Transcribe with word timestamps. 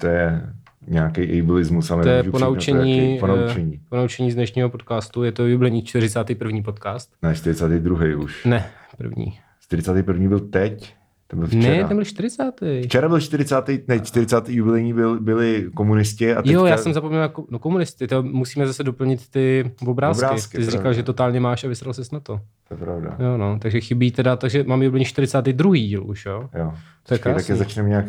To 0.00 0.06
je 0.06 0.42
nějaký 0.88 1.40
ableismus, 1.40 1.90
ale 1.90 2.02
To 2.02 2.08
je 2.08 2.22
ponaučení, 2.22 3.16
ponaučení. 3.20 3.74
eh, 3.74 3.88
ponaučení 3.88 4.30
z 4.30 4.34
dnešního 4.34 4.70
podcastu. 4.70 5.22
Je 5.22 5.32
to 5.32 5.46
jubilejní 5.46 5.82
41. 5.82 6.62
podcast. 6.62 7.12
Ne, 7.22 7.34
42. 7.34 8.16
už. 8.16 8.44
Ne, 8.44 8.66
první. 8.98 9.38
41. 9.60 10.28
byl 10.28 10.40
teď, 10.40 10.94
to 11.30 11.36
byl 11.36 11.46
včera. 11.46 11.74
Ne, 11.74 11.84
ten 11.84 11.96
byl 11.96 12.04
40. 12.04 12.52
Včera 12.84 13.08
byl 13.08 13.20
40. 13.20 13.88
ne, 13.88 14.00
40. 14.00 14.48
jubilejní 14.48 14.92
byl, 14.92 15.20
byli 15.20 15.70
komunisti 15.74 16.32
a 16.34 16.42
teďka... 16.42 16.52
Jo, 16.52 16.64
já 16.64 16.76
jsem 16.76 16.92
zapomněl 16.92 17.22
jako, 17.22 17.46
no 17.50 17.58
komunisty, 17.58 18.06
to 18.06 18.22
musíme 18.22 18.66
zase 18.66 18.84
doplnit 18.84 19.28
ty 19.28 19.72
obrázky. 19.86 20.24
Obrázky, 20.24 20.56
ty 20.56 20.64
jsi 20.64 20.70
říkal, 20.70 20.82
pravda. 20.82 20.96
že 20.96 21.02
totálně 21.02 21.40
máš 21.40 21.64
a 21.64 21.68
vysral 21.68 21.94
ses 21.94 22.10
na 22.10 22.20
to. 22.20 22.40
To 22.68 22.74
je 22.74 22.78
pravda. 22.78 23.16
Jo, 23.18 23.36
no, 23.36 23.58
takže 23.58 23.80
chybí 23.80 24.10
teda, 24.10 24.36
takže 24.36 24.64
máme 24.66 24.84
jubilejní 24.84 25.04
42. 25.04 25.76
díl 25.76 26.06
už, 26.06 26.26
jo? 26.26 26.48
Jo. 26.54 26.72
To 27.02 27.14
je 27.14 27.18
krásný. 27.18 27.52
je 27.52 27.56
začneme 27.56 27.88
nějak 27.88 28.06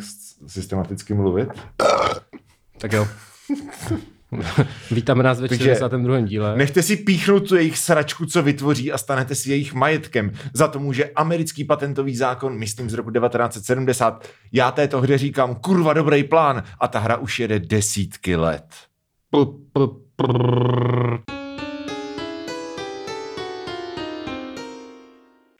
systematicky 0.48 1.14
mluvit. 1.14 1.50
Tak 2.78 2.94
jo. 2.94 3.08
Vítáme 4.92 5.24
nás 5.24 5.42
ve 5.42 5.48
Takže 5.48 5.64
42. 5.64 6.20
díle. 6.20 6.58
Nechte 6.58 6.84
si 6.84 6.96
píchnout 6.96 7.48
tu 7.48 7.56
jejich 7.56 7.78
sračku, 7.78 8.26
co 8.26 8.44
vytvoří 8.44 8.92
a 8.92 8.98
stanete 8.98 9.36
si 9.36 9.50
jejich 9.50 9.74
majetkem. 9.74 10.32
Za 10.54 10.68
to 10.68 10.80
může 10.80 11.06
americký 11.06 11.64
patentový 11.64 12.16
zákon, 12.16 12.58
myslím 12.58 12.90
z 12.90 12.94
roku 12.94 13.12
1970. 13.12 14.28
Já 14.52 14.72
této 14.72 15.02
hře 15.02 15.18
říkám 15.18 15.56
kurva 15.56 15.94
dobrý 15.94 16.24
plán 16.24 16.64
a 16.80 16.88
ta 16.88 17.00
hra 17.00 17.18
už 17.18 17.40
jede 17.40 17.60
desítky 17.60 18.36
let. 18.36 18.66
P- 19.32 19.46
p- 19.74 19.94
prrrr. 20.16 21.39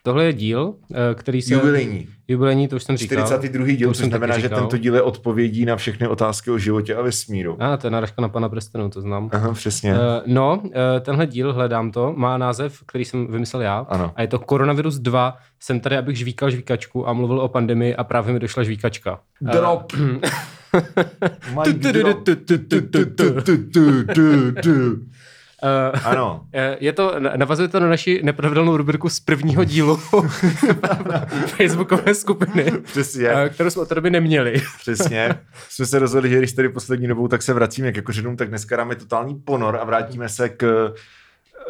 Tohle 0.02 0.24
je 0.24 0.32
díl, 0.32 0.74
eh, 0.94 1.14
který 1.14 1.42
se... 1.42 1.54
Jubilejní. 1.54 2.08
Jubilejní, 2.28 2.68
to 2.68 2.76
už 2.76 2.82
jsem 2.82 2.96
říkal. 2.96 3.26
42. 3.26 3.66
díl, 3.66 3.86
To 3.86 3.90
už 3.90 3.96
což 3.96 4.02
jsem 4.02 4.10
znamená, 4.10 4.38
že 4.38 4.48
tento 4.48 4.76
díl 4.76 4.94
je 4.94 5.02
odpovědí 5.02 5.64
na 5.64 5.76
všechny 5.76 6.08
otázky 6.08 6.50
o 6.50 6.58
životě 6.58 6.94
a 6.94 7.02
vesmíru. 7.02 7.56
A, 7.62 7.76
to 7.76 7.86
je 7.86 7.90
náražka 7.90 8.22
na 8.22 8.28
pana 8.28 8.48
Prestonu, 8.48 8.90
to 8.90 9.00
znám. 9.00 9.30
Aha, 9.32 9.52
přesně. 9.52 9.92
Uh, 9.92 9.98
no, 10.26 10.60
uh, 10.64 10.70
tenhle 11.00 11.26
díl, 11.26 11.52
hledám 11.52 11.90
to, 11.90 12.12
má 12.16 12.38
název, 12.38 12.82
který 12.86 13.04
jsem 13.04 13.26
vymyslel 13.26 13.62
já. 13.62 13.86
Ano. 13.88 14.12
A 14.16 14.22
je 14.22 14.28
to 14.28 14.38
Koronavirus 14.38 14.98
2. 14.98 15.36
Jsem 15.60 15.80
tady, 15.80 15.96
abych 15.96 16.16
žvíkal 16.16 16.50
žvíkačku 16.50 17.08
a 17.08 17.12
mluvil 17.12 17.40
o 17.40 17.48
pandemii 17.48 17.96
a 17.96 18.04
právě 18.04 18.32
mi 18.32 18.40
došla 18.40 18.62
žvíkačka. 18.62 19.20
Drop. 19.40 19.92
Mic 21.52 21.86
Uh, 25.62 26.00
Ano. 26.04 26.44
Eh, 26.54 26.76
Je 26.80 26.92
to, 26.92 27.14
navazuje 27.36 27.68
to 27.68 27.80
na 27.80 27.88
naši 27.88 28.20
nepravidelnou 28.24 28.76
rubriku 28.76 29.08
z 29.08 29.20
prvního 29.20 29.64
dílu 29.64 29.96
Facebookové 31.46 32.14
skupiny, 32.14 32.72
Přesně. 32.82 33.28
eh, 33.28 33.48
kterou 33.48 33.70
jsme 33.70 33.82
od 33.82 33.88
té 33.88 33.94
doby 33.94 34.10
neměli. 34.10 34.62
Přesně. 34.78 35.34
Jsme 35.68 35.86
se 35.86 35.98
rozhodli, 35.98 36.30
že 36.30 36.38
když 36.38 36.52
tady 36.52 36.68
poslední 36.68 37.06
dobou, 37.08 37.28
tak 37.28 37.42
se 37.42 37.52
vracíme 37.54 37.92
k 37.92 38.02
kořenům, 38.02 38.36
tak 38.36 38.48
dneska 38.48 38.76
dáme 38.76 38.94
totální 38.96 39.34
ponor 39.34 39.76
a 39.80 39.84
vrátíme 39.84 40.28
se 40.28 40.48
k 40.48 40.92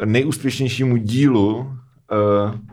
nejúspěšnějšímu 0.05 0.97
dílu 0.97 1.57
uh, 1.57 1.67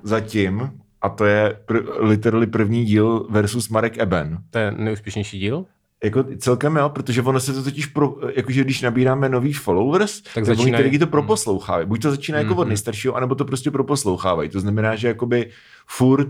zatím, 0.03 0.70
a 1.03 1.08
to 1.08 1.25
je 1.25 1.56
pr- 1.69 1.84
literally 1.98 2.47
první 2.47 2.84
díl 2.84 3.27
versus 3.30 3.69
Marek 3.69 3.98
Eben. 3.98 4.38
To 4.50 4.58
je 4.58 4.70
nejúspěšnější 4.70 5.38
díl. 5.38 5.64
Jako 6.04 6.24
celkem 6.38 6.77
jo, 6.77 6.88
protože 6.88 7.22
ono 7.22 7.41
se 7.41 7.52
to 7.52 7.62
totiž, 7.64 7.86
pro, 7.86 8.16
jakože 8.36 8.64
když 8.64 8.82
nabíráme 8.82 9.28
nový 9.28 9.52
followers, 9.52 10.20
tak, 10.20 10.32
tak 10.34 10.44
oni 10.44 10.56
začínají- 10.56 10.84
lidi 10.84 10.98
to 10.98 11.06
proposlouchávají. 11.06 11.86
Buď 11.86 12.02
to 12.02 12.10
začíná 12.10 12.38
jako 12.38 12.54
od 12.54 12.58
Mhm. 12.60 12.68
nejstaršího, 12.68 13.14
anebo 13.14 13.34
to 13.34 13.44
prostě 13.44 13.70
proposlouchávají. 13.70 14.48
To 14.48 14.60
znamená, 14.60 14.96
že 14.96 15.08
jakoby 15.08 15.50
furt 15.86 16.28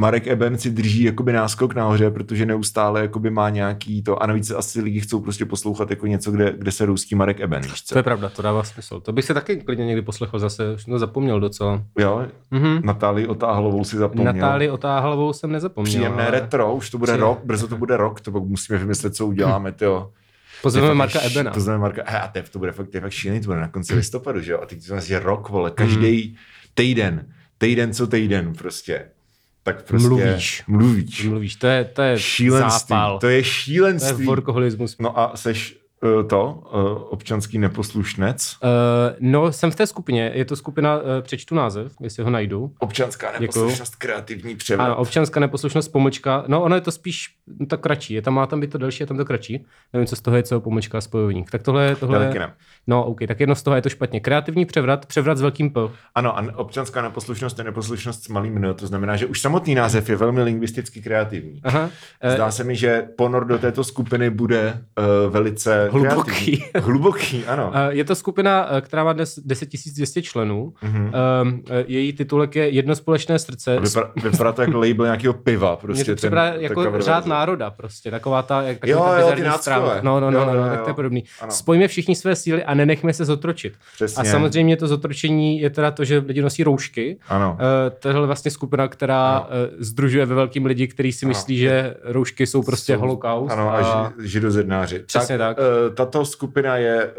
Marek 0.00 0.26
Eben 0.26 0.58
si 0.58 0.70
drží 0.70 1.02
jakoby 1.02 1.32
náskok 1.32 1.74
nahoře, 1.74 2.10
protože 2.10 2.46
neustále 2.46 3.00
jakoby 3.00 3.30
má 3.30 3.50
nějaký 3.50 4.02
to, 4.02 4.22
a 4.22 4.26
navíc 4.26 4.50
asi 4.50 4.80
lidi 4.80 5.00
chcou 5.00 5.20
prostě 5.20 5.44
poslouchat 5.44 5.90
jako 5.90 6.06
něco, 6.06 6.30
kde, 6.30 6.54
kde 6.58 6.72
se 6.72 6.86
roustí 6.86 7.14
Marek 7.14 7.40
Eben, 7.40 7.62
víš 7.62 7.82
co? 7.82 7.94
To 7.94 7.98
je 7.98 8.02
pravda, 8.02 8.28
to 8.28 8.42
dává 8.42 8.64
smysl. 8.64 9.00
To 9.00 9.12
bych 9.12 9.24
se 9.24 9.34
taky 9.34 9.56
klidně 9.56 9.86
někdy 9.86 10.02
poslechl 10.02 10.38
zase, 10.38 10.74
už 10.74 10.84
to 10.84 10.98
zapomněl 10.98 11.40
docela. 11.40 11.82
Jo, 11.98 12.26
Mhm. 12.50 12.80
Natálii 12.84 13.26
Otáhlovou 13.26 13.84
si 13.84 13.96
zapomněl. 13.96 14.32
Natálii 14.32 14.70
Otáhlavou 14.70 15.32
jsem 15.32 15.52
nezapomněl. 15.52 15.90
Příjemné 15.90 16.22
ale 16.22 16.30
retro, 16.30 16.74
už 16.74 16.90
to 16.90 16.98
bude 16.98 17.12
Příjemné. 17.12 17.26
rok, 17.26 17.40
brzo 17.44 17.68
to 17.68 17.76
bude 17.76 17.96
rok, 17.96 18.20
to 18.20 18.32
pak 18.32 18.42
musíme 18.42 18.78
vymyslet, 18.78 19.14
co 19.14 19.26
uděláme, 19.26 19.72
tyjo. 19.72 20.10
Pozveme 20.62 20.94
Marka 20.94 21.20
Ebena. 21.20 21.50
Pozveme 21.50 21.78
Marka, 21.78 22.02
he, 22.06 22.20
a 22.20 22.32
to, 22.52 22.58
bude 22.58 22.72
fakt, 22.72 22.88
to 22.88 22.96
je 22.96 23.00
fakt 23.00 23.10
šílený, 23.12 23.40
to 23.40 23.46
bude 23.46 23.60
na 23.60 23.68
konci 23.68 23.94
listopadu, 23.94 24.40
že 24.40 24.52
jo? 24.52 24.60
A 24.62 24.66
teď 24.66 24.86
to 24.86 24.94
je 25.08 25.18
rok, 25.18 25.48
vole, 25.48 25.70
každý 25.70 26.36
týden, 26.74 27.26
týden 27.58 27.92
co 27.92 28.06
týden 28.06 28.52
prostě. 28.54 29.04
Tak 29.74 29.84
prostě 29.84 30.08
Mluvíš. 30.08 30.62
Mluvíš. 30.66 31.24
Mluvíš, 31.24 31.56
to 31.56 31.66
je, 31.66 31.84
to 31.84 32.02
je 32.02 32.18
Šílenství. 32.18 32.88
zápal. 32.88 33.18
To 33.18 33.26
je 33.26 33.32
To 33.32 33.36
je 33.36 33.44
šílenství. 33.44 34.26
workoholismus. 34.26 34.96
No 34.98 35.18
a 35.18 35.32
seš 35.36 35.76
to, 36.28 36.62
uh, 36.74 37.12
občanský 37.12 37.58
neposlušnec. 37.58 38.56
Uh, 38.62 38.68
no, 39.20 39.52
jsem 39.52 39.70
v 39.70 39.74
té 39.74 39.86
skupině, 39.86 40.32
je 40.34 40.44
to 40.44 40.56
skupina, 40.56 40.96
uh, 40.96 41.02
přečtu 41.22 41.54
název, 41.54 41.92
jestli 42.00 42.22
ho 42.22 42.30
najdu. 42.30 42.72
Občanská 42.78 43.32
neposlušnost, 43.40 43.96
kreativní 43.96 44.56
převrat. 44.56 44.86
Ano, 44.86 44.96
občanská 44.96 45.40
neposlušnost, 45.40 45.88
pomlčka. 45.88 46.44
No, 46.46 46.62
ono 46.62 46.74
je 46.74 46.80
to 46.80 46.92
spíš 46.92 47.34
no, 47.58 47.66
tak 47.66 47.80
kratší. 47.80 48.14
Je 48.14 48.22
tam, 48.22 48.34
má 48.34 48.46
tam 48.46 48.60
být 48.60 48.70
to 48.70 48.78
delší, 48.78 49.02
je 49.02 49.06
tam 49.06 49.16
to 49.16 49.24
kratší. 49.24 49.66
Nevím, 49.92 50.06
co 50.06 50.16
z 50.16 50.20
toho 50.20 50.36
je, 50.36 50.42
co 50.42 50.60
pomlčka 50.60 50.98
a 50.98 51.00
spojovník. 51.00 51.50
Tak 51.50 51.62
tohle, 51.62 51.84
Já 51.84 51.96
tohle 51.96 52.26
taky 52.26 52.38
ne. 52.38 52.52
No, 52.86 53.04
OK, 53.04 53.18
tak 53.28 53.40
jedno 53.40 53.54
z 53.54 53.62
toho 53.62 53.76
je 53.76 53.82
to 53.82 53.88
špatně. 53.88 54.20
Kreativní 54.20 54.64
převrat, 54.64 55.06
převrat 55.06 55.38
s 55.38 55.40
velkým 55.40 55.70
P. 55.70 55.80
Ano, 56.14 56.38
a 56.38 56.44
občanská 56.56 57.02
neposlušnost 57.02 57.58
je 57.58 57.64
neposlušnost 57.64 58.24
s 58.24 58.28
malým 58.28 58.56
N, 58.56 58.74
to 58.74 58.86
znamená, 58.86 59.16
že 59.16 59.26
už 59.26 59.40
samotný 59.40 59.74
název 59.74 60.08
je 60.08 60.16
velmi 60.16 60.42
lingvisticky 60.42 61.02
kreativní. 61.02 61.60
Aha. 61.64 61.90
Eh, 62.20 62.30
Zdá 62.30 62.50
se 62.50 62.64
mi, 62.64 62.76
že 62.76 63.08
ponor 63.16 63.46
do 63.46 63.58
této 63.58 63.84
skupiny 63.84 64.30
bude 64.30 64.84
uh, 64.98 65.32
velice 65.32 65.87
Hluboký. 65.90 66.30
kreativní. 66.56 66.64
Hluboký, 66.80 67.44
ano. 67.46 67.70
Eh, 67.74 67.88
Je 67.94 68.04
to 68.04 68.14
skupina, 68.14 68.68
eh, 68.76 68.80
která 68.80 69.04
má 69.04 69.12
dnes 69.12 69.38
10 69.44 69.68
200 69.96 70.22
členů. 70.22 70.72
Mhm. 70.82 71.12
Um, 71.42 71.62
její 71.86 72.12
titulek 72.12 72.56
je 72.56 72.68
Jedno 72.68 72.94
společné 72.94 73.38
srdce. 73.38 73.78
Vypadá, 73.80 74.10
vypadá 74.30 74.52
to 74.52 74.62
jako 74.62 74.76
label 74.78 75.04
nějakého 75.06 75.34
piva. 75.34 75.76
Prostě 75.76 76.14
to 76.14 76.20
ten- 76.30 76.52
jako 76.58 77.00
řád 77.00 77.26
národa 77.26 77.70
prostě, 77.70 78.10
taková 78.10 78.42
ta, 78.42 78.62
jak, 78.62 78.86
Jo, 78.86 78.98
ta 79.08 79.18
jo, 79.20 79.32
ty 79.34 79.42
náckové. 79.42 79.98
No, 80.02 80.20
no, 80.20 80.30
no, 80.30 80.38
Jo, 80.40 80.46
no, 80.46 80.54
jo, 80.54 80.60
no, 80.64 80.68
tak 80.68 80.82
to 80.82 80.90
je 80.90 80.94
podobný. 80.94 81.24
Ano. 81.40 81.52
Spojíme 81.52 81.88
všichni 81.88 82.16
své 82.16 82.36
síly 82.36 82.64
a 82.64 82.74
nenechme 82.74 83.12
se 83.12 83.24
zotročit. 83.24 83.72
Přesně. 83.94 84.20
A 84.20 84.24
samozřejmě 84.24 84.76
to 84.76 84.88
zotročení 84.88 85.60
je 85.60 85.70
teda 85.70 85.90
to, 85.90 86.04
že 86.04 86.18
lidi 86.26 86.42
nosí 86.42 86.64
roušky. 86.64 87.18
Ano. 87.28 87.58
Tohle 87.98 88.20
je 88.22 88.26
vlastně 88.26 88.50
skupina, 88.50 88.88
která 88.88 89.40
uh, 89.40 89.46
združuje 89.78 90.26
ve 90.26 90.34
velkým 90.34 90.66
lidi, 90.66 90.88
kteří 90.88 91.12
si 91.12 91.26
Ano. 91.26 91.28
myslí, 91.30 91.56
že 91.58 91.94
roušky 92.04 92.46
jsou 92.46 92.62
prostě 92.62 92.92
Jsou- 92.94 93.00
holokaust. 93.00 93.52
Ano, 93.52 93.74
a 93.74 93.82
ži- 93.82 94.12
židozednáři. 94.22 94.98
Přesně 94.98 95.38
tak. 95.38 95.56
eh, 95.60 95.62
tato 95.94 96.24
skupina 96.24 96.76
je 96.76 97.06
uh, 97.06 97.12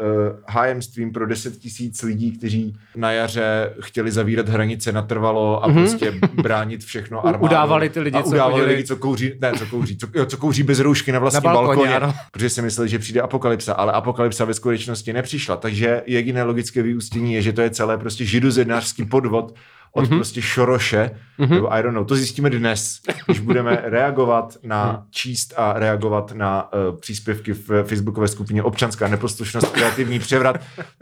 hájemstvím 0.48 1.12
pro 1.12 1.26
10 1.26 1.56
tisíc 1.58 2.02
lidí, 2.02 2.32
kteří 2.38 2.76
na 2.96 3.12
jaře 3.12 3.72
chtěli 3.80 4.10
zavírat 4.10 4.48
hranice 4.48 4.92
natrvalo 4.92 5.64
a 5.64 5.68
Mhm. 5.68 5.76
prostě 5.76 6.12
bránit 6.42 6.84
všechno 6.84 7.18
U- 7.22 7.26
armádou. 7.26 7.44
udávali 7.44 7.88
ty 7.88 8.00
lidi, 8.00 8.16
a 8.18 8.22
co 8.22 8.28
udávali 8.28 8.52
chodili- 8.54 8.72
lidi, 8.74 8.84
co 8.84 8.96
kouří, 8.96 9.32
ne, 9.40 9.52
co 9.58 9.66
kouří, 9.66 9.96
co, 9.96 10.06
jo, 10.14 10.26
co 10.26 10.36
kouří 10.36 10.62
bez 10.62 10.80
roušky 10.80 11.12
na 11.12 11.18
vlastním 11.18 11.42
Na 11.48 11.52
balkoně, 11.54 11.76
balkoně, 11.76 11.96
ano. 11.96 12.14
protože 12.32 12.50
si 12.50 12.62
mysleli, 12.62 12.88
že 12.88 12.98
přijde 12.98 13.20
apokalypsa, 13.20 13.72
ale 13.72 13.92
apokalypsa 13.92 14.44
ve 14.44 14.54
skutečnosti 14.54 15.12
nepřišla. 15.12 15.56
Takže 15.56 16.02
jediné 16.06 16.42
logické 16.42 16.82
vyústění 16.82 17.34
je, 17.34 17.42
že 17.42 17.52
to 17.52 17.60
je 17.60 17.70
celé 17.70 17.98
prostě 17.98 18.24
židozednářský 18.24 19.04
podvod 19.04 19.54
od 19.92 20.00
Mhm. 20.00 20.10
mm-hmm. 20.10 20.16
prostě 20.18 20.42
Šoroše, 20.42 21.10
mm-hmm. 21.38 21.50
nebo 21.54 21.72
I 21.72 21.82
don't 21.82 21.94
know, 21.94 22.04
to 22.04 22.14
zjistíme 22.16 22.50
dnes, 22.50 23.00
když 23.26 23.40
budeme 23.40 23.76
reagovat 23.84 24.56
na, 24.62 25.06
číst 25.10 25.54
a 25.56 25.72
reagovat 25.72 26.32
na 26.32 26.72
uh, 26.72 26.98
příspěvky 27.00 27.52
v 27.52 27.84
facebookové 27.84 28.28
skupině 28.28 28.62
Občanská 28.62 29.08
neposlušnost, 29.08 29.66
kreativní 29.72 30.18
převrat. 30.18 30.56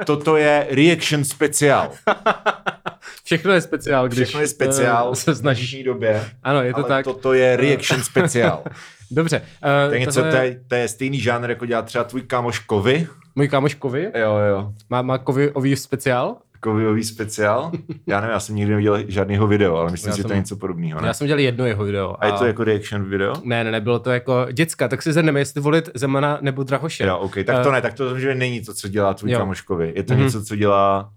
Toto 0.06 0.36
je 0.36 0.66
reaction 0.70 1.24
speciál. 1.24 1.90
Všechno 3.24 3.52
je 3.52 3.60
speciál, 3.60 4.08
když 4.08 4.18
Všechno 4.28 4.40
je 4.40 4.48
speciál 4.48 5.08
eh, 5.12 5.14
v 5.14 5.18
se 5.18 5.34
snažíš. 5.34 5.70
dnešní 5.70 5.84
době. 5.84 6.24
Ano, 6.42 6.62
je 6.62 6.72
to 6.72 6.78
ale 6.78 6.88
tak. 6.88 7.04
toto 7.04 7.32
je 7.32 7.56
reaction 7.56 8.02
speciál. 8.12 8.62
Dobře. 9.10 9.42
To 9.60 9.68
je 9.68 9.88
Uh, 9.88 9.98
něco, 9.98 10.20
to 10.20 10.26
je, 10.36 10.60
to 10.68 10.74
je 10.74 10.88
stejný 10.88 11.20
žánr, 11.20 11.50
jako 11.50 11.66
dělá 11.66 11.82
třeba 11.82 12.04
tvůj 12.04 12.22
kámoš 12.22 12.58
Kovy. 12.58 13.06
Můj 13.34 13.48
kámoš 13.48 13.74
Kovy 13.74 14.10
Jo, 14.14 14.36
jo. 14.36 14.72
má, 14.90 15.02
má 15.02 15.18
Kovy 15.18 15.50
ový 15.50 15.76
speciál. 15.76 16.36
Kovyový 16.60 17.04
speciál. 17.04 17.72
Já 18.06 18.20
nevím, 18.20 18.32
já 18.32 18.40
jsem 18.40 18.56
nikdy 18.56 18.70
neviděl 18.70 18.98
žádného 19.08 19.46
video, 19.46 19.76
ale 19.76 19.90
myslím 19.90 20.08
Já 20.08 20.14
si, 20.14 20.16
že 20.18 20.22
to 20.22 20.28
jsem- 20.28 20.34
je 20.36 20.40
něco 20.40 20.56
podobného. 20.56 21.00
Já 21.00 21.06
Ne? 21.06 21.14
jsem 21.14 21.26
dělal 21.26 21.40
jedno 21.40 21.66
jeho 21.66 21.84
video. 21.84 22.16
A 22.20 22.26
je 22.26 22.32
to 22.32 22.46
jako 22.46 22.64
reaction 22.64 23.04
video? 23.04 23.34
Ne, 23.44 23.64
ne, 23.64 23.70
ne, 23.70 23.80
bylo 23.80 23.98
to 23.98 24.10
jako 24.10 24.46
děcka, 24.52 24.88
tak 24.88 25.02
si 25.02 25.12
zhrneme, 25.12 25.40
jestli 25.40 25.60
volit 25.60 25.90
Zemana 25.94 26.38
nebo 26.40 26.62
Drahoše. 26.62 27.04
Jo, 27.06 27.18
OK, 27.18 27.34
tak 27.44 27.62
to 27.62 27.68
Eh, 27.68 27.72
ne, 27.72 27.82
tak 27.82 27.94
to 27.94 28.18
že 28.18 28.34
není 28.34 28.60
to, 28.60 28.74
co 28.74 28.88
dělá 28.88 29.14
tvůj 29.14 29.30
jo. 29.30 29.38
kamoškovi. 29.38 29.92
Je 29.96 30.02
to 30.02 30.14
Mhm. 30.14 30.22
něco, 30.22 30.44
co 30.44 30.56
dělá, 30.56 31.10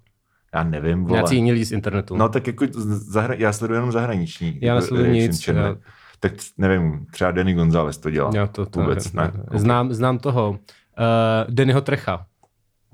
já 0.54 0.64
nevím, 0.64 1.04
vole. 1.04 1.18
Nějací 1.18 1.36
jiní 1.36 1.52
lidi 1.52 1.66
z 1.66 1.72
internetu. 1.72 2.16
No 2.18 2.30
tak 2.30 2.48
jako 2.48 2.66
zahra... 2.72 3.34
já 3.38 3.54
sleduju 3.54 3.76
jenom 3.76 3.92
zahraniční. 3.92 4.58
Já 4.62 4.68
jako 4.74 4.82
nesleduju 4.82 5.12
reaction 5.14 5.32
nic, 5.32 5.48
já- 5.48 5.76
Tak 6.20 6.32
nevím, 6.58 7.06
třeba 7.12 7.32
Danny 7.32 7.54
González 7.54 7.98
to 7.98 8.10
dělá. 8.10 8.32
jo, 8.34 8.48
to, 8.52 8.66
to, 8.66 8.80
Vůbec 8.80 9.14
ne. 9.14 9.32
Znám, 9.54 9.94
znám 9.94 10.20
toho. 10.20 10.50
Uh, 10.50 10.58
Dennyho 11.54 11.82
Trecha. 11.82 12.26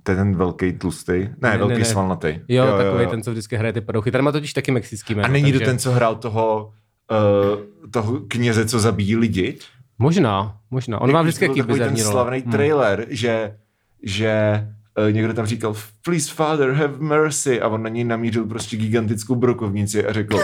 To 0.07 0.11
je 0.11 0.17
ten 0.17 0.35
velký 0.35 0.73
tlustý, 0.73 1.11
ne, 1.11 1.35
Ne, 1.41 1.57
velký 1.57 1.73
ne, 1.73 1.79
ne. 1.79 1.85
svalnatý. 1.85 2.27
Jo, 2.47 2.65
jo, 2.65 2.77
takový 2.77 3.07
ten, 3.07 3.21
co 3.23 3.31
vždycky 3.31 3.55
hraje 3.55 3.73
ty 3.73 3.81
padouchy. 3.81 4.11
Tady 4.11 4.21
má 4.21 4.31
totiž 4.31 4.53
taky 4.53 4.71
mexický 4.71 5.15
jméno. 5.15 5.25
A 5.27 5.31
není 5.31 5.43
takže... 5.51 5.59
to 5.59 5.65
ten, 5.65 5.79
co 5.79 5.91
hrál 5.91 6.15
toho, 6.15 6.71
uh, 7.11 7.89
toho 7.91 8.19
kněze, 8.27 8.65
co 8.65 8.79
zabíjí 8.79 9.15
lidi? 9.15 9.57
Možná, 9.99 10.57
možná. 10.71 11.01
On 11.01 11.11
má 11.11 11.21
vždycky 11.21 11.45
jaký 11.45 11.59
takový 11.61 11.79
ten 11.79 11.97
slavný 11.97 12.39
Hmm. 12.39 12.51
trailer, 12.51 13.05
že, 13.09 13.57
že 14.03 14.27
eh, 14.27 14.75
někdo 15.09 15.33
tam 15.33 15.45
říkal 15.45 15.75
please 16.05 16.33
father 16.33 16.71
have 16.71 16.93
mercy 16.99 17.61
a 17.61 17.67
on 17.67 17.83
na 17.83 17.89
něj 17.89 18.03
namířil 18.03 18.45
prostě 18.45 18.77
gigantickou 18.77 19.35
brokovnici 19.35 20.05
a 20.05 20.13
řekl 20.13 20.39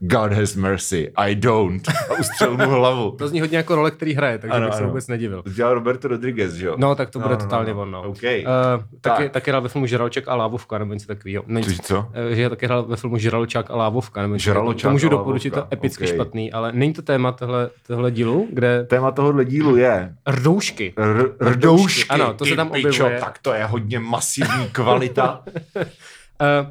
God 0.00 0.32
has 0.32 0.54
mercy, 0.54 1.12
I 1.16 1.34
don't 1.34 1.88
a 1.88 2.12
ustřel 2.20 2.56
mu 2.56 2.70
hlavu. 2.70 3.10
To 3.10 3.28
zní 3.28 3.40
hodně 3.40 3.56
jako 3.56 3.74
role, 3.74 3.90
který 3.90 4.14
hraje, 4.14 4.38
takže 4.38 4.56
Ano, 4.56 4.66
bych 4.66 4.74
se 4.74 4.80
ano. 4.80 4.88
vůbec 4.88 5.06
nedivil. 5.08 5.42
To 5.42 5.50
dělal 5.50 5.74
Roberto 5.74 6.08
Rodriguez, 6.08 6.52
že 6.54 6.66
jo? 6.66 6.74
No, 6.78 6.94
tak 6.94 7.10
to 7.10 7.18
bude 7.18 7.34
no, 7.34 7.40
totálně 7.40 7.74
no. 7.74 7.80
on, 7.82 7.90
no. 7.90 8.02
OK. 8.02 8.08
Uh, 8.22 8.84
taky, 9.00 9.22
Tak. 9.22 9.32
taky 9.32 9.50
hrál 9.50 9.62
ve 9.62 9.68
filmu 9.68 9.86
Žraloček 9.86 10.28
a 10.28 10.34
Lávovka, 10.34 10.78
nebo 10.78 10.92
něco 10.92 11.06
takového. 11.06 11.44
Není, 11.46 11.64
Což 11.66 11.80
co? 11.80 12.06
eh, 12.32 12.34
že 12.34 12.50
taky 12.50 12.66
hrál 12.66 12.82
ve 12.84 12.96
filmu 12.96 13.18
Žraločák 13.18 13.70
a 13.70 13.76
Lávovka, 13.76 14.22
nebo 14.22 14.34
něco 14.34 14.44
Žraločák 14.44 14.88
To 14.88 14.92
můžu 14.92 15.06
a 15.06 15.10
doporučit, 15.10 15.50
to 15.54 15.66
epicky 15.72 16.04
OK. 16.04 16.10
špatný, 16.10 16.52
ale 16.52 16.72
není 16.72 16.92
to 16.92 17.02
téma 17.02 17.32
tohle, 17.32 17.70
tohle 17.86 18.10
dílu, 18.10 18.48
kde 18.52 18.84
Téma 18.84 19.10
tohohle 19.10 19.44
dílu 19.44 19.76
je 19.76 20.14
rdoušky. 20.26 20.92
r- 20.96 21.30
rdoušky. 21.40 22.08
Ano, 22.08 22.34
to 22.34 22.44
se 22.44 22.50
Ty 22.50 22.56
tam 22.56 22.70
objevuje. 22.70 23.18
Tak 23.20 23.38
to 23.42 23.52
je 23.52 23.64
hodně 23.64 23.97
masivní 23.98 24.68
kvalita. 24.72 25.42
Uh, 25.76 25.82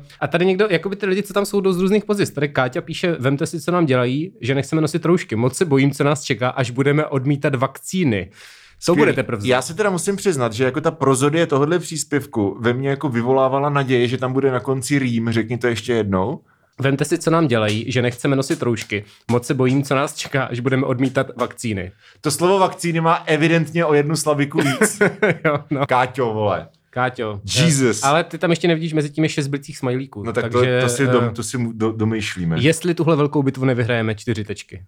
a 0.19 0.27
tady 0.27 0.45
někdo, 0.45 0.67
jakoby 0.69 0.95
ty 0.95 1.05
lidi, 1.05 1.23
co 1.23 1.33
tam 1.33 1.45
jsou 1.45 1.61
dost 1.61 1.77
různých 1.77 2.05
pozic. 2.05 2.31
Tady 2.31 2.49
Káťa 2.49 2.81
píše, 2.81 3.15
vemte 3.19 3.45
si, 3.45 3.61
co 3.61 3.71
nám 3.71 3.85
dělají, 3.85 4.33
že 4.41 4.55
nechceme 4.55 4.81
nosit 4.81 5.05
roušky. 5.05 5.35
Moc 5.35 5.57
se 5.57 5.65
bojím, 5.65 5.91
co 5.91 6.03
nás 6.03 6.23
čeká, 6.23 6.49
až 6.49 6.71
budeme 6.71 7.05
odmítat 7.05 7.55
vakcíny. 7.55 8.31
Skvělý. 8.79 8.99
bude 8.99 9.13
teprve. 9.13 9.47
Já 9.47 9.61
se 9.61 9.73
teda 9.73 9.89
musím 9.89 10.15
přiznat, 10.15 10.53
že 10.53 10.63
jako 10.63 10.81
ta 10.81 10.91
prozodie 10.91 11.47
tohohle 11.47 11.79
příspěvku 11.79 12.57
ve 12.59 12.73
mně 12.73 12.89
jako 12.89 13.09
vyvolávala 13.09 13.69
naději, 13.69 14.07
že 14.07 14.17
tam 14.17 14.33
bude 14.33 14.51
na 14.51 14.59
konci 14.59 14.99
rým, 14.99 15.31
řekni 15.31 15.57
to 15.57 15.67
ještě 15.67 15.93
jednou. 15.93 16.41
Vemte 16.79 17.05
si, 17.05 17.17
co 17.17 17.31
nám 17.31 17.47
dělají, 17.47 17.91
že 17.91 18.01
nechceme 18.01 18.35
nosit 18.35 18.61
roušky. 18.61 19.05
Moc 19.31 19.45
se 19.45 19.53
bojím, 19.53 19.83
co 19.83 19.95
nás 19.95 20.15
čeká, 20.15 20.43
až 20.43 20.59
budeme 20.59 20.85
odmítat 20.85 21.27
vakcíny. 21.37 21.91
To 22.21 22.31
slovo 22.31 22.59
vakcíny 22.59 23.01
má 23.01 23.13
evidentně 23.13 23.85
o 23.85 23.93
jednu 23.93 24.15
slaviku 24.15 24.57
víc. 24.57 25.01
jo, 25.45 25.59
no. 25.69 25.85
Káťo, 25.87 26.33
vole. 26.33 26.67
Káťo. 26.89 27.41
Jesus. 27.57 28.03
Eh, 28.03 28.07
Ale 28.07 28.23
ty 28.23 28.37
tam 28.37 28.49
ještě 28.49 28.67
nevidíš 28.67 28.93
mezi 28.93 29.09
těmi 29.09 29.29
šest 29.29 29.47
blících 29.47 29.77
smajlíků. 29.77 30.23
No 30.23 30.33
tak 30.33 30.41
takže, 30.51 30.79
to, 30.81 30.85
to 30.87 30.89
si, 30.93 31.03
eh, 31.03 31.07
dom, 31.07 31.29
to 31.33 31.43
si 31.43 31.57
do, 31.73 31.91
domýšlíme. 31.91 32.55
Jestli 32.59 32.93
tuhle 32.93 33.15
velkou 33.15 33.43
bitvu 33.43 33.65
nevyhrajeme, 33.65 34.15
čtyři 34.15 34.43
tečky. 34.43 34.83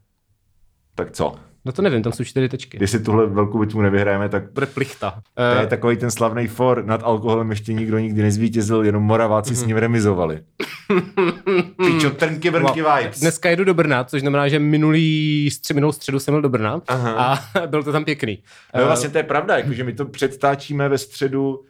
Tak 0.96 1.12
co? 1.12 1.36
No 1.66 1.72
to 1.72 1.82
nevím, 1.82 2.04
tam 2.04 2.14
jsou 2.14 2.24
čtyři 2.24 2.50
tečky. 2.50 2.88
Si 2.88 3.00
tuhle 3.04 3.28
velkou 3.28 3.60
bitvu 3.60 3.82
nevyhrajeme, 3.82 4.30
tak 4.30 4.52
Bude 4.52 4.66
plichta. 4.66 5.22
to 5.36 5.42
je 5.44 5.64
Eh, 5.64 5.68
takový 5.68 5.98
ten 5.98 6.12
slavný 6.12 6.48
for. 6.48 6.86
Nad 6.86 7.02
alkoholem 7.04 7.50
ještě 7.50 7.74
nikdo 7.74 8.00
nikdy 8.00 8.22
nezvítězil, 8.22 8.84
jenom 8.86 9.04
Moraváci 9.04 9.56
s 9.56 9.66
ním 9.66 9.78
remizovali. 9.78 10.40
Pičo, 11.86 12.10
trnky, 12.10 12.52
brnky, 12.52 12.82
Wow. 12.82 12.92
vibes. 12.98 13.20
Dneska 13.20 13.50
jedu 13.50 13.64
do 13.64 13.74
Brna, 13.74 14.04
což 14.04 14.22
znamená, 14.22 14.48
že 14.48 14.60
minulý 14.60 15.50
stři, 15.52 15.74
minulou 15.74 15.92
středu 15.92 16.20
jsem 16.20 16.34
byl 16.34 16.42
do 16.42 16.50
Brna 16.50 16.82
Aha. 16.88 17.12
a 17.56 17.68
byl 17.68 17.84
to 17.84 17.92
tam 17.92 18.06
pěkný. 18.06 18.44
No, 18.78 18.86
vlastně 18.86 19.10
to 19.10 19.18
je 19.18 19.24
pravda, 19.24 19.58
jakože 19.58 19.84
my 19.84 19.94
to 19.94 20.06
předtáčíme 20.06 20.90
ve 20.90 20.98
středu 20.98 21.60
eh, 21.66 21.70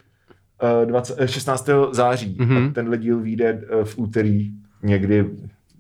20, 0.86 1.16
eh, 1.20 1.28
16. 1.28 1.70
září 1.94 2.38
Mhm. 2.40 2.58
a 2.58 2.74
tenhle 2.74 2.98
díl 2.98 3.20
vyjde 3.20 3.62
eh, 3.82 3.84
v 3.84 3.98
úterý 3.98 4.52
někdy, 4.84 5.26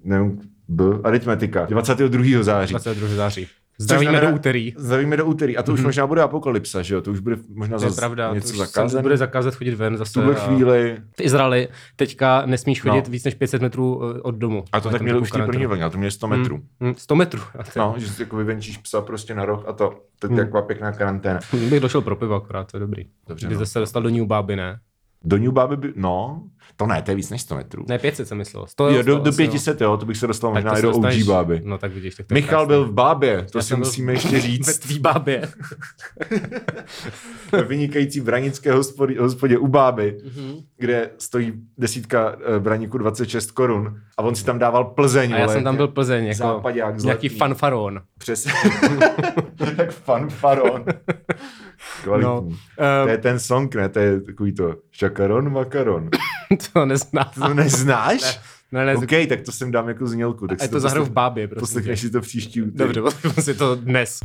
nevím, 0.03 0.41
B, 0.67 0.83
aritmetika, 1.03 1.65
22. 1.65 2.43
září. 2.43 2.73
22. 2.73 3.07
září. 3.15 3.47
Zdravíme 3.81 4.11
znamená- 4.11 4.31
do 4.31 4.35
úterý. 4.35 4.73
Zdravíme 4.77 5.17
do 5.17 5.25
úterý 5.25 5.57
a 5.57 5.63
to 5.63 5.73
už 5.73 5.81
možná 5.81 6.07
bude 6.07 6.21
apokalypsa, 6.21 6.81
že 6.81 6.95
jo? 6.95 7.01
To 7.01 7.11
už 7.11 7.19
bude 7.19 7.37
možná 7.53 7.77
zase 7.77 7.95
pravda, 8.01 8.33
něco 8.33 8.47
to 8.47 8.51
už 8.53 8.57
zakázané. 8.57 9.01
bude 9.01 9.17
zakázat 9.17 9.55
chodit 9.55 9.75
ven 9.75 9.97
zase. 9.97 10.09
v 10.09 10.13
tuhle 10.13 10.35
a- 10.35 10.39
chvíli. 10.39 10.97
V 11.17 11.21
Izraeli 11.21 11.67
teďka 11.95 12.43
nesmíš 12.45 12.81
chodit 12.81 13.05
No. 13.07 13.11
víc 13.11 13.23
než 13.23 13.33
500 13.33 13.61
metrů 13.61 14.01
eh, 14.17 14.21
od 14.21 14.35
domu. 14.35 14.63
A 14.71 14.79
to 14.81 14.89
tak 14.89 15.01
měli 15.01 15.19
už 15.19 15.31
té 15.31 15.45
první 15.45 15.65
vlně, 15.65 15.83
a 15.83 15.89
to 15.89 15.97
měli 15.97 16.11
100 16.11 16.27
metrů. 16.27 16.55
Hmm, 16.55 16.65
hmm, 16.81 16.95
100 16.97 17.15
metrů. 17.15 17.41
A 17.59 17.63
No, 17.79 17.93
že 17.97 18.07
si 18.09 18.21
jako 18.21 18.37
vyvenčíš 18.37 18.77
psa 18.77 19.01
prostě 19.01 19.35
na 19.35 19.45
roh 19.45 19.63
a 19.67 19.73
to, 19.73 19.93
to 20.19 20.27
je 20.33 20.35
taková 20.37 20.61
pěkná 20.61 20.91
karanténa. 20.91 21.39
Bych 21.69 21.79
došel 21.79 22.01
pro 22.01 22.15
pivo 22.15 22.35
akorát, 22.35 22.71
to 22.71 22.77
je 22.77 22.81
dobrý. 22.81 23.05
Dobře, 23.27 23.47
Kdyby 23.47 23.59
no. 23.59 23.65
se 23.65 23.79
dostal 23.79 24.01
do 24.01 24.09
New 24.09 24.25
Báby, 24.25 24.55
ne? 24.55 24.79
Do 25.23 25.37
New 25.37 25.51
Baby 25.51 25.75
by, 25.77 25.93
no, 25.95 26.43
to 26.75 26.85
ne, 26.87 27.01
to 27.01 27.11
je 27.11 27.15
víc 27.15 27.29
než 27.29 27.41
100 27.41 27.55
metrů. 27.55 27.85
Ne, 27.89 27.99
500 27.99 28.27
jsem 28.27 28.37
myslel. 28.37 28.65
100, 28.67 28.89
Jo, 28.89 29.03
do, 29.03 29.13
100 29.15 29.23
do 29.23 29.29
asi, 29.29 29.37
500, 29.37 29.81
jo, 29.81 29.97
to 29.97 30.05
bych 30.05 30.17
se 30.17 30.27
dostal 30.27 30.49
no. 30.49 30.55
Tak 30.55 30.63
možná 30.63 30.79
i 30.79 30.81
do 30.81 30.89
OG 30.89 30.95
dostaneš- 30.95 31.25
Báby. 31.27 31.61
No 31.65 31.77
tak 31.77 31.93
vidíš, 31.93 32.15
tak 32.15 32.25
to 32.25 32.33
Michal 32.33 32.49
krásný. 32.49 32.67
byl 32.67 32.85
v 32.85 32.93
Bábě, 32.93 33.45
to 33.51 33.57
Já 33.57 33.61
si 33.63 33.75
musíme 33.75 34.11
ještě 34.13 34.27
Ve 34.31 34.39
říct. 34.41 34.79
tvý 34.79 34.99
bábě. 34.99 35.49
Ve 37.51 37.63
vynikající 37.63 38.21
branické 38.21 38.71
hospodě, 38.73 39.19
hospodě 39.21 39.57
u 39.57 39.67
Báby, 39.67 40.17
Mhm. 40.25 40.55
kde 40.77 41.09
stojí 41.17 41.53
desítka 41.77 42.35
eh, 42.55 42.59
braníků 42.59 42.97
26 42.97 43.51
korun 43.51 43.99
a 44.17 44.21
on 44.23 44.35
si 44.35 44.45
tam 44.45 44.59
dával 44.59 44.85
Plzeň. 44.85 45.33
A 45.33 45.37
já 45.37 45.45
vole, 45.45 45.55
jsem 45.55 45.63
tam 45.63 45.75
byl 45.75 45.87
Plzeň, 45.87 46.25
jako 46.25 46.37
západák 46.37 46.97
nějaký 47.03 47.29
fanfaron. 47.29 48.01
Přes... 48.17 48.47
tak 49.77 49.91
fanfaron. 49.91 50.85
Kvalitní. 52.03 52.29
No, 52.29 52.41
No, 52.41 52.41
to 52.97 53.03
um, 53.03 53.09
je 53.09 53.17
ten 53.17 53.39
song, 53.39 53.75
ne? 53.75 53.89
To 53.89 53.99
je 53.99 54.21
takový 54.21 54.53
to 54.53 54.75
šakaron, 54.91 55.51
makaron. 55.53 56.09
to 56.73 56.85
neznám. 56.85 57.29
To 57.47 57.53
neznáš? 57.53 58.39
Ne, 58.71 58.85
ne, 58.85 58.95
OK, 58.95 59.09
tak 59.29 59.41
to 59.41 59.51
sem 59.51 59.71
dám 59.71 59.87
jako 59.87 60.07
znělku. 60.07 60.47
Tak 60.47 60.61
a 60.61 60.63
si 60.63 60.69
to 60.69 60.79
zahraju 60.79 61.05
v 61.05 61.07
poslech- 61.07 61.13
bábě, 61.13 61.47
prosím. 61.47 61.59
Poslechneš 61.59 61.99
si 62.01 62.09
to 62.09 62.21
příští 62.21 62.61
úterý. 62.61 62.77
Dobře, 62.93 63.01
poslechnu 63.21 63.43
si 63.43 63.53
to 63.53 63.75
dnes. 63.75 64.19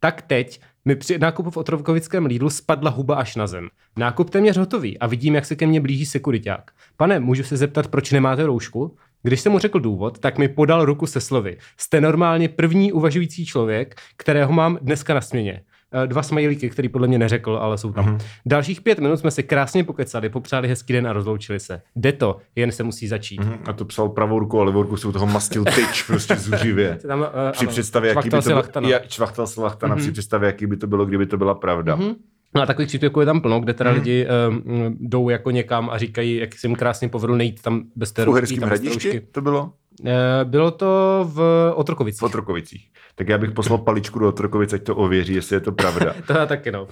Tak 0.00 0.22
teď 0.22 0.60
mi 0.84 0.96
při 0.96 1.18
nákupu 1.18 1.50
v 1.50 1.56
Otrokovickém 1.56 2.26
Lidlu 2.26 2.50
spadla 2.50 2.90
huba 2.90 3.14
až 3.14 3.36
na 3.36 3.46
zem. 3.46 3.68
Nákup 3.96 4.30
téměř 4.30 4.56
hotový 4.56 4.98
a 4.98 5.06
vidím, 5.06 5.34
jak 5.34 5.44
se 5.44 5.56
ke 5.56 5.66
mně 5.66 5.80
blíží 5.80 6.06
sekuriták. 6.06 6.70
Pane, 6.96 7.20
můžu 7.20 7.42
se 7.42 7.56
zeptat, 7.56 7.88
proč 7.88 8.12
nemáte 8.12 8.46
roušku? 8.46 8.96
Když 9.22 9.40
jsem 9.40 9.52
mu 9.52 9.58
řekl 9.58 9.80
důvod, 9.80 10.18
tak 10.18 10.38
mi 10.38 10.48
podal 10.48 10.84
ruku 10.84 11.06
se 11.06 11.20
slovy. 11.20 11.58
Jste 11.76 12.00
normálně 12.00 12.48
první 12.48 12.92
uvažující 12.92 13.46
člověk, 13.46 13.94
kterého 14.16 14.52
mám 14.52 14.78
dneska 14.82 15.14
na 15.14 15.20
směně. 15.20 15.62
Eh, 15.92 16.06
Dva 16.06 16.22
smajlíky, 16.22 16.70
který 16.70 16.88
podle 16.88 17.08
mě 17.08 17.18
neřekl, 17.18 17.56
ale 17.62 17.78
jsou 17.78 17.92
tam. 17.92 18.18
Dalších 18.46 18.80
pět 18.80 18.98
minut 18.98 19.16
jsme 19.16 19.30
se 19.30 19.42
krásně 19.42 19.84
pokecali, 19.84 20.28
popřáli 20.28 20.68
hezký 20.68 20.92
den 20.92 21.06
a 21.06 21.12
rozloučili 21.12 21.60
se. 21.60 21.82
Jde 21.96 22.12
to, 22.12 22.36
jen 22.56 22.72
se 22.72 22.82
musí 22.82 23.08
začít. 23.08 23.40
Mhm, 23.40 23.58
A 23.66 23.72
to 23.72 23.84
psal 23.84 24.08
pravou 24.08 24.38
rukou 24.38 24.60
a 24.60 24.64
levou 24.64 24.82
rukou 24.82 24.96
se 24.96 25.08
u 25.08 25.12
toho 25.12 25.26
mastil 25.26 25.64
tyč 25.64 26.02
prostě 26.02 26.36
zuřivě. 26.36 26.98
Tam, 27.06 27.20
uh, 27.20 27.26
Při 27.52 27.66
představě, 27.66 28.08
jaký 28.08 28.26
by 28.26 28.30
to 28.30 28.42
si 28.42 28.48
bylo, 28.48 28.56
lachtana. 28.58 28.88
ja, 28.88 28.98
čvachtal 28.98 29.46
si 29.46 29.60
lachtana 29.60 29.96
při 29.96 30.10
představě, 30.12 30.46
jaký 30.46 30.66
by 30.66 30.76
to 30.76 30.86
bylo, 30.86 31.04
kdyby 31.06 31.26
to 31.26 31.36
byla 31.36 31.54
pravda. 31.54 31.96
Mhm. 31.96 32.14
No 32.54 32.62
a 32.62 32.66
takových 32.66 32.88
příspěvků 32.88 33.20
je 33.20 33.26
tam 33.26 33.40
plno, 33.40 33.60
kde 33.60 33.72
Mhm. 33.72 33.78
teda 33.78 33.90
lidi 33.90 34.26
um, 34.48 34.96
jdou 35.00 35.28
jako 35.28 35.50
někam 35.50 35.90
a 35.90 35.98
říkají, 35.98 36.36
jak 36.36 36.54
se 36.54 36.66
jim 36.66 36.76
krásně 36.76 37.08
povedlo 37.08 37.36
nejít 37.36 37.62
tam 37.62 37.82
bez 37.96 38.12
té 38.12 38.24
V 38.24 38.28
Uherském 38.28 38.58
bez 38.68 38.80
té 38.80 38.86
hradišti 38.88 39.20
to 39.32 39.40
bylo? 39.40 39.72
Eh, 40.06 40.44
Bylo 40.44 40.70
to 40.70 40.86
v 41.32 41.70
Otrokovicích. 41.74 42.20
V 42.20 42.22
Otrokovicích. 42.22 42.88
Tak 43.14 43.28
já 43.28 43.38
bych 43.38 43.50
poslal 43.50 43.78
paličku 43.78 44.18
do 44.18 44.28
Otrokovic, 44.28 44.72
ať 44.72 44.82
to 44.82 44.96
ověří, 44.96 45.34
jestli 45.34 45.56
je 45.56 45.60
to 45.60 45.72
pravda. 45.72 46.14
To 46.26 46.38
je 46.38 46.46
taky, 46.46 46.72
no. 46.72 46.82
Uh, 46.82 46.88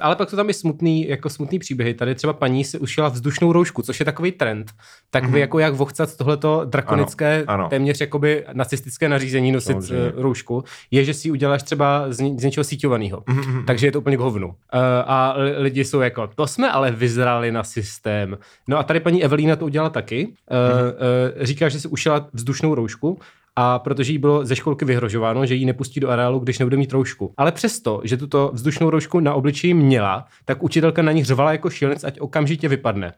ale 0.00 0.16
pak 0.16 0.30
jsou 0.30 0.36
tam 0.36 0.50
i 0.50 0.54
smutný, 0.54 1.08
jako 1.08 1.28
smutný 1.30 1.58
příběhy. 1.58 1.94
Tady 1.94 2.14
třeba 2.14 2.32
paní 2.32 2.64
si 2.64 2.78
ušila 2.78 3.08
vzdušnou 3.08 3.52
roušku, 3.52 3.82
což 3.82 4.00
je 4.00 4.04
takový 4.06 4.32
trend. 4.32 4.72
Tak 5.10 5.24
vy 5.24 5.40
jako 5.40 5.58
jak 5.58 5.74
vochcat 5.74 6.16
tohleto 6.16 6.62
drakonické, 6.64 7.38
Mhm. 7.38 7.44
Ano, 7.48 7.60
ano. 7.62 7.68
téměř 7.70 8.00
jakoby 8.00 8.44
nacistické 8.52 9.08
nařízení 9.08 9.52
nosit 9.52 9.72
Samozřejmě. 9.72 10.12
uh, 10.12 10.22
roušku, 10.22 10.64
je, 10.90 11.04
že 11.04 11.14
si 11.14 11.30
uděláš 11.30 11.62
třeba 11.62 12.04
z, 12.08 12.16
z 12.16 12.44
něčeho 12.44 12.64
síťovaného. 12.64 13.22
Mhm, 13.28 13.64
Takže 13.66 13.86
je 13.86 13.92
to 13.92 13.98
úplně 13.98 14.16
k 14.16 14.20
hovnu. 14.20 14.46
Uh, 14.48 14.54
a 15.06 15.34
li- 15.36 15.54
lidi 15.58 15.84
jsou 15.84 16.00
jako, 16.00 16.26
to 16.34 16.46
jsme 16.46 16.70
ale 16.70 16.90
vyzrali 16.90 17.52
na 17.52 17.64
systém. 17.64 18.38
No 18.68 18.78
a 18.78 18.82
tady 18.82 19.00
paní 19.00 19.24
Evelína 19.24 19.56
to 19.56 19.64
udělala 19.64 19.90
taky. 19.90 20.26
Uh, 20.26 20.32
Mhm. 20.32 20.86
uh, 21.38 21.44
říká, 21.44 21.68
že 21.68 21.80
si 21.80 21.88
ušila 21.88 22.13
vzdušnou 22.32 22.74
roušku, 22.74 23.18
a 23.56 23.78
protože 23.78 24.12
jí 24.12 24.18
bylo 24.18 24.44
ze 24.44 24.56
školky 24.56 24.84
vyhrožováno, 24.84 25.46
že 25.46 25.54
ji 25.54 25.64
nepustí 25.64 26.00
do 26.00 26.10
areálu, 26.10 26.38
když 26.38 26.58
nebude 26.58 26.76
mít 26.76 26.92
roušku. 26.92 27.34
Ale 27.36 27.52
přesto, 27.52 28.00
že 28.04 28.16
tuto 28.16 28.50
vzdušnou 28.54 28.90
roušku 28.90 29.20
na 29.20 29.34
obličeji 29.34 29.74
měla, 29.74 30.26
tak 30.44 30.62
učitelka 30.62 31.02
na 31.02 31.12
ní 31.12 31.24
řvala 31.24 31.52
jako 31.52 31.70
šílenec, 31.70 32.04
ať 32.04 32.20
okamžitě 32.20 32.68
vypadne. 32.68 33.12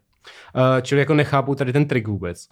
Uh, 0.54 0.62
čili 0.82 0.98
jako 0.98 1.14
nechápou 1.14 1.54
tady 1.54 1.72
ten 1.72 1.84
trik 1.84 2.08
vůbec. 2.08 2.48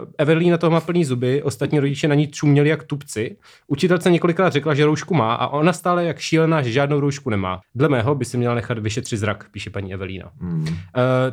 Uh, 0.00 0.08
Evelína 0.18 0.58
toho 0.58 0.70
má 0.70 0.80
plný 0.80 1.04
zuby, 1.04 1.42
ostatní 1.42 1.80
rodiče 1.80 2.08
na 2.08 2.14
ní 2.14 2.26
čuměli 2.26 2.68
jak 2.68 2.82
tupci. 2.82 3.36
Učitelce 3.66 4.10
několikrát 4.10 4.52
řekla, 4.52 4.74
že 4.74 4.84
roušku 4.84 5.14
má 5.14 5.34
a 5.34 5.48
ona 5.48 5.72
stále 5.72 6.04
jak 6.04 6.18
šílená, 6.18 6.62
že 6.62 6.70
žádnou 6.72 7.00
roušku 7.00 7.30
nemá. 7.30 7.60
Dle 7.74 7.88
mého 7.88 8.14
by 8.14 8.24
si 8.24 8.36
měla 8.36 8.54
nechat 8.54 8.78
vyšetřit 8.78 9.16
zrak, 9.16 9.44
píše 9.50 9.70
paní 9.70 9.94
Evelína. 9.94 10.30
Mm. 10.40 10.62
Uh, 10.62 10.68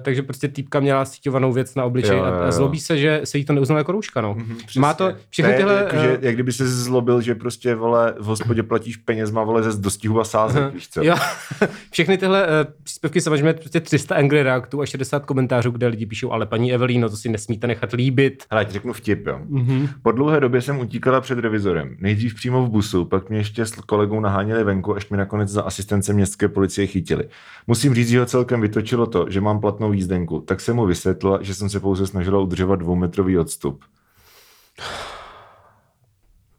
takže 0.02 0.22
prostě 0.22 0.48
týpka 0.48 0.80
měla 0.80 1.06
síťovanou 1.06 1.52
věc 1.52 1.76
na 1.76 1.86
obličeji 1.86 2.20
Jo, 2.20 2.26
jo, 2.26 2.34
a, 2.34 2.52
zlobí 2.52 2.80
se, 2.80 2.98
že 2.98 3.22
se 3.24 3.38
jí 3.38 3.46
to 3.46 3.54
neuznalo 3.54 3.78
jako 3.80 3.92
rouška. 3.92 4.22
No. 4.22 4.34
Mhm, 4.34 4.58
Má 4.78 4.94
to 4.94 5.14
všechny 5.30 5.52
je 5.52 5.58
tyhle... 5.58 5.76
Jako, 5.76 5.96
eh, 5.96 6.02
že, 6.02 6.18
jak 6.22 6.34
kdyby 6.34 6.52
se 6.52 6.68
zlobil, 6.68 7.22
že 7.22 7.36
prostě 7.36 7.76
vole, 7.76 8.14
v 8.20 8.26
hospodě 8.26 8.64
platíš 8.64 8.98
penězma, 8.98 9.44
vole, 9.44 9.64
ze 9.64 9.82
dostihu 9.82 10.20
a 10.20 10.24
sázek, 10.24 10.74
víš 10.74 10.90
co? 10.90 11.04
Jo, 11.04 11.16
všechny 11.92 12.18
tyhle 12.18 12.48
uh, 12.48 12.74
příspěvky 12.84 13.22
samozřejmě 13.22 13.54
prostě 13.54 13.80
300 13.80 14.16
angry 14.16 14.44
reaktů 14.44 14.82
a 14.82 14.86
60 14.86 15.26
komentářů, 15.26 15.72
kde 15.78 15.88
lidi 15.88 16.06
píšou, 16.06 16.32
ale 16.32 16.46
paní 16.46 16.74
Evelino, 16.74 17.10
to 17.10 17.18
si 17.18 17.30
nesmíte 17.30 17.68
nechat 17.68 17.92
líbit. 17.94 18.44
Ti 18.66 18.74
řeknu 18.74 18.94
vtip, 18.94 19.28
jo. 19.28 19.40
Mm-hmm. 19.50 19.90
Po 20.04 20.12
dlouhé 20.12 20.40
době 20.40 20.62
jsem 20.62 20.80
utíkala 20.80 21.22
před 21.22 21.40
revizorem. 21.40 21.98
Nejdřív 22.00 22.36
přímo 22.36 22.66
v 22.66 22.70
busu, 22.70 23.06
pak 23.06 23.30
mě 23.30 23.38
ještě 23.38 23.66
s 23.66 23.72
kolegou 23.72 24.20
naháněli 24.20 24.64
venku, 24.64 24.96
až 24.96 25.10
mi 25.10 25.18
nakonec 25.18 25.50
za 25.50 25.62
asistence 25.62 26.14
městské 26.14 26.48
policie 26.48 26.88
chytili. 26.88 27.30
Musím 27.68 27.96
říct, 27.96 28.10
že 28.10 28.20
ho 28.20 28.26
celkem 28.26 28.62
vytočilo 28.62 29.06
to, 29.08 29.26
že 29.30 29.42
mám 29.42 29.60
platnou 29.60 29.94
jízdenku. 29.94 30.40
Tak 30.40 30.62
jsem 30.62 30.76
mu 30.76 30.86
vysvětlila, 30.86 31.40
že 31.42 31.54
jsem 31.54 31.70
se 31.70 31.80
pouze 31.80 32.08
snažila 32.08 32.40
udržovat 32.40 32.76
dvoumetrový 32.76 33.38
odstup. 33.38 33.84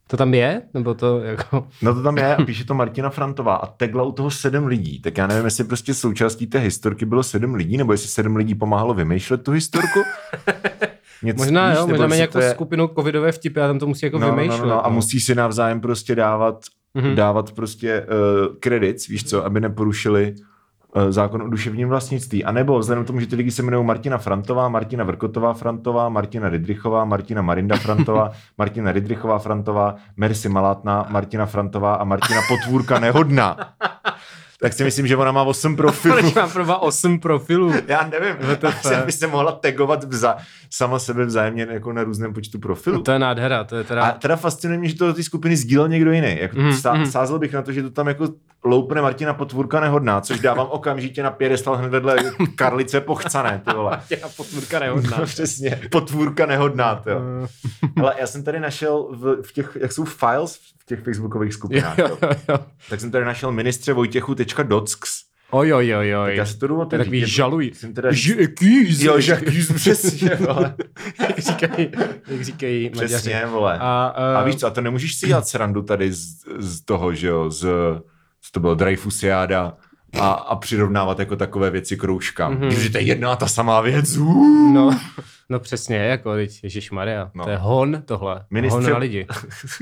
To 0.08 0.16
tam 0.16 0.34
je? 0.34 0.62
Nebo 0.74 0.94
to 0.94 1.18
jako... 1.20 1.66
No 1.82 1.94
to 1.94 2.02
tam 2.02 2.16
je 2.18 2.36
a 2.36 2.44
píše 2.44 2.64
to 2.64 2.74
Martina 2.74 3.10
Frantová 3.10 3.54
a 3.56 3.66
tegla 3.66 4.02
u 4.02 4.12
toho 4.12 4.30
sedm 4.30 4.66
lidí. 4.66 5.00
Tak 5.00 5.18
já 5.18 5.26
nevím, 5.26 5.44
jestli 5.44 5.64
prostě 5.64 5.94
součástí 5.94 6.46
té 6.46 6.58
historky 6.58 7.06
bylo 7.06 7.22
sedm 7.22 7.54
lidí, 7.54 7.76
nebo 7.76 7.92
jestli 7.92 8.08
sedm 8.08 8.36
lidí 8.36 8.54
pomáhalo 8.54 8.94
vymýšlet 8.94 9.42
tu 9.42 9.52
historku. 9.52 10.00
Něco, 11.22 11.38
Možná 11.44 11.70
víš, 11.70 11.78
jo, 11.78 11.86
možná 11.86 12.06
mají 12.06 12.20
jako 12.20 12.32
to 12.32 12.40
je- 12.40 12.50
skupinu 12.50 12.88
covidové 12.88 13.32
vtipy 13.32 13.60
a 13.60 13.66
tam 13.66 13.78
to 13.78 13.86
musí 13.86 14.06
jako 14.06 14.18
no, 14.18 14.28
no, 14.28 14.36
vymýšlet. 14.36 14.60
no, 14.60 14.66
no, 14.68 14.86
a 14.86 14.88
musí 14.88 15.20
si 15.20 15.34
navzájem 15.34 15.80
prostě 15.80 16.14
dávat, 16.14 16.64
Mhm. 16.94 17.06
mm-hmm. 17.06 17.14
dávat 17.14 17.52
prostě 17.52 18.00
uh, 18.02 18.56
kredit, 18.60 19.08
víš 19.08 19.24
co, 19.24 19.44
aby 19.44 19.60
neporušili 19.60 20.34
zákon 21.08 21.42
o 21.42 21.48
duševním 21.48 21.88
vlastnictví. 21.88 22.44
A 22.44 22.52
nebo 22.52 22.78
vzhledem 22.78 23.04
k 23.04 23.06
tomu, 23.06 23.20
že 23.20 23.26
ty 23.26 23.36
lidi 23.36 23.50
se 23.50 23.62
jmenují 23.62 23.86
Martina 23.86 24.18
Frantová, 24.18 24.68
Martina 24.68 25.04
Vrkotová 25.04 25.54
Frantová, 25.54 26.08
Martina 26.08 26.48
Ridrichová, 26.48 27.04
Martina 27.04 27.42
Marinda 27.42 27.76
Frantová, 27.76 28.32
Martina 28.58 28.92
Ridrichová 28.92 29.38
Frantová, 29.38 29.94
Mercy 30.16 30.48
Malátná, 30.48 31.06
Martina 31.08 31.46
Frantová 31.46 31.94
a 31.94 32.04
Martina 32.04 32.40
Potvůrka 32.48 32.98
Nehodná. 32.98 33.56
Tak 34.60 34.72
si 34.72 34.84
myslím, 34.84 35.06
že 35.06 35.16
ona 35.16 35.32
má 35.32 35.42
8 35.42 35.76
profilů. 35.76 36.14
Proč 36.14 36.34
mám 36.34 36.50
pro 36.50 36.78
8 36.78 37.20
profilů? 37.20 37.72
Já 37.86 38.08
nevím, 38.08 38.36
asi 38.66 38.94
by 39.06 39.12
se 39.12 39.26
mohla 39.26 39.52
tagovat 39.52 40.04
vza, 40.04 40.36
sama 40.70 40.98
sebe 40.98 41.24
vzájemně 41.24 41.66
jako 41.70 41.92
na 41.92 42.04
různém 42.04 42.34
počtu 42.34 42.58
profilů. 42.58 43.02
To 43.02 43.12
je 43.12 43.18
nádhera, 43.18 43.64
to 43.64 43.76
je 43.76 43.84
teda... 43.84 44.02
A 44.02 44.12
teda 44.12 44.36
fascinuje 44.36 44.78
mě, 44.78 44.88
že 44.88 44.94
to 44.94 45.06
do 45.06 45.14
té 45.14 45.22
skupiny 45.22 45.56
sdílel 45.56 45.88
někdo 45.88 46.12
jiný. 46.12 46.38
Jako 46.40 46.58
mm, 46.58 46.66
mhm. 46.66 47.06
sázel 47.06 47.38
bych 47.38 47.52
na 47.52 47.62
to, 47.62 47.72
že 47.72 47.82
to 47.82 47.90
tam 47.90 48.08
jako 48.08 48.28
loupne 48.66 49.02
Martina 49.02 49.34
Potvůrka 49.34 49.80
nehodná, 49.80 50.20
což 50.20 50.40
dávám 50.40 50.66
okamžitě 50.70 51.22
na 51.22 51.30
pědestal 51.30 51.76
hned 51.76 51.88
vedle 51.88 52.16
Karlice 52.54 53.00
Pochcané, 53.00 53.62
ty 53.68 53.74
vole. 53.76 54.00
Já 54.10 54.28
potvrka 54.36 54.78
nehodná. 54.78 55.16
No, 55.20 55.24
přesně, 55.26 55.80
potvůrka 55.90 56.46
nehodná, 56.46 56.94
ty 56.94 57.10
jo. 57.10 57.20
Ale 58.00 58.14
já 58.20 58.26
jsem 58.26 58.44
tady 58.44 58.60
našel 58.60 59.08
v, 59.12 59.42
v 59.42 59.52
těch, 59.52 59.76
jak 59.80 59.92
jsou 59.92 60.04
files 60.04 60.56
v 60.56 60.86
těch 60.86 61.00
facebookových 61.00 61.54
skupinách, 61.54 61.98
jo, 61.98 62.18
jo. 62.22 62.28
jo, 62.48 62.58
tak 62.90 63.00
jsem 63.00 63.10
tady 63.10 63.24
našel 63.24 63.52
ministře 63.52 63.92
Vojtěchu.docs. 63.92 64.96
Oj, 65.50 65.72
oj, 65.74 65.94
oj, 65.96 66.10
Tak 66.10 66.20
oj. 66.20 66.36
já 66.36 66.46
si 66.46 66.58
to 66.58 66.66
jdu 66.66 66.80
otevřít. 66.80 67.04
takový 67.04 67.26
žaluj. 67.26 67.72
Jsem 67.74 67.94
teda... 67.94 68.08
J'accuse. 68.08 69.04
Jo, 69.06 69.18
j'accuse, 69.18 69.74
přesně, 69.74 70.30
vole. 70.34 70.74
jak 71.20 71.38
říkají, 71.38 71.90
jak 72.28 72.44
říkají 72.44 72.90
Maďaři. 72.94 73.14
Přesně, 73.14 73.46
vole. 73.46 73.78
A, 73.80 74.06
A 74.06 74.40
uh, 74.40 74.46
víš 74.46 74.56
co, 74.56 74.66
a 74.66 74.70
to 74.70 74.80
nemůžeš 74.80 75.14
si 75.16 75.26
dělat 75.26 75.48
srandu 75.48 75.82
tady 75.82 76.12
z, 76.12 76.26
z 76.58 76.80
toho, 76.84 77.14
že 77.14 77.26
jo, 77.28 77.50
z, 77.50 77.66
co 78.46 78.52
to 78.52 78.60
bylo, 78.60 78.74
Dreyfusiáda 78.74 79.76
a, 80.20 80.28
a 80.30 80.56
přirovnávat 80.56 81.18
jako 81.18 81.36
takové 81.36 81.70
věci 81.70 81.96
k 81.96 82.04
rouškám. 82.04 82.52
Mhm. 82.52 82.62
Mm-hmm. 82.62 82.72
Když 82.76 82.90
to 82.90 82.98
je 82.98 83.04
jedna 83.04 83.32
a 83.32 83.36
ta 83.36 83.48
samá 83.48 83.80
věc. 83.80 84.16
Uh. 84.16 84.72
no, 84.72 84.98
no 85.48 85.60
přesně, 85.60 85.96
jako, 85.96 86.34
teď, 86.34 86.60
Maria, 86.92 87.30
No. 87.34 87.44
to 87.44 87.50
je 87.50 87.56
hon 87.56 88.02
tohle, 88.04 88.44
Ministře- 88.52 88.70
hon 88.70 88.90
na 88.90 88.98
lidi. 88.98 89.26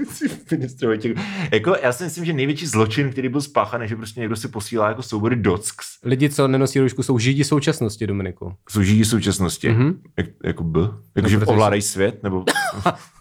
Ministr 0.51 0.87
Vojtěch. 0.87 1.13
Jako, 1.53 1.77
já 1.83 1.93
si 1.93 2.05
myslím, 2.05 2.25
že 2.25 2.33
největší 2.33 2.67
zločin, 2.67 3.11
který 3.11 3.29
byl 3.29 3.41
spáchan, 3.41 3.83
je, 3.83 3.89
že 3.89 3.97
prostě 3.97 4.21
někdo 4.21 4.37
si 4.37 4.49
posílá 4.49 4.89
jako 4.89 5.03
soubory 5.03 5.37
docs. 5.37 5.77
Lidi, 6.05 6.31
co 6.31 6.49
nenosí 6.49 6.81
roušku, 6.81 7.03
jsou 7.03 7.19
židi 7.19 7.45
současnosti, 7.45 8.07
Dominiku. 8.07 8.55
Jsou 8.69 8.83
židi 8.83 9.05
současnosti. 9.05 9.69
Mhm. 9.69 9.89
Mm-hmm. 9.91 9.97
Jak, 10.17 10.27
jako 10.45 10.65
B? 10.65 10.81
Jako, 11.17 11.29
že 11.29 11.39
protože 11.39 11.51
ovládají 11.51 11.83
svět? 11.83 12.23
Nebo... 12.23 12.45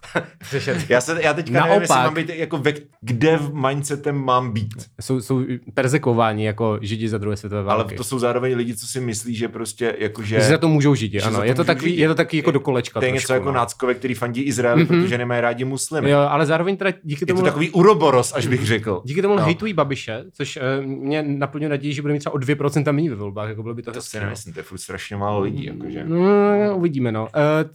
já, 0.89 1.01
se, 1.01 1.23
já 1.23 1.33
teďka 1.33 1.65
nevím, 1.65 1.81
jestli 1.81 1.95
Naopak. 1.95 2.05
mám 2.05 2.13
být, 2.13 2.29
jako 2.29 2.57
ve, 2.57 2.73
kde 3.01 3.37
v 3.37 3.53
mindsetem 3.67 4.15
mám 4.25 4.51
být. 4.51 4.73
Jsou, 5.01 5.21
jsou 5.21 5.41
perzekováni 5.73 6.45
jako 6.45 6.79
židi 6.81 7.09
za 7.09 7.17
druhé 7.17 7.37
světové 7.37 7.61
Ale 7.61 7.67
války. 7.83 7.95
to 7.95 8.03
jsou 8.03 8.19
zároveň 8.19 8.55
lidi, 8.55 8.75
co 8.75 8.87
si 8.87 8.99
myslí, 9.01 9.35
že 9.35 9.47
prostě 9.47 9.95
jakože... 9.99 10.35
Že 10.35 10.43
za 10.47 10.57
to 10.57 10.67
můžou 10.67 10.95
židi, 10.95 11.19
že 11.19 11.25
ano. 11.25 11.43
Je 11.43 11.55
to, 11.55 11.63
takový, 11.63 11.89
židi. 11.89 12.01
je 12.01 12.07
to 12.07 12.15
taky 12.15 12.37
jako 12.37 12.51
do 12.51 12.59
kolečka 12.59 12.99
To 12.99 13.05
je 13.05 13.11
něco 13.11 13.33
jako 13.33 13.45
no. 13.45 13.51
náckové, 13.51 13.93
který 13.93 14.13
fandí 14.13 14.41
Izraeli, 14.41 14.83
mm-hmm. 14.83 14.87
protože 15.03 15.17
nemají 15.17 15.41
rádi 15.41 15.65
muslimy. 15.65 16.09
Jo, 16.09 16.19
ale 16.19 16.45
zároveň 16.45 16.77
teda 16.77 16.91
díky 17.03 17.23
Je 17.23 17.27
tomu... 17.27 17.39
to 17.39 17.45
takový 17.45 17.69
uroboros, 17.69 18.33
až 18.35 18.47
bych 18.47 18.65
řekl. 18.65 19.01
Díky 19.05 19.21
tomu 19.21 19.33
No. 19.33 19.39
no. 19.39 19.45
hejtují 19.45 19.73
Babiše, 19.73 20.23
což 20.33 20.57
uh, 20.79 20.85
mě 20.85 21.23
naplňuje 21.23 21.69
naději, 21.69 21.93
že 21.93 22.01
bude 22.01 22.13
mít 22.13 22.19
třeba 22.19 22.33
o 22.33 22.37
2% 22.37 22.91
méně 22.93 23.09
ve 23.09 23.15
volbách, 23.15 23.49
jako 23.49 23.63
bylo 23.63 23.75
by 23.75 23.81
to 23.81 23.91
To 23.91 23.97
hezké. 23.97 24.09
si 24.09 24.17
no. 24.17 24.23
nemyslím, 24.23 24.53
to 24.53 24.59
je 24.59 24.63
furt 24.63 24.77
strašně 24.77 25.15
málo 25.15 25.39
lidí. 25.41 25.65
Jakože. 25.65 26.03
No, 26.07 26.77
uvidíme, 26.77 27.11
no. 27.11 27.21
Uh, 27.23 27.29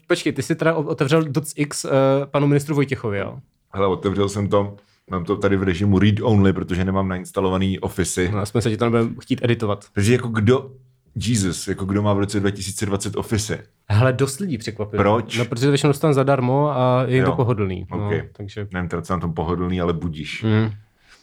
počkej, 0.07 0.33
ty 0.33 0.43
jsi 0.43 0.55
teda 0.55 0.75
otevřel 0.75 1.23
DOTX 1.25 1.85
uh, 1.85 1.91
panu 2.31 2.47
ministru 2.47 2.75
Vojtěchovi, 2.75 3.19
jo? 3.19 3.39
Hele, 3.73 3.87
otevřel 3.87 4.29
jsem 4.29 4.49
to, 4.49 4.77
mám 5.11 5.25
to 5.25 5.37
tady 5.37 5.57
v 5.57 5.63
režimu 5.63 5.99
read 5.99 6.15
only, 6.23 6.53
protože 6.53 6.85
nemám 6.85 7.09
nainstalovaný 7.09 7.81
Office. 7.81 8.29
No, 8.33 8.39
aspoň 8.39 8.63
se 8.63 8.71
ti 8.71 8.77
to 8.77 8.85
nebudeme 8.85 9.11
chtít 9.21 9.41
editovat. 9.45 9.85
Takže 9.93 10.13
jako 10.13 10.29
kdo, 10.29 10.71
Jesus, 11.17 11.69
jako 11.69 11.85
kdo 11.85 12.03
má 12.03 12.13
v 12.13 12.19
roce 12.19 12.41
2020 12.41 13.17
Office? 13.17 13.65
Hele, 13.89 14.13
dost 14.13 14.41
lidí 14.41 14.59
překvapilo. 14.59 15.03
Proč? 15.03 15.39
No, 15.39 15.45
protože 15.45 15.67
to 15.67 15.71
většinou 15.71 15.91
dostanu 15.91 16.15
zadarmo 16.15 16.71
a 16.71 17.05
je 17.07 17.17
Jo, 17.17 17.27
to 17.27 17.33
pohodlný. 17.33 17.87
No, 17.91 18.07
ok. 18.07 18.15
takže... 18.33 18.69
Nevím, 18.73 18.89
teda 18.89 19.03
co 19.03 19.13
na 19.13 19.21
tom 19.21 19.33
pohodlný, 19.35 19.81
ale 19.81 19.93
budíš. 19.93 20.43
Mm. 20.43 20.71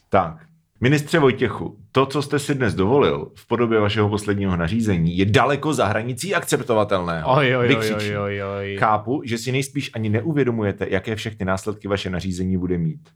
Tak, 0.09 0.37
ministře 0.81 1.19
Vojtěchu, 1.19 1.77
to, 1.91 2.05
co 2.05 2.21
jste 2.21 2.39
si 2.39 2.55
dnes 2.55 2.75
dovolil 2.75 3.31
v 3.35 3.47
podobě 3.47 3.79
vašeho 3.79 4.09
posledního 4.09 4.57
nařízení, 4.57 5.17
je 5.17 5.25
daleko 5.25 5.73
za 5.73 5.85
hranicí 5.85 6.35
akceptovatelného. 6.35 7.33
Oj, 7.37 7.55
oj, 7.57 7.77
oj, 7.77 8.17
oj, 8.17 8.43
oj. 8.57 8.77
Chápu, 8.79 9.21
že 9.25 9.37
si 9.37 9.51
nejspíš 9.51 9.91
ani 9.93 10.09
neuvědomujete, 10.09 10.87
jaké 10.89 11.15
všechny 11.15 11.45
následky 11.45 11.87
vaše 11.87 12.09
nařízení 12.09 12.57
bude 12.57 12.77
mít. 12.77 13.09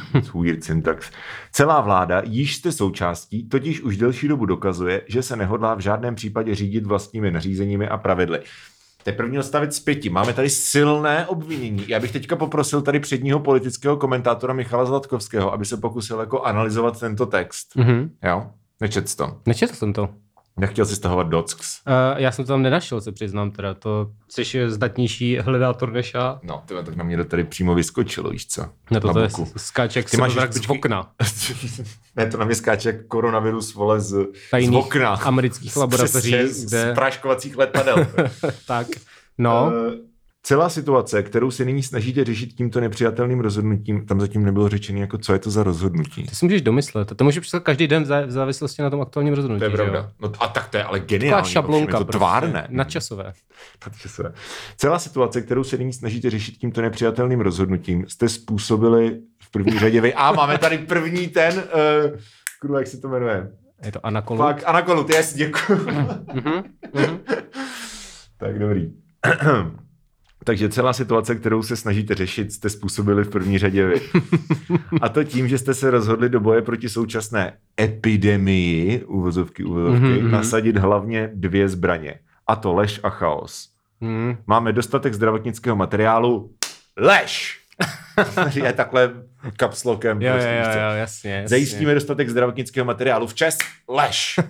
Weird 0.34 0.64
syntax. 0.64 1.10
Celá 1.52 1.80
vláda, 1.80 2.22
již 2.24 2.56
jste 2.56 2.72
součástí, 2.72 3.48
totiž 3.48 3.80
už 3.80 3.96
delší 3.96 4.28
dobu 4.28 4.46
dokazuje, 4.46 5.02
že 5.08 5.22
se 5.22 5.36
nehodlá 5.36 5.74
v 5.74 5.80
žádném 5.80 6.14
případě 6.14 6.54
řídit 6.54 6.86
vlastními 6.86 7.30
nařízeními 7.30 7.88
a 7.88 7.96
pravidly. 7.96 8.40
To 9.02 9.10
je 9.10 9.16
první 9.16 9.38
odstavec 9.38 9.76
z 9.76 9.80
pěti. 9.80 10.10
Máme 10.10 10.32
tady 10.32 10.50
silné 10.50 11.26
obvinění. 11.26 11.84
Já 11.88 12.00
bych 12.00 12.12
teďka 12.12 12.36
poprosil 12.36 12.82
tady 12.82 13.00
předního 13.00 13.40
politického 13.40 13.96
komentátora 13.96 14.54
Michala 14.54 14.84
Zlatkovského, 14.84 15.52
aby 15.52 15.64
se 15.64 15.76
pokusil 15.76 16.20
jako 16.20 16.42
analyzovat 16.42 17.00
tento 17.00 17.26
text. 17.26 17.76
Mhm. 17.76 18.10
Jo? 18.24 18.46
Nečet 18.80 19.08
jsi 19.08 19.16
to. 19.16 19.40
Nečetl 19.46 19.74
jsem 19.74 19.92
to. 19.92 20.08
Nechtěl 20.56 20.86
si 20.86 20.96
stahovat 20.96 21.28
docs. 21.28 21.80
Uh, 21.86 22.20
já 22.20 22.32
jsem 22.32 22.44
to 22.44 22.48
tam 22.52 22.62
nenašel, 22.62 23.00
se 23.00 23.12
přiznám 23.12 23.50
teda. 23.50 23.74
To 23.74 24.10
jsi 24.28 24.58
je 24.58 24.70
zdatnější 24.70 25.38
hledátor 25.38 25.92
než 25.92 26.14
já. 26.14 26.40
No, 26.42 26.62
tyhle, 26.66 26.82
tak 26.82 26.96
na 26.96 27.04
mě 27.04 27.16
to 27.16 27.24
tady 27.24 27.44
přímo 27.44 27.74
vyskočilo, 27.74 28.30
víš 28.30 28.46
co? 28.46 28.62
Na 28.90 29.00
to, 29.00 29.06
Na 29.06 29.12
to 29.12 29.20
je 29.20 29.28
boku. 29.28 29.52
skáče 29.56 29.98
jak 29.98 30.10
Ty 30.10 30.16
máš 30.16 30.32
z 30.50 30.70
okna. 30.70 31.12
ne, 32.16 32.26
to 32.30 32.38
na 32.38 32.44
mě 32.44 32.54
skáče 32.54 32.92
koronavirus, 32.92 33.74
vole, 33.74 34.00
z, 34.00 34.08
z 34.10 34.50
Tajných 34.50 34.78
okna. 34.84 35.14
amerických 35.14 35.76
laboratoří, 35.76 36.32
Přesně, 36.32 36.38
kde- 36.66 36.92
Z 36.92 36.94
práškovacích 36.94 37.56
letadel. 37.56 38.06
tak, 38.66 38.86
no. 39.38 39.72
Eh, 39.92 40.11
Celá 40.44 40.68
situace, 40.68 41.22
kterou 41.22 41.50
se 41.50 41.64
nyní 41.64 41.82
snažíte 41.82 42.24
řešit 42.24 42.46
tímto 42.52 42.80
nepřijatelným 42.80 43.40
rozhodnutím, 43.40 44.06
tam 44.06 44.20
zatím 44.20 44.44
nebylo 44.44 44.68
řečeno, 44.68 45.00
jako 45.00 45.18
co 45.18 45.32
je 45.32 45.38
to 45.38 45.50
za 45.50 45.62
rozhodnutí. 45.62 46.22
Ty 46.26 46.36
si 46.36 46.44
můžeš 46.44 46.62
domyslet. 46.62 47.12
To 47.16 47.24
může 47.24 47.40
přestat 47.40 47.60
každý 47.62 47.86
den 47.88 48.02
v 48.04 48.06
zá- 48.06 48.26
v 48.26 48.30
závislosti 48.30 48.82
na 48.82 48.90
tom 48.90 49.00
aktuálním 49.00 49.34
rozhodnutí. 49.34 49.60
To 49.60 49.64
je 49.64 49.70
pravda. 49.70 50.10
No, 50.20 50.32
a 50.40 50.48
tak 50.48 50.68
to 50.68 50.76
je 50.76 50.84
ale 50.84 51.00
Taková 51.00 51.18
geniální. 51.18 51.48
šablonka. 51.48 51.96
Je 51.96 51.98
to 51.98 52.04
prostě, 52.04 52.18
tvárné. 52.18 52.66
Nadčasové. 52.70 53.32
Nadčasové. 53.86 54.32
Celá 54.76 54.98
situace, 54.98 55.42
kterou 55.42 55.64
se 55.64 55.76
nyní 55.76 55.92
snažíte 55.92 56.30
řešit 56.30 56.52
tímto 56.58 56.82
nepřijatelným 56.82 57.40
rozhodnutím, 57.40 58.04
jste 58.08 58.28
způsobili 58.28 59.20
v 59.42 59.50
první 59.50 59.78
řadě 59.78 60.00
vy. 60.00 60.14
A 60.14 60.32
máme 60.32 60.58
tady 60.58 60.78
první 60.78 61.28
ten, 61.28 61.54
uh, 61.56 62.18
kurva, 62.60 62.78
jak 62.78 62.86
se 62.88 62.98
to 62.98 63.08
jmenuje? 63.08 63.50
Je 63.84 63.92
to 63.92 64.06
Anakolu. 64.06 64.38
Fakt, 64.38 64.62
Anakolu, 64.66 65.04
ty 65.04 65.14
jasně, 65.14 65.38
děkuji. 65.46 65.80
Mhm, 66.34 66.62
mhm. 66.94 67.18
tak 68.38 68.58
dobrý. 68.58 68.92
Takže 70.44 70.68
celá 70.68 70.92
situace, 70.92 71.34
kterou 71.34 71.62
se 71.62 71.76
snažíte 71.76 72.14
řešit, 72.14 72.52
jste 72.52 72.70
způsobili 72.70 73.24
v 73.24 73.28
první 73.30 73.58
řadě 73.58 73.86
vy. 73.86 74.00
A 75.00 75.08
to 75.08 75.24
tím, 75.24 75.48
že 75.48 75.58
jste 75.58 75.74
se 75.74 75.90
rozhodli 75.90 76.28
do 76.28 76.40
boje 76.40 76.62
proti 76.62 76.88
současné 76.88 77.52
epidemii, 77.80 79.04
uvozovky, 79.04 79.64
uvozovky, 79.64 79.98
Mhm, 80.00 80.12
mm-hmm. 80.12 80.22
mhm. 80.22 80.30
nasadit 80.30 80.76
hlavně 80.76 81.30
dvě 81.34 81.68
zbraně. 81.68 82.14
A 82.46 82.56
to 82.56 82.72
lež 82.72 83.00
a 83.02 83.10
chaos. 83.10 83.68
Mhm. 84.00 84.36
Máme 84.46 84.72
dostatek 84.72 85.14
zdravotnického 85.14 85.76
materiálu. 85.76 86.50
Lež! 86.96 87.58
je 88.54 88.72
takhle 88.72 89.10
kapslokem. 89.56 90.22
Jo, 90.22 90.28
jo, 90.28 90.34
prostě, 90.34 90.56
jo, 90.58 90.64
co. 90.64 90.78
jo, 90.78 90.84
jasně, 90.96 91.30
jasně. 91.32 91.48
Zajistíme 91.48 91.94
dostatek 91.94 92.28
zdravotnického 92.28 92.84
materiálu 92.84 93.26
včas. 93.26 93.58
Lež! 93.88 94.40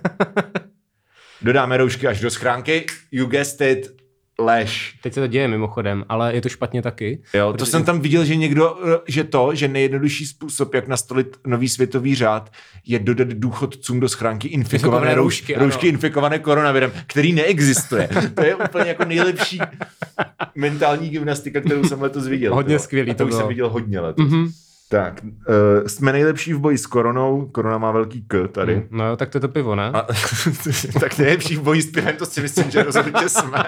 Dodáme 1.43 1.77
roušky 1.77 2.07
až 2.07 2.21
do 2.21 2.31
schránky. 2.31 2.87
You 3.13 3.27
guessed 3.27 3.61
it. 3.61 4.02
Lež. 4.39 4.95
Teď 5.03 5.15
se 5.15 5.21
to 5.21 5.27
děje 5.27 5.49
mimochodem, 5.49 6.05
ale 6.09 6.35
je 6.35 6.41
to 6.41 6.49
špatně 6.49 6.83
taky. 6.83 7.23
Jo, 7.35 7.47
to 7.47 7.53
Protože- 7.53 7.71
jsem 7.71 7.85
tam 7.85 8.01
viděl, 8.01 8.25
že 8.25 8.37
někdo, 8.37 8.77
že 9.09 9.25
to, 9.25 9.55
že 9.55 9.69
nejjednodušší 9.69 10.27
způsob, 10.27 10.75
jak 10.75 10.89
nastolit 10.89 11.37
nový 11.47 11.69
světový 11.69 12.15
řád, 12.15 12.53
je 12.87 12.99
dodat 12.99 13.29
důchodcům 13.29 14.01
do 14.01 14.09
schránky 14.09 14.49
infikované 14.49 15.15
roušky, 15.15 15.55
roušky, 15.55 15.89
ano. 15.89 15.93
infikované 15.95 16.39
koronavirem, 16.39 16.93
který 17.07 17.33
neexistuje. 17.33 18.09
To 18.35 18.45
je 18.45 18.55
úplně 18.57 18.89
jako 18.89 19.05
nejlepší 19.05 19.59
mentální 20.55 21.09
gymnastika, 21.11 21.61
kterou 21.61 21.85
jsem 21.85 22.03
letos 22.03 22.27
viděl. 22.27 22.55
Hodně 22.55 22.79
skvělý 22.79 23.11
to 23.15 23.19
to 23.19 23.25
už 23.25 23.29
bylo. 23.31 23.41
jsem 23.41 23.49
viděl 23.49 23.69
hodně 23.71 24.01
letos. 24.01 24.29
Mhm. 24.31 24.49
Tak, 24.93 25.25
uh, 25.25 25.87
jsme 25.87 26.13
nejlepší 26.13 26.53
v 26.53 26.59
boji 26.59 26.79
s 26.79 26.87
koronou, 26.87 27.47
korona 27.53 27.79
má 27.79 27.91
velký 27.93 28.25
K 28.29 28.49
tady. 28.49 28.87
No 28.91 29.09
jo, 29.09 29.17
tak 29.17 29.29
to 29.29 29.37
je 29.37 29.41
to 29.41 29.49
pivo, 29.49 29.75
ne? 29.75 29.91
A, 29.95 30.07
tak 31.01 31.19
nejlepší 31.19 31.57
v 31.57 31.63
boji 31.63 31.83
s 31.83 31.91
pivem, 31.91 32.17
to 32.17 32.27
si 32.27 32.41
myslím, 32.41 32.71
že 32.71 32.83
rozhodně 32.83 33.29
jsme. 33.29 33.65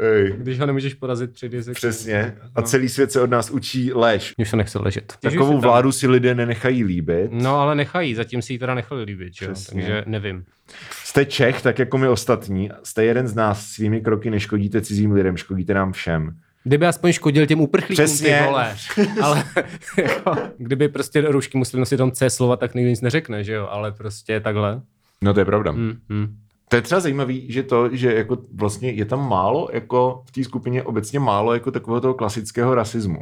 Ej, 0.00 0.34
Když 0.38 0.60
ho 0.60 0.66
nemůžeš 0.66 0.94
porazit, 0.94 1.32
přijde 1.32 1.62
se... 1.62 1.72
přesně. 1.72 2.36
A 2.54 2.62
celý 2.62 2.88
svět 2.88 3.12
se 3.12 3.20
od 3.20 3.30
nás 3.30 3.50
učí 3.50 3.92
lež. 3.92 4.34
Už 4.38 4.50
se 4.50 4.56
nechce 4.56 4.78
ležet. 4.78 5.14
Takovou 5.20 5.52
tam. 5.52 5.60
vládu 5.60 5.92
si 5.92 6.06
lidé 6.06 6.34
nenechají 6.34 6.84
líbit. 6.84 7.30
No 7.32 7.60
ale 7.60 7.74
nechají, 7.74 8.14
zatím 8.14 8.42
si 8.42 8.52
ji 8.52 8.58
teda 8.58 8.74
nechali 8.74 9.02
líbit, 9.02 9.34
že 9.34 9.46
jo? 9.46 9.54
Takže 9.68 10.02
nevím. 10.06 10.44
Jste 11.04 11.24
Čech, 11.24 11.62
tak 11.62 11.78
jako 11.78 11.98
my 11.98 12.08
ostatní. 12.08 12.70
Jste 12.82 13.04
jeden 13.04 13.28
z 13.28 13.34
nás. 13.34 13.66
Svými 13.66 14.00
kroky 14.00 14.30
neškodíte 14.30 14.80
cizím 14.80 15.12
lidem, 15.12 15.36
škodíte 15.36 15.74
nám 15.74 15.92
všem. 15.92 16.36
Kdyby 16.68 16.86
aspoň 16.86 17.12
škodil 17.12 17.46
těm 17.46 17.60
uprchlíkům, 17.60 18.04
Přesně. 18.04 18.38
ty 18.38 18.46
vole. 18.46 18.76
Ale 19.22 19.44
jako, 19.96 20.36
kdyby 20.58 20.88
prostě 20.88 21.20
roušky 21.20 21.58
museli 21.58 21.80
nosit 21.80 21.96
tom 21.96 22.12
C 22.12 22.30
slova, 22.30 22.56
tak 22.56 22.74
nikdo 22.74 22.90
nic 22.90 23.00
neřekne, 23.00 23.44
že 23.44 23.52
jo? 23.52 23.66
Ale 23.70 23.92
prostě 23.92 24.40
takhle. 24.40 24.80
No 25.22 25.34
to 25.34 25.40
je 25.40 25.44
pravda. 25.44 25.70
Hmm, 25.70 25.98
hmm. 26.10 26.36
To 26.68 26.76
je 26.76 26.82
třeba 26.82 27.00
zajímavý, 27.00 27.52
že 27.52 27.62
to, 27.62 27.96
že 27.96 28.14
jako 28.14 28.38
vlastně 28.54 28.90
je 28.90 29.04
tam 29.04 29.28
málo, 29.28 29.68
jako 29.72 30.22
v 30.26 30.30
té 30.30 30.44
skupině 30.44 30.82
obecně 30.82 31.20
málo 31.20 31.54
jako 31.54 31.70
takového 31.70 32.00
toho 32.00 32.14
klasického 32.14 32.74
rasismu. 32.74 33.18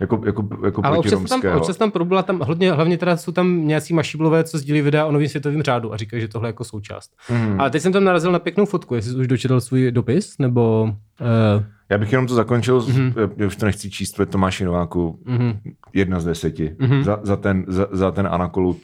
Jako, 0.00 0.20
jako, 0.26 0.48
jako 0.64 0.80
Ale 0.84 0.98
občas 0.98 1.22
tam, 1.24 1.40
občas 1.56 1.76
tam 1.76 1.90
probila 1.90 2.22
tam, 2.22 2.40
hodně, 2.40 2.72
hlavně 2.72 2.98
teda 2.98 3.16
jsou 3.16 3.32
tam 3.32 3.66
nějací 3.66 3.94
mašiblové, 3.94 4.44
co 4.44 4.58
sdílí 4.58 4.80
videa 4.82 5.06
o 5.06 5.12
novém 5.12 5.28
světovém 5.28 5.62
řádu 5.62 5.92
a 5.92 5.96
říkají, 5.96 6.20
že 6.20 6.28
tohle 6.28 6.48
je 6.48 6.48
jako 6.48 6.64
součást. 6.64 7.10
Mhm. 7.30 7.60
Ale 7.60 7.70
teď 7.70 7.82
jsem 7.82 7.92
tam 7.92 8.04
narazil 8.04 8.32
na 8.32 8.38
pěknou 8.38 8.64
fotku, 8.66 8.94
jestli 8.94 9.10
jsi 9.12 9.16
už 9.18 9.26
dočetl 9.28 9.60
svůj 9.60 9.90
dopis, 9.90 10.34
nebo... 10.38 10.82
Uh, 11.20 11.64
Já 11.90 11.98
bych 11.98 12.12
jenom 12.12 12.26
to 12.26 12.34
zakončil, 12.34 12.80
Mhm. 12.88 13.10
mm-hmm. 13.10 13.30
já 13.36 13.46
už 13.46 13.56
to 13.56 13.66
nechci 13.66 13.90
číst, 13.90 14.12
to 14.12 14.22
je 14.22 14.26
Tomáši 14.26 14.64
Nováku, 14.64 15.18
uh-huh. 15.26 15.56
jedna 15.92 16.20
z 16.20 16.24
deseti. 16.24 16.76
Mhm. 16.78 16.90
Mm-hmm. 16.92 17.04
Za, 17.04 17.20
za, 17.22 17.36
ten, 17.36 17.64
za, 17.68 17.86
za 17.90 18.10
ten 18.10 18.26
anakolut, 18.30 18.76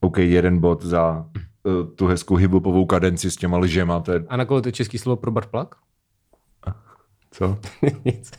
OK, 0.00 0.18
jeden 0.18 0.58
bod 0.58 0.82
za 0.84 1.24
uh, 1.64 1.72
tu 1.94 2.06
hezkou 2.06 2.34
hiphopovou 2.36 2.86
kadenci 2.86 3.30
s 3.30 3.36
těma 3.36 3.58
lžema, 3.58 4.00
to 4.00 4.12
je, 4.12 4.24
A 4.28 4.36
nakonec 4.36 4.62
to 4.62 4.68
je 4.68 4.72
český 4.72 4.98
slovo 4.98 5.16
pro 5.16 5.30
barplak? 5.30 5.74
co? 7.30 7.58
Nic. 8.04 8.30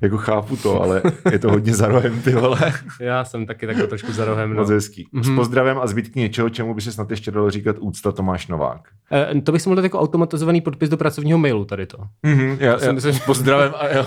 Jako 0.00 0.18
chápu 0.18 0.56
to, 0.56 0.82
ale 0.82 1.02
je 1.32 1.38
to 1.38 1.50
hodně 1.50 1.74
za 1.74 1.86
rohem, 1.88 2.20
ty 2.22 2.32
vole. 2.32 2.72
Já 3.00 3.24
jsem 3.24 3.46
taky 3.46 3.66
takhle 3.66 3.86
trošku 3.86 4.12
za 4.12 4.24
rohem. 4.24 4.50
No. 4.50 4.56
Moc 4.56 4.70
hezký. 4.70 5.08
Mhm. 5.12 5.24
S 5.24 5.36
pozdravem 5.36 5.78
a 5.78 5.86
zbytky 5.86 6.20
něčeho, 6.20 6.48
čemu 6.50 6.74
by 6.74 6.80
se 6.80 6.92
snad 6.92 7.10
ještě 7.10 7.30
dalo 7.30 7.50
říkat 7.50 7.76
úcta 7.78 8.12
Tomáš 8.12 8.46
Novák. 8.46 8.80
Eh, 9.12 9.40
to 9.40 9.52
bych 9.52 9.62
si 9.62 9.68
mohl 9.68 9.82
jako 9.82 10.00
automatizovaný 10.00 10.60
podpis 10.60 10.88
do 10.88 10.96
pracovního 10.96 11.38
mailu 11.38 11.64
tady 11.64 11.86
to. 11.86 11.96
Mm-hmm, 12.26 12.56
já, 12.60 12.78
jsem 12.78 12.94
myslel, 12.94 13.12
s 13.12 13.18
pozdravem, 13.20 13.72
a, 13.78 13.88
jo, 13.96 14.06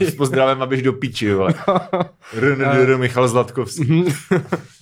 s 0.00 0.14
pozdravem, 0.14 0.62
abyš 0.62 0.82
do 0.82 0.92
piči, 0.92 1.34
vole. 1.34 1.54
RNDR 2.36 2.96
Michal 2.96 3.28
Zlatkovský. 3.28 4.04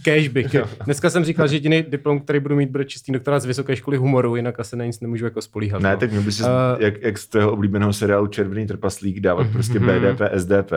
Kéž 0.04 0.28
bych. 0.28 0.56
Dneska 0.84 1.10
jsem 1.10 1.24
říkal, 1.24 1.48
že 1.48 1.56
jediný 1.56 1.82
diplom, 1.88 2.20
který 2.20 2.40
budu 2.40 2.56
mít, 2.56 2.70
bude 2.70 2.84
čistý 2.84 3.12
doktorát 3.12 3.42
z 3.42 3.46
Vysoké 3.46 3.76
školy 3.76 3.96
humoru, 3.96 4.36
jinak 4.36 4.60
asi 4.60 4.76
na 4.76 4.84
nic 4.84 5.00
nemůžu 5.00 5.24
jako 5.24 5.42
spolíhat. 5.42 5.82
Ne, 5.82 5.92
no. 5.92 5.96
tak 5.98 6.10
měl 6.10 6.22
by 6.22 6.32
si, 6.32 6.42
Eh, 6.42 6.84
jak, 6.84 7.02
jak 7.02 7.18
z 7.18 7.26
toho 7.26 7.52
oblíbeného 7.52 7.92
seriálu 7.92 8.26
Červený 8.26 8.66
trpaslík 8.66 9.20
dávat 9.20 9.46
prostě 9.52 9.78
Mhm. 9.78 9.88
BDP, 10.12 10.38
SDP. 10.40 10.72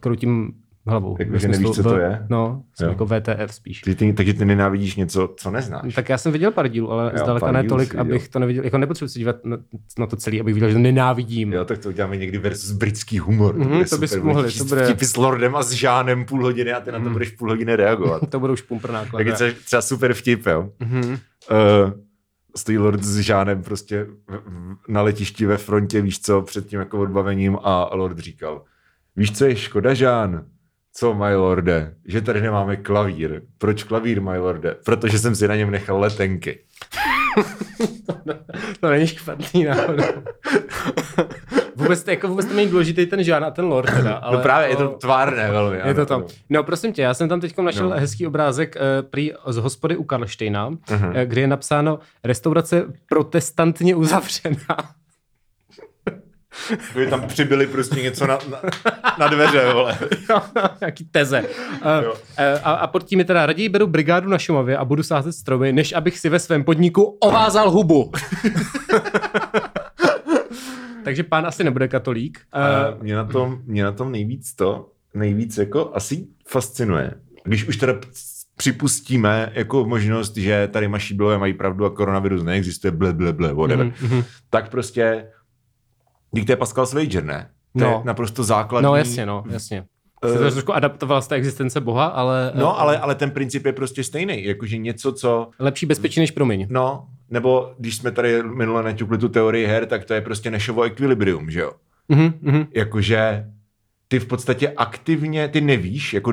Krutím 0.00 0.52
hlavou. 0.86 1.16
Jako, 1.18 1.38
že 1.38 1.48
nevíš, 1.48 1.70
co 1.70 1.82
to 1.82 1.96
je? 1.96 2.26
No, 2.28 2.62
jsem 2.74 2.86
Jo. 2.86 2.92
jako 2.92 3.06
VTF 3.06 3.54
spíš. 3.54 3.80
Ty, 3.80 3.94
ty, 3.94 4.12
takže 4.12 4.34
ty 4.34 4.44
nenávidíš 4.44 4.96
něco, 4.96 5.34
co 5.36 5.50
neznáš. 5.50 5.94
Tak 5.94 6.08
já 6.08 6.18
jsem 6.18 6.32
viděl 6.32 6.50
pár 6.50 6.68
dílů, 6.68 6.90
ale 6.92 7.12
Jo, 7.14 7.18
zdaleka 7.24 7.52
ne 7.52 7.64
tolik, 7.64 7.94
abych 7.94 8.28
to 8.28 8.38
neviděl. 8.38 8.64
Jako 8.64 8.78
nepotřebuji 8.78 9.08
se 9.08 9.18
dívat 9.18 9.44
na, 9.44 9.56
na 9.98 10.06
to 10.06 10.16
celé, 10.16 10.40
abych 10.40 10.54
viděl, 10.54 10.68
že 10.68 10.74
to 10.74 10.80
nenávidím. 10.80 11.52
Jo, 11.52 11.64
tak 11.64 11.78
to 11.78 11.88
uděláme 11.88 12.16
někdy 12.16 12.38
versus 12.38 12.70
britský 12.72 13.18
humor. 13.18 13.56
Mhm, 13.56 13.68
bude 13.68 13.84
to 13.84 13.98
bys 13.98 14.10
super. 14.10 14.24
mohli, 14.24 14.52
to 14.52 14.64
bude- 14.64 14.84
vtipy 14.84 15.04
s 15.04 15.16
Lordem 15.16 15.56
a 15.56 15.62
s 15.62 15.72
Žánem 15.72 16.24
půl 16.24 16.42
hodiny 16.42 16.72
a 16.72 16.80
ty 16.80 16.92
na 16.92 17.00
to 17.00 17.10
budeš 17.10 17.30
půl 17.30 17.48
hodiny 17.48 17.76
reagovat. 17.76 18.22
To 18.30 18.40
budou 18.40 18.56
špumpr 18.56 18.90
náklad. 18.90 19.18
Tak 19.18 19.26
je 19.26 19.32
třeba, 19.32 19.50
třeba 19.64 19.82
super 19.82 20.14
vtip, 20.14 20.46
jo. 20.46 20.70
Mhm. 20.80 21.02
Uh, 21.02 21.16
stojí 22.56 22.78
Lord 22.78 23.02
s 23.02 23.18
Žánem 23.18 23.62
prostě 23.62 24.06
na 24.88 25.02
letišti 25.02 25.46
ve 25.46 25.56
frontě, 25.56 26.00
víš 26.00 26.20
co, 26.20 26.42
před 26.42 26.66
tím 26.66 26.78
jako 26.78 27.00
odbavením 27.00 27.58
a 27.62 27.94
Lord 27.94 28.18
říkal, 28.18 28.64
víš 29.16 29.38
co 29.38 29.44
je 29.44 29.56
škoda, 29.56 29.94
Žán? 29.94 30.46
Co, 30.94 31.14
my 31.14 31.36
lorde? 31.36 31.94
Že 32.04 32.20
tady 32.20 32.40
nemáme 32.40 32.76
klavír. 32.76 33.42
Proč 33.58 33.82
klavír, 33.82 34.20
my 34.22 34.38
lorde? 34.38 34.76
Protože 34.84 35.18
jsem 35.18 35.34
si 35.34 35.48
na 35.48 35.56
něm 35.56 35.70
nechal 35.70 36.00
letenky. 36.00 36.58
To 38.80 38.90
není 38.90 39.06
špatný 39.06 39.64
náhodou. 39.64 40.04
vůbec, 41.76 42.04
to, 42.04 42.10
jako 42.10 42.28
vůbec 42.28 42.46
to 42.46 42.54
není 42.54 42.70
důležitý 42.70 43.06
ten 43.06 43.22
žán 43.24 43.44
a 43.44 43.50
ten 43.50 43.64
lord 43.64 43.94
teda. 43.94 44.14
Ale, 44.14 44.36
no 44.36 44.42
právě, 44.42 44.68
je 44.68 44.76
to 44.76 44.88
tvárné 44.88 45.50
velmi. 45.50 45.80
Je 45.84 45.94
to 45.94 46.06
tam. 46.06 46.24
No 46.50 46.62
prosím 46.64 46.92
tě, 46.92 47.02
já 47.02 47.14
jsem 47.14 47.28
tam 47.28 47.40
teď 47.40 47.58
našel 47.58 47.88
No. 47.88 47.90
no. 47.94 48.00
hezký 48.00 48.26
obrázek 48.26 48.76
uh, 48.76 49.08
prý 49.10 49.32
z 49.46 49.56
hospody 49.56 49.96
u 49.96 50.04
Karlštejna, 50.04 50.70
uh-huh. 50.70 51.12
kde 51.24 51.40
je 51.40 51.46
napsáno 51.46 51.98
restaurace 52.24 52.84
protestantně 53.08 53.94
uzavřená. 53.94 54.76
By 56.94 57.06
tam 57.06 57.26
přibyli 57.26 57.66
prostě 57.66 58.02
něco 58.02 58.26
na, 58.26 58.38
na, 58.50 58.58
na 59.18 59.28
dveře, 59.28 59.72
vole. 59.72 59.98
Jaký 60.80 61.04
teze. 61.04 61.40
Uh, 61.40 62.04
Jo. 62.04 62.12
uh, 62.12 62.18
a, 62.62 62.72
a 62.72 62.86
pod 62.86 63.04
tím 63.04 63.18
je 63.18 63.24
teda 63.24 63.46
raději 63.46 63.68
beru 63.68 63.86
brigádu 63.86 64.28
na 64.30 64.38
Šumavě 64.38 64.76
a 64.76 64.84
budu 64.84 65.02
sázet 65.02 65.32
stromy, 65.32 65.72
než 65.72 65.92
abych 65.92 66.18
si 66.18 66.28
ve 66.28 66.38
svém 66.38 66.64
podniku 66.64 67.02
ovázal 67.02 67.70
hubu. 67.70 68.12
Takže 71.12 71.22
pán 71.22 71.46
asi 71.46 71.64
nebude 71.64 71.88
katolík. 71.88 72.40
A 72.52 72.88
Uh, 72.88 73.02
mě 73.02 73.16
na 73.16 73.24
tom, 73.24 73.58
mě 73.64 73.84
na 73.84 73.92
tom 73.92 74.12
nejvíc 74.12 74.54
to, 74.54 74.92
nejvíc 75.14 75.58
jako 75.58 75.90
asi 75.94 76.26
fascinuje. 76.48 77.14
Když 77.44 77.68
už 77.68 77.76
teda 77.76 77.94
připustíme 78.56 79.52
jako 79.54 79.84
možnost, 79.84 80.36
že 80.36 80.68
tady 80.72 80.88
mašíbilové 80.88 81.38
mají 81.38 81.54
pravdu 81.54 81.84
a 81.84 81.90
koronavirus 81.90 82.42
neexistuje, 82.42 82.90
ble, 82.90 83.12
ble, 83.12 83.32
ble, 83.32 83.52
whatever, 83.54 83.86
mhm, 83.86 83.94
mhm. 84.02 84.24
tak 84.50 84.70
prostě, 84.70 85.28
dík 86.32 86.46
to 86.46 86.52
je 86.52 86.56
Pascal 86.56 86.86
Swager, 86.86 87.24
ne? 87.24 87.50
To 87.78 87.84
No. 87.84 87.90
je 87.90 88.00
naprosto 88.04 88.44
základní. 88.44 88.84
No 88.84 88.96
jasně, 88.96 89.26
no, 89.26 89.44
jasně. 89.50 89.84
Se 90.26 90.38
to 90.38 90.50
trošku 90.50 90.74
adaptovala 90.74 91.20
z 91.20 91.28
té 91.28 91.34
existence 91.34 91.80
Boha, 91.80 92.06
ale, 92.06 92.52
No, 92.54 92.74
eh, 92.76 92.80
ale, 92.80 92.98
ale 92.98 93.14
ten 93.14 93.30
princip 93.30 93.66
je 93.66 93.72
prostě 93.72 94.04
stejný. 94.04 94.44
Jakože 94.44 94.78
něco, 94.78 95.12
co 95.12 95.48
lepší 95.58 95.86
bezpečí 95.86 96.20
než 96.20 96.30
promiň. 96.30 96.66
No, 96.70 97.06
nebo 97.30 97.72
když 97.78 97.96
jsme 97.96 98.10
tady 98.10 98.42
minule 98.42 98.82
naťukli 98.82 99.18
tu 99.18 99.28
teorii 99.28 99.66
her, 99.66 99.86
tak 99.86 100.04
to 100.04 100.14
je 100.14 100.20
prostě 100.20 100.50
Nashovo 100.50 100.82
ekvilibrium, 100.82 101.50
že 101.50 101.60
jo? 101.60 101.72
Mhm, 102.08 102.32
mhm. 102.40 102.66
Jakože 102.74 103.44
ty 104.08 104.18
v 104.18 104.26
podstatě 104.26 104.72
aktivně, 104.76 105.48
ty 105.48 105.60
nevíš, 105.60 106.14
jako 106.14 106.32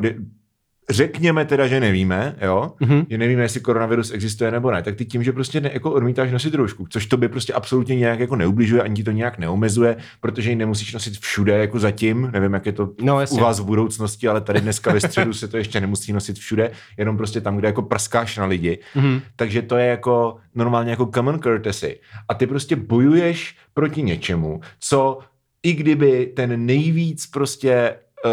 řekněme 0.90 1.46
teda, 1.46 1.68
že 1.68 1.80
nevíme, 1.80 2.36
jo, 2.42 2.72
Mhm. 2.80 3.06
že 3.10 3.18
nevíme, 3.18 3.42
jestli 3.42 3.60
koronavirus 3.60 4.12
existuje 4.12 4.52
nebo 4.52 4.72
ne, 4.72 4.84
tak 4.84 4.96
ty 4.96 5.06
tím, 5.06 5.24
že 5.24 5.32
prostě 5.32 5.62
ne, 5.62 5.70
jako 5.74 5.92
odmítáš 5.92 6.32
nosit 6.32 6.54
roušku, 6.56 6.88
což 6.90 7.06
tobě 7.06 7.30
prostě 7.30 7.54
absolutně 7.54 7.96
nějak 7.96 8.20
jako 8.20 8.36
neubližuje, 8.36 8.82
ani 8.82 8.96
ti 8.96 9.04
to 9.04 9.12
nějak 9.12 9.38
neomezuje, 9.38 9.96
protože 10.22 10.50
ji 10.50 10.56
nemusíš 10.56 10.94
nosit 10.94 11.18
všude 11.20 11.58
jako 11.58 11.80
zatím, 11.80 12.30
nevím, 12.34 12.54
jak 12.54 12.66
je 12.66 12.72
to 12.72 12.90
No, 13.02 13.22
u 13.32 13.38
vás 13.38 13.60
v 13.60 13.66
budoucnosti, 13.66 14.28
ale 14.28 14.42
tady 14.42 14.62
dneska 14.62 14.94
ve 14.94 15.00
středu 15.02 15.34
se 15.34 15.48
to 15.48 15.58
ještě 15.58 15.82
nemusí 15.82 16.14
nosit 16.14 16.38
všude, 16.40 16.72
jenom 16.98 17.18
prostě 17.18 17.42
tam, 17.42 17.58
kde 17.58 17.68
jako 17.68 17.82
prskáš 17.82 18.38
na 18.38 18.46
lidi. 18.46 18.80
Mhm. 18.96 19.22
Takže 19.36 19.62
to 19.62 19.78
je 19.78 19.86
jako 19.86 20.38
normálně 20.56 20.92
jako 20.92 21.10
common 21.16 21.40
courtesy. 21.40 22.00
A 22.30 22.34
ty 22.34 22.48
prostě 22.48 22.76
bojuješ 22.76 23.56
proti 23.74 24.02
něčemu, 24.04 24.62
co 24.80 25.20
i 25.64 25.74
kdyby 25.74 26.26
ten 26.36 26.66
nejvíc 26.66 27.28
prostě 27.28 27.96
uh, 28.26 28.32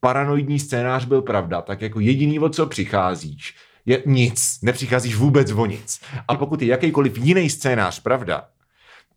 paranoidní 0.00 0.58
scénář 0.58 1.04
byl 1.04 1.22
pravda, 1.22 1.62
tak 1.62 1.82
jako 1.82 2.00
jediný, 2.00 2.38
o 2.38 2.48
co 2.48 2.66
přicházíš, 2.66 3.54
je 3.86 4.02
nic. 4.06 4.58
Nepřicházíš 4.62 5.16
vůbec 5.16 5.52
o 5.52 5.66
nic. 5.66 6.00
A 6.28 6.34
pokud 6.34 6.62
je 6.62 6.68
jakýkoliv 6.68 7.18
jiný 7.18 7.50
scénář 7.50 8.00
pravda, 8.00 8.44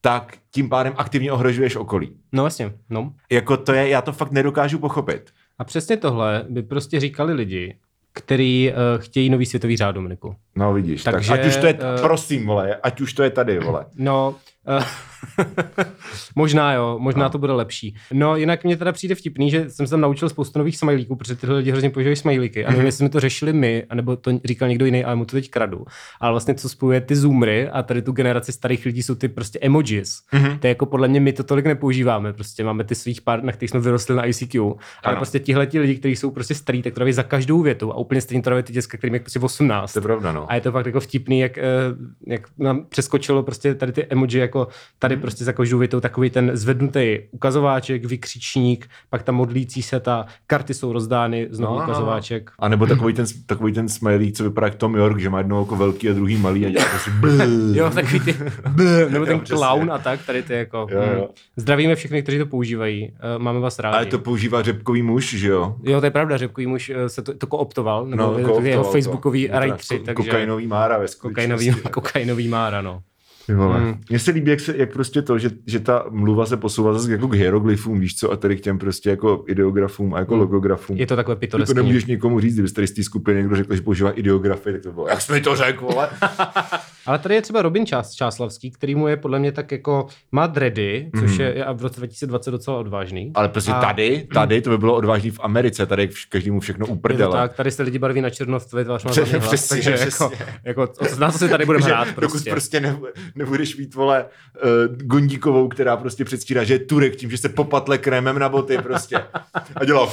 tak 0.02 0.38
tím 0.52 0.70
pádem 0.70 0.94
aktivně 0.98 1.32
ohrožuješ 1.32 1.76
okolí. 1.76 2.18
No 2.32 2.44
jasně, 2.44 2.74
no. 2.90 3.14
Jako 3.32 3.58
to 3.58 3.74
je, 3.74 3.90
já 3.90 4.02
to 4.02 4.14
fakt 4.14 4.32
nedokážu 4.32 4.80
pochopit. 4.80 5.32
A 5.60 5.64
přesně 5.64 5.98
tohle 5.98 6.46
by 6.50 6.64
prostě 6.64 7.00
říkali 7.00 7.34
lidi, 7.34 7.78
který 8.14 8.72
uh, 8.72 9.02
chtějí 9.02 9.30
nový 9.30 9.46
světový 9.46 9.78
řád, 9.78 9.92
Dominiku. 9.92 10.36
No 10.56 10.74
vidíš, 10.74 11.04
Takže, 11.04 11.30
tak 11.30 11.40
ať 11.40 11.48
už 11.48 11.58
to 11.58 11.68
je, 11.68 11.74
eh, 11.74 12.02
prosím, 12.02 12.46
vole, 12.46 12.76
ať 12.76 13.02
už 13.02 13.14
to 13.14 13.24
je 13.24 13.30
tady, 13.30 13.60
vole. 13.60 13.86
No, 13.96 14.36
uh, 14.78 14.84
možná 16.36 16.74
jo, 16.74 16.98
možná 17.00 17.24
no. 17.24 17.30
to 17.30 17.38
bude 17.38 17.54
lepší. 17.54 17.96
No 18.14 18.36
jinak 18.36 18.64
mě 18.64 18.78
teda 18.78 18.92
přijde 18.92 19.16
vtipný, 19.16 19.52
že 19.52 19.70
jsem 19.70 19.88
se 19.88 19.92
tam 19.92 20.02
naučil 20.02 20.30
spoustu 20.30 20.60
nových 20.60 20.78
smajlíků, 20.78 21.16
protože 21.16 21.36
tyhle 21.36 21.58
lidi 21.58 21.72
hrozně 21.72 21.90
používají 21.90 22.16
smajlíky. 22.16 22.66
A 22.66 22.70
nevím, 22.70 22.82
mm-hmm. 22.82 22.86
jestli 22.86 22.98
jsme 22.98 23.10
to 23.10 23.20
řešili 23.20 23.54
my, 23.54 23.86
anebo 23.90 24.16
to 24.16 24.32
říkal 24.46 24.70
někdo 24.70 24.86
jiný, 24.86 25.04
ale 25.04 25.16
mu 25.16 25.26
to 25.26 25.32
teď 25.32 25.50
kradu. 25.50 25.86
Ale 26.20 26.32
vlastně 26.32 26.56
co 26.56 26.70
spojuje 26.70 27.02
ty 27.02 27.16
zoomery 27.16 27.70
a 27.70 27.84
tady 27.84 28.02
tu 28.02 28.12
generaci 28.12 28.52
starých 28.52 28.86
lidí 28.86 29.04
jsou 29.04 29.16
ty 29.16 29.28
prostě 29.28 29.60
emojis. 29.62 30.22
Mm-hmm. 30.34 30.60
To 30.60 30.68
je 30.68 30.70
jako 30.70 30.86
podle 30.86 31.08
mě 31.08 31.20
my 31.20 31.34
to 31.34 31.44
tolik 31.44 31.66
nepoužíváme. 31.66 32.34
Prostě 32.34 32.64
máme 32.64 32.84
ty 32.84 32.96
svých 32.96 33.22
pár, 33.22 33.44
na 33.44 33.52
kterých 33.52 33.70
jsme 33.70 33.80
vyrostli 33.80 34.16
na 34.16 34.26
ICQ. 34.26 34.62
Ano. 34.62 34.76
Ale 35.04 35.16
prostě 35.16 35.40
tihle 35.40 35.68
ti 35.68 35.80
lidi, 35.80 35.96
kteří 35.96 36.16
jsou 36.16 36.32
prostě 36.32 36.56
starý, 36.56 36.82
tak 36.82 36.94
to 36.94 37.12
za 37.12 37.24
každou 37.24 37.62
větu 37.62 37.92
a 37.92 37.98
úplně 37.98 38.22
stejně 38.22 38.44
to 38.44 38.64
ty 38.64 38.74
děcka, 38.74 38.98
kterým 38.98 39.14
je 39.14 39.20
prostě 39.20 39.40
18. 39.40 39.94
To 39.94 40.00
je 40.00 40.04
pravda, 40.04 40.32
no. 40.32 40.52
A 40.52 40.56
je 40.56 40.62
to 40.62 40.72
fakt 40.72 40.86
jako 40.86 41.00
vtipný, 41.00 41.40
jak, 41.40 41.58
eh, 41.58 41.64
jak 42.28 42.42
nám 42.58 42.86
přeskočilo 42.90 43.44
prostě 43.44 43.76
tady 43.76 43.92
ty 43.92 44.06
emoji, 44.10 44.38
jako 44.38 44.68
tady 45.00 45.09
mm. 45.16 45.22
prostě 45.22 45.44
za 45.44 45.54
každou 45.54 45.78
větou 45.78 46.00
takový 46.00 46.30
ten 46.30 46.52
zvednutý 46.54 47.20
ukazováček, 47.32 48.06
vykřičník, 48.06 48.88
pak 49.10 49.24
tam 49.24 49.36
modlící 49.36 49.82
se, 49.82 50.00
ta 50.00 50.26
karty 50.48 50.74
jsou 50.74 50.94
rozdány, 50.94 51.48
znovu 51.52 51.76
no, 51.76 51.84
ukazováček. 51.84 52.52
A 52.60 52.70
nebo 52.70 52.86
takový 52.88 53.14
ten, 53.14 53.26
takový 53.46 53.74
ten 53.74 53.90
smiley, 53.90 54.32
co 54.32 54.44
vypadá 54.44 54.68
jak 54.68 54.76
Tom 54.76 54.96
York, 54.96 55.20
že 55.20 55.30
má 55.30 55.38
jedno 55.38 55.60
jako 55.60 55.76
velký 55.76 56.10
a 56.10 56.14
druhý 56.14 56.38
malý 56.38 56.66
a 56.66 56.70
dělá 56.70 56.86
prostě 56.90 57.12
Jo, 57.80 57.90
takový 57.90 58.20
ty 58.20 58.36
nebo 59.10 59.26
ten 59.26 59.38
jo, 59.38 59.42
clown 59.46 59.92
a 59.92 59.98
tak, 59.98 60.26
tady 60.26 60.44
ty 60.44 60.54
jako. 60.54 60.88
Jo, 60.92 61.02
jo. 61.02 61.28
Hm. 61.30 61.34
Zdravíme 61.58 61.96
všechny, 61.96 62.24
kteří 62.24 62.38
to 62.38 62.46
používají. 62.46 63.12
Uh, 63.36 63.44
máme 63.44 63.60
vás 63.60 63.80
rádi. 63.80 63.96
Ale 63.96 64.06
to 64.06 64.20
používá 64.20 64.62
řepkový 64.62 65.02
muž, 65.02 65.34
že 65.34 65.48
jo? 65.48 65.76
Jo, 65.84 66.00
to 66.00 66.06
je 66.06 66.12
pravda, 66.12 66.38
řepkový 66.38 66.68
muž 66.68 66.90
uh, 66.90 66.96
se 67.08 67.22
to, 67.22 67.34
to 67.34 67.48
kooptoval, 67.48 68.06
nebo 68.06 68.24
no, 68.24 68.56
to 68.56 68.62
jeho 68.62 68.84
facebookový 68.84 69.48
raj 69.48 69.72
3, 69.72 70.00
takže... 70.00 70.14
Kokainový 70.14 70.68
mára 70.68 70.98
ve 70.98 71.06
kokainový, 71.22 71.72
kokainový 71.92 72.48
mára, 72.48 72.82
no. 72.82 73.02
Hmm. 73.54 74.02
Mně 74.10 74.20
se 74.20 74.32
líbí, 74.32 74.52
jak, 74.52 74.60
se, 74.60 74.78
jak 74.78 74.94
prostě 74.94 75.22
to, 75.22 75.40
že, 75.40 75.50
že 75.66 75.80
ta 75.80 76.06
mluva 76.10 76.46
se 76.46 76.58
posouvá 76.58 76.94
zase 76.94 77.12
jako 77.12 77.28
k 77.28 77.34
hieroglyfům, 77.34 78.00
víš 78.00 78.16
co, 78.16 78.32
a 78.32 78.36
tady 78.36 78.56
k 78.56 78.62
těm 78.62 78.80
prostě 78.80 79.10
jako 79.10 79.44
ideografům 79.48 80.14
a 80.14 80.20
jako 80.20 80.34
hmm. 80.34 80.42
logografům. 80.42 80.98
Je 80.98 81.08
to 81.08 81.16
takové 81.16 81.36
pitoreský. 81.36 81.74
To 81.74 81.82
nemůžeš 81.82 82.06
nikomu 82.06 82.40
říct, 82.40 82.54
kdybyste 82.54 82.76
tady 82.76 82.88
z 82.88 82.92
té 82.92 83.04
skupiny 83.04 83.38
někdo 83.38 83.56
řekl, 83.56 83.76
že 83.76 83.82
používá 83.82 84.12
ideografy, 84.12 84.72
tak 84.72 84.82
to 84.82 84.92
bylo, 84.92 85.08
jak 85.08 85.22
jsi 85.22 85.32
mi 85.32 85.42
to 85.42 85.56
řekl, 85.56 85.86
vole. 85.86 86.10
Ale 87.06 87.20
tady 87.20 87.36
je 87.36 87.42
třeba 87.42 87.62
Robin 87.62 87.86
Čás, 87.86 88.12
Čáslavský, 88.12 88.72
který 88.72 88.96
mu 88.96 89.08
je 89.08 89.18
podle 89.18 89.40
mě 89.40 89.52
tak 89.52 89.72
jako, 89.72 90.08
má 90.32 90.48
dready, 90.48 91.12
což 91.20 91.32
mm. 91.32 91.42
je 91.42 91.66
v 91.74 91.82
roce 91.82 92.00
2020 92.00 92.52
docela 92.52 92.78
odvážný. 92.78 93.32
Ale 93.36 93.50
prostě 93.50 93.72
a... 93.72 93.82
tady, 93.82 94.28
tady 94.34 94.62
to 94.62 94.70
by 94.70 94.78
bylo 94.78 94.96
odvážný 94.96 95.32
v 95.32 95.40
Americe, 95.40 95.86
tady 95.86 96.10
každému 96.30 96.60
všechno 96.60 96.88
uprdele. 96.88 97.38
tak, 97.38 97.54
tady 97.54 97.72
se 97.72 97.84
lidi 97.84 98.00
barví 98.00 98.22
na 98.22 98.30
černo, 98.30 98.60
v 98.60 98.66
tvář 98.66 99.04
má 99.04 99.12
přesně, 99.12 99.38
hlas, 99.38 99.48
přesně, 99.48 99.76
takže 99.76 99.94
přesně. 99.94 100.26
Jako, 100.64 100.82
jako, 100.82 100.94
na 101.20 101.32
co 101.32 101.38
si 101.38 101.50
tady 101.50 101.66
budeme 101.66 101.86
hrát 101.86 102.08
prostě. 102.16 102.22
Dokud 102.22 102.50
prostě 102.50 102.80
ne, 102.80 103.00
nebudeš 103.36 103.78
mít, 103.78 103.96
vole, 103.96 104.26
uh, 104.64 104.96
Gondíkovou, 104.96 105.68
která 105.68 105.98
prostě 105.98 106.26
předstírá, 106.26 106.64
že 106.64 106.74
je 106.74 106.80
Turek 106.80 107.16
tím, 107.16 107.32
že 107.32 107.38
se 107.38 107.50
popatle 107.50 107.98
krémem 107.98 108.40
na 108.40 108.50
boty 108.50 108.78
prostě. 108.78 109.18
A 109.76 109.86
dělá 109.86 110.08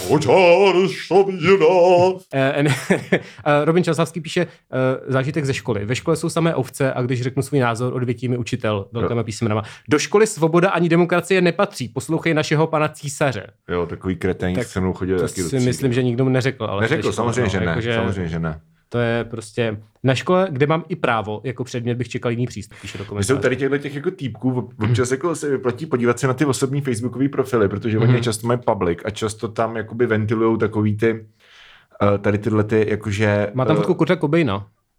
eh, 3.45 3.65
Robin 3.65 3.85
Časlavský 3.85 4.21
píše 4.21 4.47
uh, 4.47 5.13
zážitek 5.13 5.45
ze 5.45 5.55
školy. 5.55 5.85
Ve 5.85 5.95
škole 5.95 6.17
jsou 6.17 6.29
samé 6.29 6.55
ovce 6.55 6.76
a 6.81 7.03
když 7.03 7.23
řeknu 7.23 7.43
svůj 7.43 7.61
názor, 7.61 7.95
odvětí 7.95 8.29
mi 8.29 8.39
učitel 8.39 8.89
velkými 8.93 9.25
písmenama. 9.25 9.63
Do 9.89 9.99
školy 9.99 10.27
svoboda 10.27 10.71
ani 10.71 10.89
demokracie 10.89 11.41
nepatří. 11.41 11.89
Poslouchej 11.89 12.35
našeho 12.35 12.67
pana 12.67 12.89
císaře. 12.89 13.47
Jo, 13.69 13.87
takový 13.87 14.17
kretén, 14.17 14.55
tak 14.55 14.67
se 14.67 14.81
mnou 14.81 14.93
chodil 14.93 15.19
to 15.19 15.29
taky 15.29 15.43
si 15.43 15.61
myslím, 15.61 15.93
že 15.93 16.03
nikdo 16.03 16.25
mu 16.25 16.31
neřekl. 16.31 16.65
Ale 16.65 16.83
neřekl, 16.83 17.13
samozřejmě, 17.13 17.43
no, 17.43 17.49
že 17.49 17.61
ne. 17.61 17.67
Jako, 17.67 17.81
že... 17.81 17.95
samozřejmě, 17.95 18.29
že 18.29 18.39
ne. 18.39 18.61
To 18.89 18.99
je 18.99 19.25
prostě 19.25 19.83
na 20.05 20.15
škole, 20.15 20.49
kde 20.51 20.67
mám 20.67 20.85
i 20.89 20.97
právo, 20.97 21.41
jako 21.45 21.65
předmět 21.65 21.95
bych 21.95 22.09
čekal 22.09 22.31
jiný 22.31 22.47
přístup, 22.47 22.79
píše 22.81 22.99
do 22.99 23.23
Jsou 23.23 23.39
tady 23.39 23.57
těchto 23.57 23.79
těch 23.79 23.95
jako 23.95 24.11
týpků, 24.11 24.71
občas 24.85 25.11
jako 25.11 25.35
se 25.35 25.51
vyplatí 25.51 25.87
podívat 25.87 26.19
se 26.19 26.27
na 26.27 26.35
ty 26.35 26.45
osobní 26.45 26.81
facebookové 26.81 27.29
profily, 27.29 27.69
protože 27.69 27.99
oni 27.99 28.13
mm-hmm. 28.13 28.21
často 28.21 28.47
mají 28.47 28.61
public 28.67 28.99
a 29.05 29.11
často 29.11 29.49
tam 29.49 29.77
jakoby 29.77 30.07
ventilujou 30.07 30.57
takový 30.57 30.97
ty, 30.97 31.13
uh, 31.13 32.19
tady 32.19 32.39
tyhle 32.39 32.65
ty, 32.65 32.87
jakože... 32.91 33.51
Má 33.55 33.65
tam 33.65 33.77
uh, 33.77 33.83
fotku 33.83 33.95
Kurta 33.95 34.17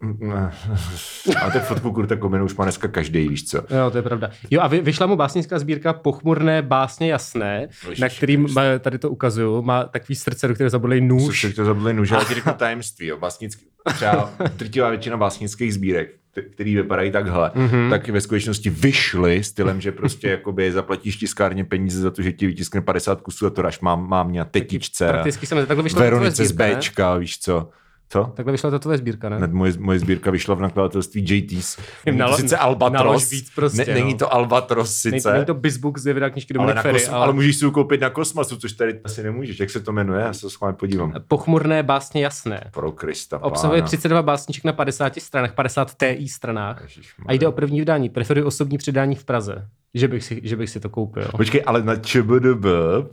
Cobaina. 0.02 0.52
A 1.42 1.52
tak 1.52 1.66
fotku 1.68 1.92
Kurta 1.92 2.16
Komenu 2.16 2.46
už 2.46 2.56
má 2.56 2.66
dneska 2.66 2.88
každý, 2.88 3.28
víš 3.28 3.46
co? 3.46 3.58
Jo, 3.58 3.92
to 3.92 3.98
je 3.98 4.02
pravda. 4.02 4.30
Jo 4.52 4.62
a 4.62 4.68
vyšla 4.68 5.06
mu 5.06 5.16
básnická 5.16 5.60
sbírka 5.60 5.94
Pochmurné 5.94 6.62
básně 6.62 7.12
jasné, 7.12 7.68
Ježiš, 7.84 8.00
na 8.00 8.10
kterým 8.10 8.48
má, 8.54 8.62
tady 8.80 8.98
to 8.98 9.10
ukazuju, 9.10 9.62
má 9.62 9.84
takový 9.84 10.16
srdce, 10.16 10.48
do 10.48 10.54
kterého 10.54 10.70
zabodlej 10.70 11.02
nůž. 11.02 11.42
Což 11.42 11.54
to 11.54 11.66
zabodlej 11.66 11.94
nůž, 11.94 12.12
ale 12.12 12.26
ti 12.26 12.34
řeknu 12.34 12.54
tajemství, 12.58 13.08
jo. 13.08 13.18
Básnický, 13.18 13.66
třeba 13.96 14.34
drtivá 14.58 14.90
většina 14.90 15.18
básnických 15.18 15.74
sbírek, 15.74 16.10
který 16.52 16.76
vypadají 16.76 17.12
takhle, 17.12 17.52
mm-hmm. 17.56 17.90
tak 17.90 18.10
ve 18.10 18.22
skutečnosti 18.22 18.70
vyšly 18.70 19.44
stylem, 19.44 19.82
že 19.82 19.92
prostě 19.92 20.30
jakoby 20.30 20.72
zaplatíš 20.72 21.18
tiskárně 21.18 21.64
peníze 21.64 22.02
za 22.02 22.12
to, 22.12 22.22
že 22.22 22.32
ti 22.32 22.48
vytiskne 22.48 22.82
50 22.82 23.22
kusů 23.22 23.46
a 23.46 23.50
to 23.50 23.62
dáš 23.62 23.80
mám, 23.80 24.10
mám 24.10 24.30
mě 24.30 24.46
tetičce. 24.46 25.10
Prakticky 25.10 25.46
jsem 25.46 25.66
takhle 25.66 25.84
vyšlo 25.84 26.00
Veronice 26.00 26.46
z 26.46 26.52
Bčka, 26.52 27.18
víš 27.18 27.40
co. 27.40 27.70
Co? 28.10 28.24
Takhle 28.36 28.52
vyšla 28.52 28.72
ta 28.72 28.80
tvoje 28.80 28.98
sbírka, 28.98 29.30
ne? 29.30 29.40
ne 29.40 29.48
moje, 29.48 29.74
moje 29.80 30.00
sbírka 30.00 30.32
vyšla 30.32 30.56
v 30.56 30.62
nakladatelství 30.62 31.26
JTs. 31.28 31.78
Nalo, 32.12 32.38
sice 32.38 32.58
Albatros. 32.58 33.30
Víc 33.30 33.52
prostě, 33.56 33.86
ne, 33.86 33.94
no. 33.94 34.00
Není 34.00 34.18
to 34.18 34.34
Albatros 34.34 34.96
sice. 34.96 35.34
Není 35.34 35.46
to 35.46 35.54
Bizbook 35.54 35.98
z 35.98 36.14
vydá 36.14 36.30
knižky 36.30 36.54
Dominik 36.54 36.76
ale, 36.76 36.84
Ferry, 36.84 37.00
kos, 37.00 37.10
ale... 37.10 37.24
ale... 37.24 37.34
můžeš 37.34 37.56
si 37.56 37.66
ji 37.66 37.72
koupit 37.72 38.02
na 38.02 38.10
Kosmasu, 38.10 38.58
což 38.58 38.74
tady 38.74 39.00
asi 39.04 39.24
nemůžeš. 39.24 39.60
Jak 39.60 39.70
se 39.70 39.80
to 39.80 39.92
jmenuje? 39.92 40.22
Já 40.22 40.34
se 40.34 40.50
s 40.50 40.60
vámi 40.60 40.76
podívám. 40.76 41.14
Pochmurné 41.28 41.84
básně 41.84 42.24
jasné. 42.24 42.64
Pro 42.74 42.92
Krista 42.92 43.44
Obsahuje 43.44 43.82
32 43.82 44.22
básniček 44.22 44.64
na 44.64 44.74
50 44.74 45.14
stranách, 45.20 45.54
50 45.54 45.96
TI 45.98 46.28
stranách. 46.28 46.84
A 47.26 47.34
jde 47.34 47.48
o 47.48 47.52
první 47.52 47.80
vydání. 47.80 48.10
Preferuji 48.10 48.44
osobní 48.44 48.78
předání 48.78 49.16
v 49.16 49.26
Praze. 49.26 49.68
Že 49.94 50.08
bych, 50.08 50.24
si, 50.24 50.42
že 50.44 50.56
bych 50.56 50.70
si 50.70 50.80
to 50.80 50.90
koupil. 50.90 51.28
Počkej, 51.38 51.64
ale 51.66 51.84
na 51.84 51.96
ČBDB, 51.96 52.66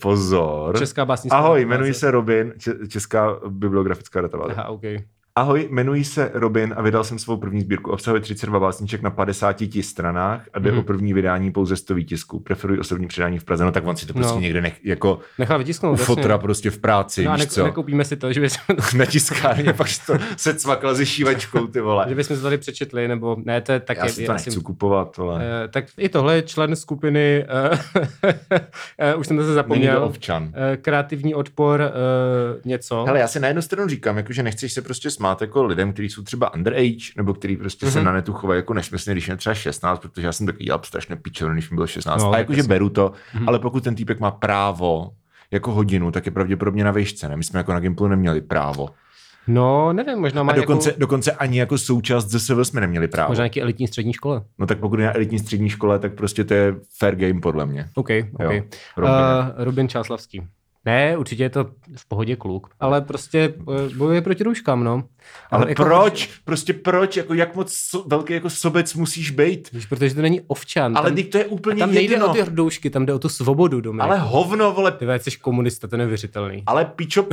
pozor. 0.03 0.79
Česká 0.79 1.05
básnická 1.05 1.37
Ahoj, 1.37 1.61
jmenuji 1.65 1.95
se 1.95 2.11
Robin, 2.11 2.53
Česká 2.89 3.41
bibliografická 3.49 4.21
databáze. 4.21 4.53
Aha, 4.53 4.69
okay. 4.69 4.99
Ahoj, 5.37 5.69
jmenuji 5.71 6.05
se 6.05 6.31
Robin 6.35 6.75
a 6.77 6.83
vydal 6.83 7.05
jsem 7.05 7.19
svou 7.19 7.37
první 7.37 7.61
sbírku. 7.61 7.91
Obsahuje 7.91 8.21
32 8.21 8.61
básniček 8.61 9.03
na 9.03 9.11
50 9.11 9.57
stranách 9.81 10.49
a 10.53 10.59
jde 10.59 10.73
mm. 10.73 10.79
o 10.79 10.83
první 10.83 11.15
vydání 11.15 11.53
pouze 11.53 11.77
100 11.77 11.95
výtisků. 11.95 12.41
Preferuji 12.41 12.81
osobní 12.81 13.07
předání 13.07 13.39
v 13.39 13.45
Praze, 13.45 13.65
no 13.65 13.73
tak 13.73 13.87
on 13.87 13.97
si 13.97 14.07
to 14.07 14.13
prostě 14.13 14.35
no. 14.35 14.41
někde 14.41 14.61
nech, 14.61 14.85
jako 14.85 15.19
Nechá 15.39 15.57
vytisknout. 15.57 16.01
Fotra 16.01 16.39
prostě 16.39 16.71
v 16.71 16.79
práci, 16.79 17.25
no 17.25 17.33
víš 17.33 17.41
ne, 17.41 17.47
co? 17.47 17.65
nekoupíme 17.65 18.05
si 18.05 18.17
to, 18.17 18.33
že 18.33 18.41
bys... 18.41 18.57
na 18.97 19.07
tiskárně, 19.07 19.73
pak 19.73 19.89
to 20.07 20.15
se 20.37 20.55
cvakla 20.55 20.95
se 20.95 21.07
šívačkou, 21.07 21.67
ty 21.67 21.81
vole. 21.81 22.07
že 22.09 22.15
bychom 22.15 22.37
to 22.37 22.43
tady 22.43 22.59
přečetli, 22.59 23.09
nebo 23.09 23.37
ne, 23.45 23.61
to 23.61 23.73
je 23.73 23.81
tak... 23.81 23.97
Já 23.97 24.09
si 24.09 24.27
to 24.27 24.33
nechci 24.33 24.61
kupovat, 24.61 25.17
vole. 25.17 25.35
Uh, 25.35 25.71
tak 25.71 25.85
i 25.99 26.09
tohle 26.09 26.37
je 26.37 26.43
člen 26.43 26.77
skupiny, 26.77 27.47
uh, 27.75 28.31
uh, 29.15 29.21
už 29.21 29.27
jsem 29.27 29.37
to 29.37 29.45
se 29.45 29.55
zapomněl. 29.55 29.93
Není 29.93 30.05
to 30.05 30.09
ovčan. 30.09 30.43
Uh, 30.43 30.53
kreativní 30.83 31.35
odpor, 31.35 31.81
uh, 31.81 32.61
něco. 32.65 33.05
Hele, 33.05 33.19
já 33.19 33.29
si 33.29 33.41
na 33.41 33.49
jednu 33.49 33.63
stranu 33.63 33.89
říkám, 33.89 34.17
jako, 34.17 34.33
že 34.33 34.43
nechceš 34.43 34.73
se 34.73 34.83
prostě 34.83 35.11
smát 35.11 35.24
jako 35.41 35.65
lidem, 35.65 35.93
kteří 35.93 36.09
jsou 36.09 36.23
třeba 36.23 36.55
underage, 36.55 37.05
nebo 37.17 37.35
který 37.35 37.57
prostě 37.57 37.87
mm-hmm. 37.87 37.91
se 37.91 37.99
mhm. 37.99 38.07
na 38.07 38.13
netu 38.13 38.33
chovají 38.33 38.59
jako 38.59 38.75
nesmyslně, 38.75 39.15
když 39.15 39.29
je 39.29 39.37
třeba 39.37 39.55
16, 39.55 39.99
protože 40.01 40.27
já 40.27 40.33
jsem 40.33 40.47
taky 40.47 40.65
dělal 40.65 40.81
strašně 40.85 41.17
pičovný, 41.17 41.55
když 41.55 41.71
mi 41.71 41.75
bylo 41.75 41.87
16. 41.87 42.23
No, 42.23 42.33
a 42.33 42.39
jakože 42.39 42.63
beru 42.63 42.89
to, 42.89 43.09
mm-hmm. 43.09 43.45
ale 43.47 43.59
pokud 43.59 43.85
ten 43.85 43.95
týpek 43.95 44.21
má 44.21 44.31
právo 44.31 45.11
jako 45.51 45.73
hodinu, 45.73 46.11
tak 46.11 46.27
je 46.27 46.33
pravděpodobně 46.33 46.85
na 46.85 46.91
výšce. 46.91 47.29
Ne? 47.29 47.37
My 47.37 47.45
jsme 47.45 47.61
jako 47.61 47.73
na 47.73 47.81
Gimplu 47.81 48.09
neměli 48.09 48.41
právo. 48.41 48.89
No, 49.47 49.93
nevím, 49.93 50.19
možná 50.19 50.43
má 50.43 50.53
A 50.53 50.57
dokonce, 50.57 50.89
jako... 50.89 51.01
dokonce 51.01 51.33
ani 51.33 51.59
jako 51.59 51.79
součást 51.79 52.25
ZSV 52.25 52.59
jsme 52.63 52.81
neměli 52.81 53.09
právo. 53.09 53.31
Možná 53.31 53.45
nějaký 53.45 53.63
elitní 53.63 53.89
střední 53.89 54.13
škole. 54.13 54.43
No 54.59 54.67
tak 54.67 54.79
pokud 54.79 54.99
je 54.99 55.07
na 55.07 55.17
elitní 55.17 55.39
střední 55.39 55.69
škole, 55.69 55.99
tak 55.99 56.15
prostě 56.15 56.45
to 56.45 56.55
je 56.55 56.75
fair 56.99 57.17
game 57.17 57.41
podle 57.41 57.67
mě. 57.67 57.89
OK, 57.95 58.09
OK. 58.33 58.41
Jo, 58.41 58.63
Robin. 58.97 59.15
Uh, 59.15 59.65
Robin 59.65 59.89
Čáslavský. 59.89 60.43
Ne, 60.87 61.17
určitě 61.17 61.43
je 61.43 61.51
to 61.51 61.65
v 61.97 62.09
pohodě 62.09 62.37
kluk, 62.37 62.71
ale 62.81 63.01
prostě 63.01 63.55
eh, 63.75 63.95
bojuje 63.97 64.23
proti 64.23 64.45
rouškám, 64.45 64.85
no. 64.85 64.93
Ale, 64.93 65.63
ale 65.63 65.71
jako 65.71 65.85
proč? 65.85 66.31
Prostě 66.45 66.73
proč? 66.73 67.17
Jako 67.17 67.35
jak 67.35 67.57
moc 67.57 67.73
so, 67.73 68.09
velký 68.09 68.33
jako 68.33 68.51
sobec 68.51 68.95
musíš 68.95 69.31
být? 69.31 69.73
Víš, 69.73 69.87
protože 69.87 70.15
to 70.15 70.23
není 70.23 70.41
ovčan. 70.41 70.99
Ale 70.99 71.13
tam, 71.13 71.25
to 71.25 71.39
je 71.39 71.45
úplně 71.45 71.79
tam 71.79 71.95
nejde 71.95 72.15
jedno. 72.15 72.31
o 72.31 72.33
ty 72.33 72.43
roušky, 72.55 72.91
tam 72.91 73.07
jde 73.07 73.15
o 73.15 73.19
tu 73.19 73.29
svobodu, 73.29 73.81
Dominik. 73.81 74.03
Ale 74.03 74.19
hovno, 74.19 74.73
vole. 74.73 74.93
Ty 74.93 75.07
jsi 75.19 75.39
komunista, 75.39 75.89
to 75.89 75.95
je 75.95 75.99
neuvěřitelný. 75.99 76.63
Ale 76.67 76.85
pičo... 76.85 77.27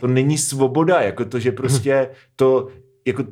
to 0.00 0.06
není 0.06 0.38
svoboda, 0.38 1.00
jako 1.00 1.24
to, 1.24 1.38
že 1.38 1.52
prostě 1.52 2.10
to, 2.36 2.68
jako, 3.06 3.24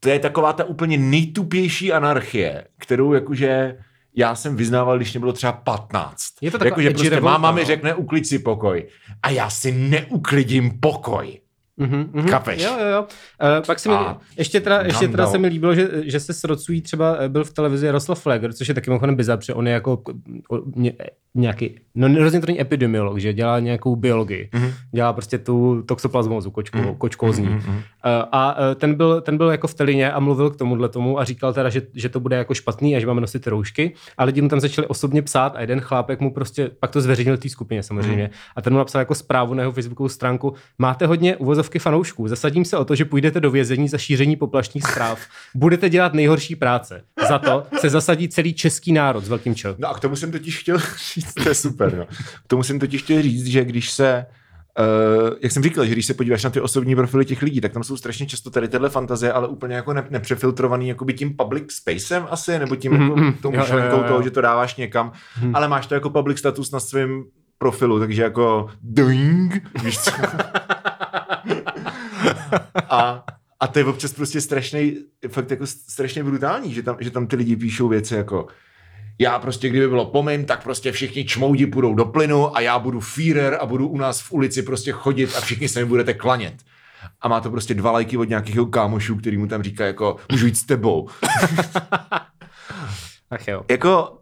to 0.00 0.08
je 0.08 0.18
taková 0.18 0.52
ta 0.52 0.64
úplně 0.64 0.98
nejtupější 0.98 1.92
anarchie, 1.92 2.64
kterou 2.78 3.12
jakože 3.12 3.78
já 4.14 4.34
jsem 4.34 4.56
vyznával, 4.56 4.96
když 4.96 5.12
mě 5.12 5.20
bylo 5.20 5.32
třeba 5.32 5.52
15. 5.52 6.22
Je 6.40 6.50
to 6.50 6.64
jako, 6.64 6.82
že 6.82 6.90
prostě 6.90 7.10
revolta, 7.10 7.32
máma 7.32 7.50
no. 7.50 7.56
mi 7.56 7.64
řekne, 7.64 7.94
uklid 7.94 8.26
si 8.26 8.38
pokoj. 8.38 8.88
A 9.22 9.30
já 9.30 9.50
si 9.50 9.72
neuklidím 9.72 10.80
pokoj. 10.80 11.40
Mhm, 11.80 12.10
mhm. 12.12 12.28
Chápeš? 12.28 12.62
Jo, 12.62 12.70
jo, 12.80 12.86
jo. 12.86 13.00
Uh, 13.02 13.66
pak 13.66 13.78
se 13.78 13.88
mi, 13.88 13.94
A 13.94 14.18
ještě 14.36 14.60
teda, 14.60 14.80
ještě 14.80 15.08
teda 15.08 15.26
se 15.26 15.38
mi 15.38 15.48
líbilo, 15.48 15.74
že, 15.74 15.90
že 16.02 16.20
se 16.20 16.32
srocují 16.32 16.82
třeba, 16.82 17.16
eh, 17.20 17.28
byl 17.28 17.44
v 17.44 17.52
televizi 17.52 17.86
Jaroslav 17.86 18.22
Flegr, 18.22 18.52
což 18.52 18.68
je 18.68 18.74
taky 18.74 18.90
mimochodem 18.90 19.16
bizar, 19.16 19.38
protože 19.38 19.54
on 19.54 19.66
je 19.66 19.72
jako 19.72 20.02
o, 20.50 20.62
ně, 20.76 20.92
nějaký, 21.34 21.80
no 21.94 22.08
rozhodně 22.08 22.40
to 22.40 22.46
není 22.46 22.60
epidemiolog, 22.60 23.18
že 23.18 23.32
dělá 23.32 23.60
nějakou 23.60 23.96
biologii. 23.96 24.48
Mm-hmm. 24.52 24.72
Dělá 24.92 25.12
prostě 25.12 25.38
tu 25.38 25.82
toxoplasmózu 25.82 26.50
kočkovou, 26.50 26.84
mm-hmm. 26.84 26.96
kočkózní. 26.96 27.48
Mm-hmm. 27.48 27.70
Uh, 27.70 27.82
a 28.32 28.58
uh, 28.58 28.74
ten 28.74 28.94
byl, 28.94 29.20
ten 29.20 29.36
byl 29.36 29.50
jako 29.50 29.66
v 29.66 29.74
Telině 29.74 30.12
a 30.12 30.20
mluvil 30.20 30.50
k 30.50 30.56
tomuhle 30.56 30.88
tomu 30.88 31.20
a 31.20 31.24
říkal 31.24 31.52
teda, 31.52 31.68
že, 31.68 31.82
že 31.94 32.08
to 32.08 32.20
bude 32.20 32.36
jako 32.36 32.54
špatný 32.54 32.96
a 32.96 33.00
že 33.00 33.06
máme 33.06 33.20
nosit 33.20 33.46
roušky, 33.46 33.94
a 34.18 34.24
lidi 34.24 34.42
mu 34.42 34.48
tam 34.48 34.60
začali 34.60 34.86
osobně 34.86 35.22
psát 35.22 35.56
a 35.56 35.60
jeden 35.60 35.80
chlápek 35.80 36.20
mu 36.20 36.34
prostě, 36.34 36.70
pak 36.80 36.90
to 36.90 37.00
zveřejnil 37.00 37.36
té 37.36 37.48
skupině 37.48 37.82
samozřejmě, 37.82 38.24
mm. 38.24 38.30
a 38.56 38.62
ten 38.62 38.72
mu 38.72 38.78
napsal 38.78 38.98
jako 38.98 39.14
zprávu 39.14 39.54
na 39.54 39.62
jeho 39.62 39.72
facebookovou 39.72 40.08
stránku, 40.08 40.54
máte 40.78 41.06
hodně 41.06 41.36
uvozovky 41.70 41.78
fanoušků, 41.78 42.28
zasadím 42.28 42.64
se 42.64 42.76
o 42.76 42.84
to, 42.84 42.94
že 42.94 43.04
půjdete 43.04 43.40
do 43.40 43.50
vězení 43.50 43.88
za 43.88 43.98
šíření 43.98 44.36
poplašných 44.36 44.84
zpráv, 44.84 45.18
budete 45.54 45.88
dělat 45.88 46.14
nejhorší 46.14 46.56
práce. 46.56 47.02
Za 47.28 47.38
to 47.38 47.66
se 47.78 47.90
zasadí 47.90 48.28
celý 48.28 48.54
český 48.54 48.92
národ 48.92 49.24
s 49.24 49.28
velkým 49.28 49.54
čel. 49.54 49.74
No 49.78 49.88
a 49.88 49.94
k 49.94 50.00
tomu 50.00 50.16
jsem 50.16 50.32
totiž 50.32 50.58
chtěl 50.58 50.78
říct, 51.14 51.34
to 51.34 51.48
je 51.48 51.54
super, 51.54 51.96
no. 51.96 52.06
K 52.44 52.48
tomu 52.48 52.62
jsem 52.62 52.78
totiž 52.78 53.02
chtěl 53.02 53.22
říct, 53.22 53.46
že 53.46 53.64
když 53.64 53.90
se 53.90 54.26
Uh, 54.78 55.36
jak 55.42 55.52
jsem 55.52 55.62
říkal, 55.62 55.84
že 55.84 55.92
když 55.92 56.06
se 56.06 56.14
podíváš 56.14 56.44
na 56.44 56.50
ty 56.50 56.60
osobní 56.60 56.96
profily 56.96 57.24
těch 57.24 57.42
lidí, 57.42 57.60
tak 57.60 57.72
tam 57.72 57.84
jsou 57.84 57.96
strašně 57.96 58.26
často 58.26 58.50
tady 58.50 58.68
tyhle 58.68 58.88
fantazie, 58.90 59.32
ale 59.32 59.48
úplně 59.48 59.74
jako 59.74 59.92
ne, 59.92 60.06
nepřefiltrovaný 60.10 60.88
jakoby 60.88 61.14
tím 61.14 61.36
public 61.36 61.72
spacem 61.72 62.26
asi, 62.30 62.58
nebo 62.58 62.76
tím 62.76 62.92
jako, 62.92 63.16
Mhm, 63.16 63.32
tou 63.32 63.50
myšlenkou 63.50 64.02
toho, 64.02 64.22
že 64.22 64.30
to 64.30 64.40
dáváš 64.40 64.76
někam, 64.76 65.12
ale 65.54 65.68
máš 65.68 65.86
to 65.86 65.94
jako 65.94 66.10
public 66.10 66.38
status 66.38 66.70
na 66.70 66.80
svém 66.80 67.24
profilu, 67.60 67.98
takže 67.98 68.22
jako 68.22 68.70
doing, 68.82 69.62
víš 69.82 69.98
co? 69.98 70.10
a, 72.90 73.24
a 73.60 73.66
to 73.66 73.78
je 73.78 73.84
občas 73.84 74.12
prostě 74.12 74.40
strašný, 74.40 74.96
fakt 75.28 75.50
jako 75.50 75.66
strašně 75.66 76.24
brutální, 76.24 76.74
že 76.74 76.82
tam, 76.82 76.96
že 77.00 77.10
tam 77.10 77.26
ty 77.26 77.36
lidi 77.36 77.56
píšou 77.56 77.88
věci 77.88 78.14
jako 78.14 78.46
já 79.18 79.38
prostě, 79.38 79.68
kdyby 79.68 79.88
bylo 79.88 80.06
po 80.06 80.22
mým, 80.22 80.44
tak 80.44 80.62
prostě 80.62 80.92
všichni 80.92 81.24
čmoudi 81.24 81.66
půjdou 81.66 81.94
do 81.94 82.04
plynu 82.04 82.56
a 82.56 82.60
já 82.60 82.78
budu 82.78 83.00
Führer 83.00 83.58
a 83.60 83.66
budu 83.66 83.88
u 83.88 83.98
nás 83.98 84.20
v 84.20 84.32
ulici 84.32 84.62
prostě 84.62 84.92
chodit 84.92 85.36
a 85.36 85.40
všichni 85.40 85.68
se 85.68 85.80
mi 85.80 85.86
budete 85.86 86.14
klanět. 86.14 86.54
A 87.20 87.28
má 87.28 87.40
to 87.40 87.50
prostě 87.50 87.74
dva 87.74 87.90
lajky 87.90 88.16
od 88.16 88.28
nějakých 88.28 88.56
kámošů, 88.70 89.16
který 89.16 89.38
mu 89.38 89.46
tam 89.46 89.62
říká 89.62 89.86
jako, 89.86 90.16
můžu 90.32 90.46
jít 90.46 90.56
s 90.56 90.64
tebou. 90.64 91.08
Ach 93.30 93.48
jo. 93.48 93.62
jako, 93.70 94.19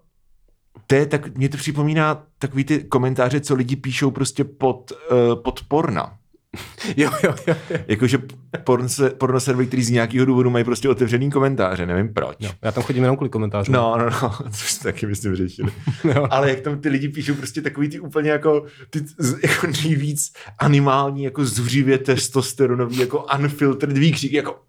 to 0.87 0.95
je 0.95 1.07
tak, 1.07 1.37
mě 1.37 1.49
to 1.49 1.57
připomíná 1.57 2.23
takový 2.39 2.65
ty 2.65 2.79
komentáře, 2.85 3.41
co 3.41 3.55
lidi 3.55 3.77
píšou 3.77 4.11
prostě 4.11 4.45
pod, 4.45 4.93
uh, 5.13 5.43
pod 5.43 5.61
porna. 5.69 6.19
Jo, 6.97 7.11
jo, 7.25 7.35
jo. 7.47 7.55
jo. 7.71 7.79
Jakože 7.89 8.19
porn 8.65 8.89
se, 8.89 9.11
porno 9.11 9.41
servery, 9.41 9.67
který 9.67 9.85
z 9.85 9.91
nějakého 9.91 10.27
důvodu 10.27 10.51
mají 10.51 10.65
prostě 10.65 10.89
otevřený 10.89 11.31
komentáře, 11.31 11.87
nevím 11.87 12.15
proč. 12.15 12.37
Jo, 12.41 12.51
já 12.63 12.73
tam 12.73 12.85
chodím 12.85 13.03
jenom 13.03 13.17
kvůli 13.17 13.31
komentářům. 13.31 13.75
No, 13.75 13.99
no, 13.99 14.11
no, 14.23 14.39
což 14.51 14.75
taky 14.75 15.07
myslím 15.07 15.37
řešili. 15.37 15.73
Jo. 16.05 16.27
Ale 16.31 16.51
jak 16.51 16.61
tam 16.61 16.81
ty 16.81 16.89
lidi 16.89 17.09
píšou 17.09 17.35
prostě 17.35 17.63
takový 17.63 17.89
ty 17.89 18.01
úplně 18.01 18.31
jako, 18.31 18.65
ty 18.91 19.05
jako 19.43 19.67
nejvíc 19.67 20.33
animální, 20.59 21.25
jako 21.25 21.45
zuřivě 21.45 21.99
testosteronový, 21.99 22.97
jako 22.97 23.27
unfiltered 23.39 23.99
výkřik, 23.99 24.33
jako 24.33 24.61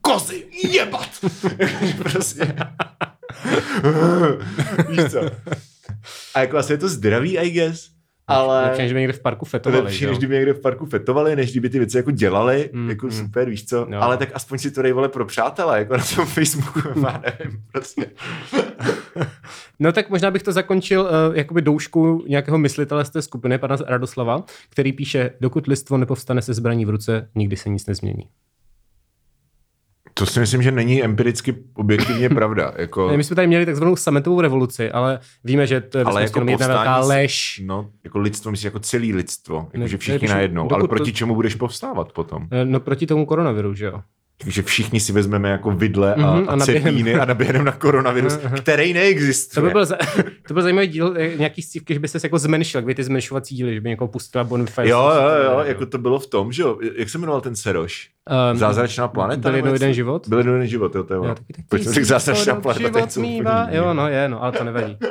kozy, 0.00 0.46
jebat! 0.72 1.08
prostě. 1.98 2.56
Víš 4.88 5.00
co? 5.10 5.20
A 6.34 6.40
jako 6.40 6.56
asi 6.56 6.72
je 6.72 6.78
to 6.78 6.88
zdravý, 6.88 7.38
I 7.38 7.50
guess, 7.50 7.94
ale 8.26 8.62
Lepší, 8.62 8.82
než 8.82 8.92
by 8.92 8.98
někde 8.98 9.12
v 9.12 9.20
parku 9.20 9.44
fetovali. 9.44 9.82
lepší, 9.84 10.06
než 10.06 10.18
kdyby 10.18 10.34
někde 10.34 10.52
v 10.52 10.60
parku 10.60 10.86
fetovali, 10.86 11.36
než 11.36 11.50
kdyby 11.50 11.68
ty 11.70 11.78
věci 11.78 11.96
jako 11.96 12.10
dělali, 12.10 12.70
Mm, 12.72 12.88
jako 12.90 13.06
mm. 13.06 13.12
super, 13.12 13.48
víš 13.50 13.66
co, 13.66 13.86
no. 13.88 14.02
ale 14.02 14.16
tak 14.16 14.28
aspoň 14.34 14.58
si 14.58 14.70
to 14.70 14.82
dej 14.82 14.92
vole 14.92 15.08
pro 15.08 15.24
přátelé, 15.26 15.78
jako 15.78 15.96
na 15.96 16.04
tom 16.16 16.26
Facebooku, 16.26 16.80
já 17.06 17.22
nevím, 17.26 17.60
prostě. 17.72 18.06
No 19.78 19.92
tak 19.92 20.10
možná 20.10 20.30
bych 20.30 20.42
to 20.42 20.52
zakončil 20.52 21.00
uh, 21.00 21.36
jakoby 21.36 21.62
doušku 21.62 22.24
nějakého 22.28 22.58
myslitele 22.58 23.04
z 23.04 23.10
té 23.10 23.22
skupiny, 23.22 23.58
pana 23.58 23.76
Radoslava, 23.86 24.44
který 24.70 24.92
píše, 24.92 25.30
dokud 25.40 25.66
lidstvo 25.66 25.98
nepovstane 25.98 26.42
se 26.42 26.54
zbraní 26.54 26.84
v 26.84 26.90
ruce, 26.90 27.28
nikdy 27.34 27.56
se 27.56 27.68
nic 27.68 27.86
nezmění. 27.86 28.28
To 30.14 30.26
si 30.26 30.40
myslím, 30.40 30.62
že 30.62 30.70
není 30.70 31.04
empiricky 31.04 31.54
objektivně 31.74 32.28
pravda. 32.28 32.72
Jako, 32.78 33.12
My 33.16 33.24
jsme 33.24 33.36
tady 33.36 33.46
měli 33.48 33.66
takzvanou 33.66 33.96
sametovou 33.96 34.40
revoluci, 34.40 34.90
ale 34.90 35.20
víme, 35.44 35.66
že 35.66 35.80
to 35.80 35.98
je 35.98 36.04
ale 36.04 36.22
jako 36.22 36.40
jedna 36.48 36.66
velká 36.66 36.98
lež. 36.98 37.62
No, 37.66 37.90
jako 38.04 38.18
lidstvo, 38.18 38.50
myslím, 38.50 38.66
jako 38.66 38.78
celý 38.78 39.12
lidstvo. 39.14 39.60
Ne, 39.74 39.80
Jako, 39.80 39.88
že 39.88 39.96
to 39.96 40.00
všichni 40.00 40.28
najednou. 40.28 40.72
Ale 40.74 40.88
proti 40.88 41.12
to- 41.12 41.16
čemu 41.16 41.34
budeš 41.34 41.54
povstávat 41.54 42.12
potom? 42.12 42.48
Eh, 42.50 42.64
No 42.64 42.80
proti 42.80 43.06
tomu 43.06 43.26
koronaviru, 43.26 43.74
že 43.74 43.84
jo? 43.84 44.00
Takže 44.38 44.62
všichni 44.62 45.00
si 45.00 45.12
vezmeme 45.12 45.50
jako 45.50 45.70
vidle 45.70 46.14
a, 46.14 46.18
Mhm, 46.34 46.44
mm-hmm, 46.44 46.50
a 46.50 46.52
a 46.52 46.66
cepíny 46.66 47.14
a 47.14 47.24
naběhneme 47.24 47.64
na 47.64 47.72
koronavirus, 47.72 48.36
který 48.60 48.92
To 48.92 48.98
neexistuje. 48.98 49.66
by 49.66 49.72
byl, 49.72 49.84
za, 49.84 49.96
to 50.48 50.54
byl 50.54 50.62
zajímavý 50.62 50.86
díl 50.88 51.14
eh, 51.18 51.36
nějaký 51.36 51.62
scívky, 51.62 51.94
že 51.94 52.00
by 52.00 52.08
se 52.08 52.18
jako 52.22 52.38
zmenšil, 52.38 52.78
jak 52.78 52.84
by 52.86 52.94
ty 52.94 53.04
zmenšovací 53.04 53.54
díly, 53.56 53.74
že 53.74 53.80
by 53.80 53.88
někoho 53.88 54.08
pustila 54.08 54.44
Bonfire. 54.44 54.88
Jo, 54.88 55.10
jo, 55.14 55.44
jo, 55.44 55.58
jako 55.64 55.86
to 55.86 55.98
bylo 55.98 56.18
v 56.18 56.26
tom, 56.26 56.52
že 56.52 56.62
jo, 56.62 56.78
jak 56.96 57.08
se 57.10 57.18
jmenoval 57.18 57.40
ten 57.40 57.56
Seroš? 57.56 58.08
um, 58.52 58.58
Zázračná 58.58 59.08
planeta? 59.08 59.40
Byl 59.48 59.54
jednou 59.56 59.72
jeden 59.72 59.94
život? 59.94 60.28
Byl 60.28 60.38
jednou 60.38 60.52
jeden 60.52 60.68
život, 60.68 60.94
jo, 60.94 61.02
to 61.04 61.14
je 61.14 61.18
ono. 61.20 61.34
Proč 61.68 61.82
jsem 61.82 61.92
řekl 61.92 62.06
zázračná 62.06 62.54
planeta, 62.54 62.90
to 62.90 62.98
život 62.98 63.16
mývá. 63.16 63.68
Jo, 63.70 63.94
no 63.94 64.08
je, 64.08 64.28
no, 64.28 64.42
ale 64.42 64.52
to 64.52 64.64
nevadí. 64.64 64.96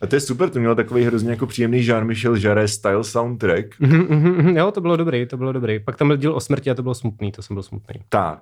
A 0.00 0.06
to 0.06 0.16
je 0.16 0.20
super, 0.20 0.50
to 0.50 0.58
mělo 0.58 0.74
takový 0.74 1.04
hrozně 1.04 1.30
jako 1.30 1.46
příjemný 1.46 1.86
Jean-Michel 1.86 2.36
Jarre 2.44 2.68
style 2.68 3.04
soundtrack. 3.04 3.80
Mhm, 3.80 4.06
mhm, 4.10 4.36
mhm, 4.36 4.56
jo, 4.56 4.70
to 4.70 4.80
bylo 4.80 4.96
dobrý, 4.96 5.26
to 5.26 5.36
bylo 5.36 5.52
dobrý. 5.52 5.80
Pak 5.80 5.96
tam 5.96 6.08
byl 6.08 6.16
díl 6.16 6.34
o 6.34 6.40
smrti 6.40 6.70
a 6.70 6.74
to 6.74 6.82
bylo 6.82 6.94
smutný, 6.94 7.32
to 7.32 7.42
jsem 7.42 7.54
byl 7.54 7.62
smutný. 7.62 8.00
Tak. 8.08 8.40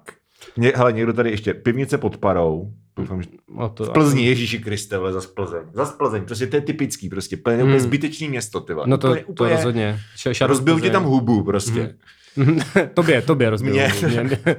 Ně, 0.56 0.72
hele, 0.74 0.92
někdo 0.92 1.12
tady 1.12 1.30
ještě, 1.30 1.54
pivnice 1.54 1.98
pod 1.98 2.16
parou. 2.16 2.72
Doufám, 2.96 3.22
že... 3.22 3.28
O 3.56 3.68
to, 3.68 3.84
V 3.84 3.90
Plzni, 3.90 4.26
Ježíši 4.26 4.58
Kriste, 4.58 4.98
vole, 4.98 5.12
zas 5.12 5.26
Plzeň. 5.26 5.62
Zas 5.72 5.92
Plzeň, 5.92 6.24
prostě 6.24 6.46
to 6.46 6.56
je 6.56 6.62
typický, 6.62 7.08
prostě 7.08 7.36
plně, 7.36 7.62
úplně 7.62 7.80
zbytečný 7.80 8.28
město, 8.28 8.60
ty 8.60 8.74
vole. 8.74 8.86
No 8.88 8.98
to, 8.98 9.08
úplně, 9.08 9.22
to 9.24 9.32
úplně 9.32 9.54
rozhodně. 9.54 10.00
Ša, 10.16 10.46
Rozbil 10.46 10.80
ti 10.80 10.90
tam 10.90 11.04
hubu, 11.04 11.42
prostě. 11.42 11.94
Mhm. 12.36 12.60
tobě, 12.94 13.22
tobě 13.22 13.50
rozbil. 13.50 13.72
Mě. 13.72 13.92
Mě. 14.08 14.22
Mě. 14.22 14.56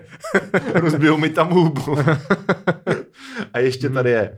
Rozbil 0.73 1.17
mi 1.17 1.29
tam 1.29 1.49
hubu. 1.49 1.97
A 3.53 3.59
ještě 3.59 3.89
tady 3.89 4.09
je, 4.09 4.38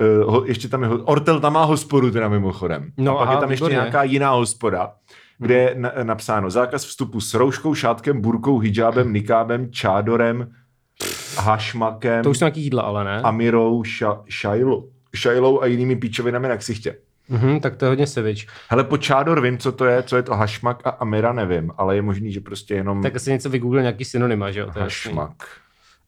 uh, 0.00 0.32
ho, 0.32 0.44
ještě 0.44 0.68
tam 0.68 0.82
je, 0.82 0.88
Ortel 0.88 1.40
tam 1.40 1.52
má 1.52 1.64
hospodu 1.64 2.10
teda 2.10 2.28
mimochodem. 2.28 2.92
No 2.96 3.16
a 3.16 3.18
pak 3.18 3.28
aha, 3.28 3.34
je 3.34 3.40
tam 3.40 3.50
ještě 3.50 3.64
výborně. 3.64 3.74
nějaká 3.74 4.02
jiná 4.02 4.30
hospoda, 4.30 4.92
kde 5.38 5.54
je 5.54 5.74
na, 5.76 5.92
napsáno 6.02 6.50
zákaz 6.50 6.84
vstupu 6.84 7.20
s 7.20 7.34
rouškou, 7.34 7.74
šátkem, 7.74 8.20
burkou, 8.20 8.58
hijábem, 8.58 9.12
nikábem, 9.12 9.72
čádorem, 9.72 10.48
hašmakem, 11.38 12.22
To 12.24 12.30
už 12.30 12.38
jsou 12.38 12.44
nějaký 12.44 12.62
jídla, 12.62 12.82
ale 12.82 13.04
ne? 13.04 13.20
amirou, 13.22 13.84
ša, 13.84 14.20
šajlou, 14.28 14.88
šajlou 15.14 15.62
a 15.62 15.66
jinými 15.66 15.96
píčovinami 15.96 16.48
na 16.48 16.56
ksichtě. 16.56 16.96
Mhm, 17.28 17.60
tak 17.60 17.76
to 17.76 17.84
je 17.84 17.88
hodně 17.88 18.06
sevič. 18.06 18.46
Hele, 18.68 18.84
po 18.84 18.96
čádor 18.96 19.40
vím, 19.40 19.58
co 19.58 19.72
to 19.72 19.84
je, 19.84 20.02
co 20.02 20.16
je 20.16 20.22
to 20.22 20.34
hašmak 20.34 20.86
a 20.86 20.90
amira 20.90 21.32
nevím, 21.32 21.70
ale 21.76 21.96
je 21.96 22.02
možný, 22.02 22.32
že 22.32 22.40
prostě 22.40 22.74
jenom 22.74 23.02
Tak 23.02 23.16
asi 23.16 23.30
něco 23.30 23.50
vygooglil, 23.50 23.82
nějaký 23.82 24.04
synonyma, 24.04 24.50
že 24.50 24.60
jo? 24.60 24.66
je 24.76 24.82
jasný. 24.82 25.18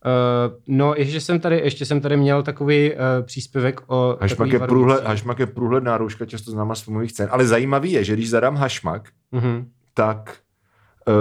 Uh, 0.04 0.54
no, 0.66 0.94
ještě 0.96 1.20
jsem 1.20 1.40
tady, 1.40 1.56
ještě 1.56 1.84
jsem 1.84 2.00
tady 2.00 2.16
měl 2.16 2.42
takový 2.42 2.90
uh, 2.92 2.98
příspěvek 3.22 3.80
o 3.86 4.18
Hašmak 4.20 4.48
je, 4.52 4.58
průhled, 4.58 5.04
hašmak 5.04 5.38
je 5.38 5.46
průhledná 5.46 5.98
rouška, 5.98 6.26
často 6.26 6.50
známá 6.50 6.74
z 6.74 6.80
filmových 6.80 7.12
cen. 7.12 7.28
Ale 7.32 7.46
zajímavý 7.46 7.92
je, 7.92 8.04
že 8.04 8.12
když 8.12 8.30
zadám 8.30 8.56
hašmak, 8.56 9.08
Mhm. 9.32 9.68
tak 9.94 10.36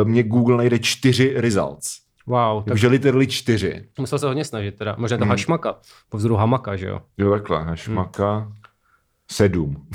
uh, 0.01 0.07
mě 0.09 0.23
Google 0.23 0.57
najde 0.57 0.79
čtyři 0.79 1.33
results. 1.37 1.97
Wow, 2.27 2.63
tak 2.63 2.67
Takže 2.67 2.87
literally 2.87 3.27
čtyři. 3.27 3.85
musel 3.99 4.19
se 4.19 4.27
hodně 4.27 4.45
snažit 4.45 4.75
teda. 4.75 4.95
Možná 4.97 5.17
to 5.17 5.23
Mhm. 5.25 5.29
hašmaka, 5.29 5.75
po 6.09 6.17
vzoru 6.17 6.35
hamaka, 6.35 6.75
že 6.75 6.87
jo? 6.87 7.01
Jo, 7.17 7.31
takhle, 7.31 7.63
hašmaka 7.63 8.51
sedm. 9.31 9.87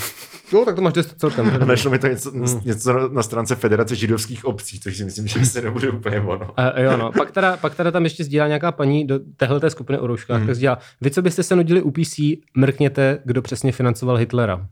Jo, 0.52 0.64
tak 0.64 0.74
to 0.74 0.80
máš 0.82 0.92
dost 0.92 1.14
celkem. 1.18 1.58
našlo 1.66 1.90
mi 1.90 1.98
to 1.98 2.06
něco, 2.06 2.30
něco 2.64 3.08
na, 3.08 3.22
stránce 3.22 3.54
Federace 3.54 3.94
židovských 3.96 4.44
obcí, 4.44 4.80
což 4.80 4.96
si 4.96 5.04
myslím, 5.04 5.26
že 5.26 5.46
se 5.46 5.62
nebude 5.62 5.90
úplně 5.90 6.20
ono. 6.20 6.44
Uh, 6.76 6.82
jo, 6.82 6.96
no. 6.96 7.12
Pak 7.12 7.30
teda, 7.30 7.56
pak 7.56 7.74
teda 7.74 7.90
tam 7.90 8.04
ještě 8.04 8.24
sdílá 8.24 8.46
nějaká 8.46 8.72
paní 8.72 9.06
do 9.06 9.20
téhle 9.36 9.70
skupiny 9.70 9.98
o 9.98 10.06
rouškách, 10.06 10.38
Mhm. 10.38 10.46
tak 10.46 10.56
sdílá, 10.56 10.78
vy, 11.00 11.10
co 11.10 11.22
byste 11.22 11.42
se 11.42 11.56
nudili 11.56 11.82
u 11.82 11.90
PC, 11.90 12.18
mrkněte, 12.56 13.18
kdo 13.24 13.42
přesně 13.42 13.72
financoval 13.72 14.16
Hitlera. 14.16 14.66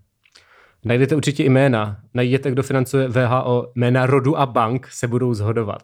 Najdete 0.84 1.16
určitě 1.16 1.44
jména. 1.44 1.96
Najděte, 2.14 2.50
kdo 2.50 2.62
financuje 2.62 3.08
VHO. 3.08 3.66
Jména 3.74 4.06
rodu 4.06 4.38
a 4.38 4.46
bank 4.46 4.88
se 4.90 5.08
budou 5.08 5.34
zhodovat. 5.34 5.82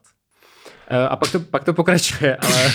Eh, 0.90 1.08
A 1.08 1.16
pak 1.16 1.32
to, 1.32 1.40
pak 1.40 1.64
to 1.64 1.72
pokračuje, 1.72 2.36
ale 2.40 2.70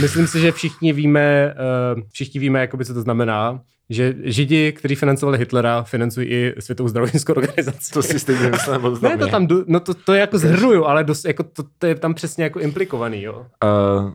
myslím 0.00 0.26
si, 0.26 0.40
že 0.40 0.52
všichni 0.52 0.92
víme, 0.92 1.54
eh, 1.56 2.02
všichni 2.12 2.40
víme, 2.40 2.60
jakoby, 2.60 2.84
co 2.84 2.94
to 2.94 3.00
znamená, 3.02 3.60
že 3.90 4.14
Židi, 4.22 4.72
kteří 4.72 4.94
financovali 4.94 5.38
Hitlera, 5.38 5.82
financují 5.82 6.28
i 6.28 6.54
Světovou 6.58 6.88
zdravotnickou 6.88 7.32
organizaci. 7.32 7.92
To 7.92 8.02
si 8.02 8.18
stejně 8.18 8.50
myslím, 8.50 8.80
moc 8.80 9.00
ne, 9.00 9.18
to 9.18 9.26
tam, 9.26 9.48
no 9.66 9.80
to, 9.80 9.94
to 9.94 10.12
je 10.14 10.20
jako 10.20 10.38
zhrnuju, 10.38 10.84
ale 10.84 11.04
dost, 11.04 11.24
jako 11.24 11.42
to, 11.42 11.62
to, 11.78 11.86
je 11.86 11.94
tam 11.94 12.14
přesně 12.14 12.44
jako 12.44 12.60
implikovaný, 12.60 13.22
jo. 13.22 13.46
Uh, 13.64 14.12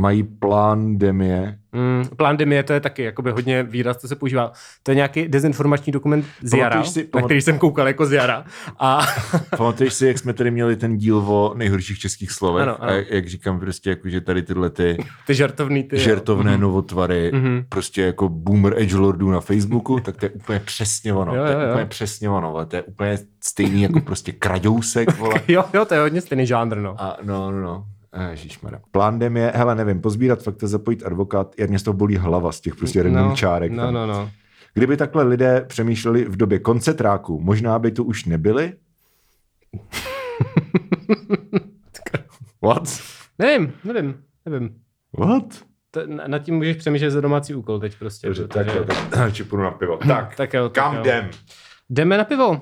mají 0.00 0.22
plán 0.22 0.98
demie. 0.98 1.58
Mm, 1.72 2.04
plán 2.16 2.36
demie, 2.36 2.62
to 2.62 2.72
je 2.72 2.80
taky 2.80 3.02
jakoby 3.02 3.30
hodně 3.30 3.62
výraz, 3.62 3.96
co 3.96 4.08
se 4.08 4.16
používá. 4.16 4.52
To 4.82 4.90
je 4.90 4.94
nějaký 4.94 5.28
dezinformační 5.28 5.92
dokument 5.92 6.24
z 6.42 6.54
Jara, 6.56 6.70
Pamatuješ 6.70 6.88
si- 6.92 7.00
na 7.02 7.06
pamat- 7.20 7.24
který 7.24 7.40
jsem 7.42 7.58
koukal 7.58 7.86
jako 7.86 8.06
z 8.06 8.12
Jara. 8.12 8.44
A 8.78 9.00
Pamatuješ 9.56 9.94
si, 9.94 10.06
jak 10.06 10.18
jsme 10.18 10.32
tady 10.32 10.50
měli 10.50 10.76
ten 10.76 10.96
díl 10.96 11.16
o 11.18 11.54
nejhorších 11.56 11.98
českých 11.98 12.30
slovech? 12.32 12.62
Ano, 12.62 12.82
ano. 12.82 12.92
A 12.92 12.96
jak 13.10 13.26
říkám 13.28 13.60
prostě, 13.60 13.90
jako, 13.90 14.08
že 14.08 14.20
tady 14.20 14.42
tyhle 14.42 14.70
ty 14.70 14.96
ty 15.26 15.34
žartovný 15.34 15.82
ty. 15.84 15.96
jo. 15.96 16.02
žertovné 16.02 16.58
novotvary, 16.58 17.30
Mhm. 17.34 17.64
prostě 17.68 18.02
jako 18.02 18.28
boomer 18.28 18.74
edgelordů 18.78 19.30
na 19.30 19.40
Facebooku, 19.40 20.00
tak 20.00 20.16
to 20.16 20.26
je 20.26 20.30
úplně 20.30 20.60
přesně 20.60 21.12
ono. 21.14 21.34
Jo, 21.34 21.42
to 21.44 21.48
je 21.48 21.54
jo, 21.54 21.60
jo. 21.60 21.70
úplně 21.70 21.86
přesně 21.86 22.30
ono, 22.30 22.54
ale 22.54 22.66
to 22.66 22.76
je 22.76 22.82
úplně 22.82 23.18
stejný 23.44 23.82
jako 23.82 24.00
prostě 24.00 24.32
kraďousek, 24.32 25.18
vole. 25.18 25.40
Jo, 25.48 25.64
jo, 25.74 25.84
to 25.84 25.94
je 25.94 26.00
hodně 26.00 26.20
stejný 26.20 26.46
žánr, 26.46 26.76
no. 26.76 26.94
A 26.98 27.16
no, 27.22 27.50
no, 27.50 27.60
no. 27.60 27.84
Ježišmarja. 28.22 28.80
Plán 28.90 29.18
dem 29.18 29.36
je, 29.36 29.52
hele, 29.54 29.74
nevím, 29.74 30.00
pozbírat 30.00 30.42
fakta, 30.42 30.66
zapojit 30.66 31.02
advokát, 31.06 31.54
jak 31.58 31.70
mě 31.70 31.78
z 31.78 31.82
toho 31.82 31.94
bolí 31.94 32.16
hlava 32.16 32.52
z 32.52 32.60
těch 32.60 32.76
prostě 32.76 33.02
random 33.02 33.28
no, 33.28 33.36
čárek. 33.36 33.72
No, 33.72 33.82
tam. 33.82 33.94
no, 33.94 34.06
no. 34.06 34.30
Kdyby 34.74 34.96
takhle 34.96 35.22
lidé 35.22 35.64
přemýšleli 35.68 36.24
v 36.24 36.36
době 36.36 36.58
koncetráku, 36.58 37.40
možná 37.40 37.78
by 37.78 37.90
tu 37.90 38.04
už 38.04 38.24
nebyli? 38.24 38.72
What? 42.62 43.02
Nevím, 43.38 43.72
nevím, 43.84 44.14
nevím. 44.46 44.74
What? 45.18 45.44
To, 45.90 46.06
na, 46.06 46.24
nad 46.26 46.38
tím 46.38 46.54
můžeš 46.54 46.76
přemýšlet 46.76 47.10
za 47.10 47.20
domácí 47.20 47.54
úkol 47.54 47.80
teď 47.80 47.98
prostě. 47.98 48.26
Dobře, 48.26 48.48
tak 48.48 48.66
jo, 48.74 48.84
tak 49.10 49.32
čipu 49.34 49.56
na 49.56 49.70
pivo. 49.70 49.96
Tak, 49.96 50.36
Tak 50.36 50.54
jo, 50.54 50.68
tak 50.68 50.84
kam 50.84 50.96
jo. 50.96 51.02
Jdem? 51.94 52.08
Jdeme 52.08 52.18
na 52.18 52.24
pivo. 52.24 52.48
Uh, 52.50 52.58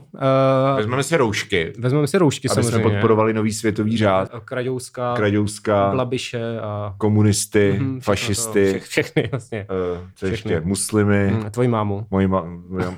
Vezmeme 0.76 1.02
si 1.02 1.16
roušky, 1.16 1.72
vezmeme 1.78 2.06
si 2.06 2.18
roušky 2.18 2.48
aby 2.48 2.54
jsme 2.54 2.62
samozřejmě. 2.62 2.90
podporovali 2.90 3.32
nový 3.32 3.52
světový 3.52 3.96
řád, 3.98 4.30
Krajouska, 4.44 5.14
Kraďouska, 5.16 5.90
Blabiše 5.92 6.60
a 6.60 6.94
komunisty, 6.98 7.70
všechno 7.72 8.00
fašisty, 8.00 8.72
To, 8.72 8.78
vše, 8.78 8.88
všechny, 8.88 9.28
vlastně. 9.30 9.58
eh, 9.60 9.66
co 10.14 10.26
všechny. 10.26 10.52
ještě, 10.52 10.60
muslimy, 10.68 11.30
Mm, 11.32 11.50
Tvoji 11.50 11.68
mámu. 11.68 12.06
moji 12.10 12.26
ma- 12.28 12.44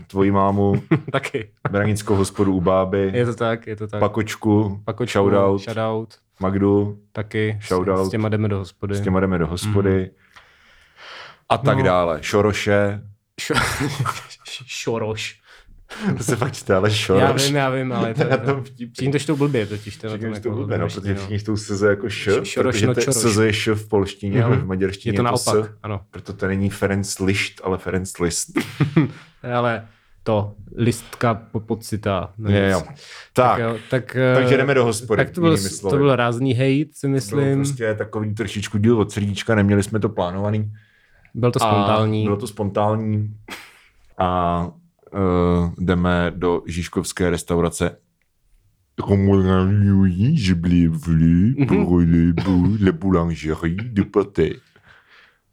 tvoji 0.07 0.31
mámu, 0.31 0.83
Taky. 1.13 1.51
Branickou 1.71 2.15
hospodu 2.15 2.53
u 2.55 2.61
báby, 2.61 3.11
Je 3.15 3.27
to 3.27 3.35
tak, 3.35 3.67
je 3.67 3.77
to 3.77 3.87
tak. 3.87 4.01
Pakočku, 4.01 4.81
Pakočku, 4.85 5.13
shoutout, 5.13 5.61
shoutout, 5.63 6.15
Magdu, 6.41 6.99
taky. 7.13 7.59
Shoutout. 7.63 8.05
S, 8.05 8.09
s 8.09 8.11
těma 8.11 8.29
jdeme 8.29 8.49
do 8.49 8.59
hospody. 8.59 8.95
s 8.95 9.01
těma 9.01 9.21
jdeme 9.21 9.39
do 9.39 9.47
hospody 9.47 10.11
a 11.49 11.59
tak 11.59 11.77
No. 11.79 11.85
dále. 11.85 12.19
Šoroše, 12.21 13.01
Šo- 13.41 13.55
Šoroš. 14.67 15.41
To 16.19 16.25
se 16.25 16.37
fakt 16.37 16.53
čte, 16.53 16.75
ale 16.75 16.89
Já 16.89 16.95
šoroš. 16.95 17.47
vím, 17.47 17.57
já 17.57 17.71
vím, 17.71 17.93
ale 17.93 18.15
to, 18.15 18.25
na 18.31 18.37
tom 18.37 18.65
vtipný. 18.65 19.13
to 19.13 19.19
čtou 19.19 19.37
blbě 19.37 19.67
totiž. 19.67 19.97
To 19.97 20.09
Všichni 20.09 20.29
to 20.29 20.35
jako 20.35 20.51
blbě, 20.51 20.79
no, 20.79 20.89
protože 20.89 21.15
všichni 21.15 21.39
čtou 21.39 21.57
SZ 21.57 21.83
jako 21.83 22.07
š, 22.07 22.31
Šoroš, 22.43 22.75
protože 22.75 22.87
no, 22.87 22.95
to. 22.95 23.13
SZ 23.13 23.37
je 23.39 23.49
š 23.53 23.69
v 23.75 23.89
polštině, 23.89 24.45
ale 24.45 24.57
v 24.57 24.59
Mhm. 24.59 24.69
maďarštině 24.69 25.11
Je 25.13 25.17
to 25.17 25.23
je 25.23 25.25
to 25.29 25.51
naopak, 25.53 25.71
S. 25.71 25.79
ano. 25.83 26.01
Proto 26.11 26.33
to 26.33 26.47
není 26.47 26.71
Ferenc 26.71 27.19
Lišt, 27.19 27.61
ale 27.65 27.79
Ferenc 27.79 28.19
List. 28.19 28.49
Ale 29.55 29.87
to, 30.23 30.55
listka 30.77 31.35
po 31.35 31.61
pocita. 31.61 32.33
No 32.39 32.51
Je, 32.51 32.71
jo. 32.71 32.83
Tak, 33.33 33.59
jo, 33.61 33.77
tak, 33.91 34.17
takže 34.35 34.55
eh, 34.55 34.59
jdeme 34.59 34.75
do 34.75 34.85
hospody, 34.85 35.25
Tak 35.25 35.35
to 35.35 35.41
byl, 35.41 35.57
to 35.91 35.97
byl 35.97 36.17
rázný 36.17 36.55
hate, 36.55 36.91
si 36.93 37.01
to 37.01 37.07
byl 37.07 37.15
myslím. 37.15 37.55
prostě 37.59 37.95
takový 37.95 38.35
trošičku 38.35 38.79
díl 38.79 39.01
od 39.01 39.13
srdíčka, 39.13 39.55
neměli 39.55 39.83
jsme 39.83 40.01
to 40.01 40.09
plánovaný. 40.09 40.73
Byl 41.35 41.51
to 41.53 41.63
A 41.63 41.69
spontánní. 41.71 42.25
Bylo 42.25 42.37
to 42.37 42.47
spontánní 42.47 43.37
a 44.19 44.71
uh, 45.15 45.73
jdeme 45.79 46.33
do 46.37 46.63
Žižkovské 46.67 47.31
restaurace. 47.31 47.97
Je 50.37 50.55
blé 50.55 50.89
Mhm. 51.59 51.67
pour 51.67 51.99
le 52.01 52.33
bout, 52.33 52.77
la 52.81 52.93
boulangerie 52.93 53.77
du 53.77 54.05
pâté. 54.05 54.57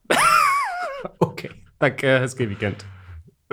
OK. 1.20 1.46
Tak 1.78 2.04
eh, 2.04 2.20
hezký 2.20 2.46
víkend. 2.46 2.86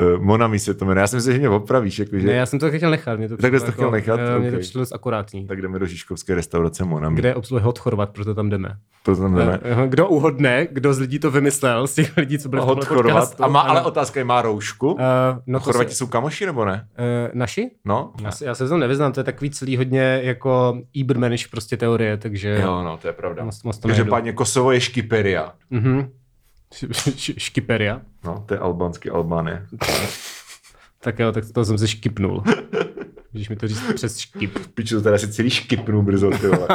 Uh, 0.01 0.23
Monami 0.23 0.59
se 0.59 0.75
to 0.75 0.85
jmenuje. 0.85 1.01
Já 1.01 1.07
jsem 1.07 1.21
si, 1.21 1.33
že 1.33 1.39
mě 1.39 1.49
opravíš, 1.49 1.99
jakože... 1.99 2.27
Ne, 2.27 2.33
já 2.33 2.47
jsem 2.47 2.59
to 2.59 2.71
chtěl 2.71 2.91
nechat. 2.91 3.19
Mě 3.19 3.29
to 3.29 3.37
Takhle 3.37 3.51
přišlo 3.61 3.67
jsi 3.67 3.67
to 3.67 3.73
chtěl 3.73 3.91
nechat? 3.91 4.21
eh, 4.21 4.39
Mně 4.39 4.51
to 4.51 4.57
Ok. 4.57 4.61
přišlo 4.61 4.79
dost 4.81 4.93
akurátní. 4.95 5.47
Tak 5.47 5.63
jdeme 5.63 5.79
do 5.79 5.87
Žižkovské 5.87 6.35
restaurace 6.35 6.85
Monami. 6.85 7.17
Kde 7.17 7.35
obsluhuje 7.35 7.65
hot 7.65 7.79
Chorvat, 7.79 8.11
proto 8.11 8.35
tam 8.35 8.49
jdeme. 8.51 8.69
To 9.03 9.17
tam 9.17 9.35
jdeme. 9.35 9.59
Eh, 9.63 9.89
Kdo 9.89 10.09
uhodne, 10.09 10.67
kdo 10.71 10.95
z 10.95 10.99
lidí 10.99 11.19
to 11.19 11.31
vymyslel, 11.31 11.87
z 11.87 11.95
těch 11.95 12.17
lidí, 12.17 12.39
co 12.39 12.49
byli 12.49 12.63
v 12.63 12.65
Hot 12.65 12.79
tomhle 12.89 12.97
Chorvat. 12.97 13.41
A 13.41 13.49
má, 13.49 13.61
ale 13.61 13.83
otázka 13.83 14.21
je, 14.21 14.25
má 14.25 14.43
roušku? 14.43 14.93
Uh, 14.93 15.01
no 15.47 15.59
to 15.61 15.65
Chorvati 15.65 15.91
se, 15.91 15.97
jsou 15.97 16.07
kamoši 16.07 16.47
nebo 16.47 16.65
ne? 16.65 16.89
uh, 16.99 17.05
naši? 17.39 17.71
No? 17.85 18.13
Já 18.23 18.31
se, 18.31 18.45
já 18.45 18.55
se 18.55 18.67
v 18.67 18.69
tom 18.69 18.81
nevyznám, 18.81 19.13
to 19.13 19.21
je 19.21 19.25
takový 19.25 19.51
celý 19.51 19.77
hodně 19.77 20.21
jako 20.23 20.79
Ibermanish 20.93 21.49
prostě 21.51 21.77
teorie, 21.77 22.17
takže... 22.17 22.59
Jo, 22.63 22.83
no, 22.83 22.97
to 22.97 23.07
je 23.07 23.13
pravda. 23.13 23.45
Moc, 23.45 23.63
moc 23.63 23.79
to. 23.79 23.89
Každopádně 23.89 24.33
Kosovo 24.33 24.73
je 24.73 24.81
Škiperia. 24.81 25.53
Mhm. 25.71 26.09
Škiperia. 27.39 28.01
No, 28.25 28.45
to 28.49 28.55
je 28.55 28.61
albánský 28.61 29.11
Albánie. 29.11 29.67
Tak 31.01 31.19
jo, 31.19 31.33
tak 31.33 31.45
to 31.55 31.65
jsem 31.65 31.79
se 31.79 31.89
škipnul. 31.89 32.43
Když 33.33 33.49
mi 33.51 33.57
to 33.57 33.69
říct 33.69 33.93
přes 33.95 34.19
škip. 34.19 34.59
Piču, 34.75 34.97
to 34.97 35.03
teda 35.03 35.19
si 35.19 35.33
celý 35.33 35.51
škipnu 35.51 36.03
brzo, 36.03 36.31
ty 36.31 36.47
vole. 36.47 36.69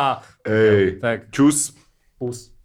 Ej, 0.46 1.00
tak, 1.00 1.30
čus. 1.30 1.76
pus. 2.18 2.57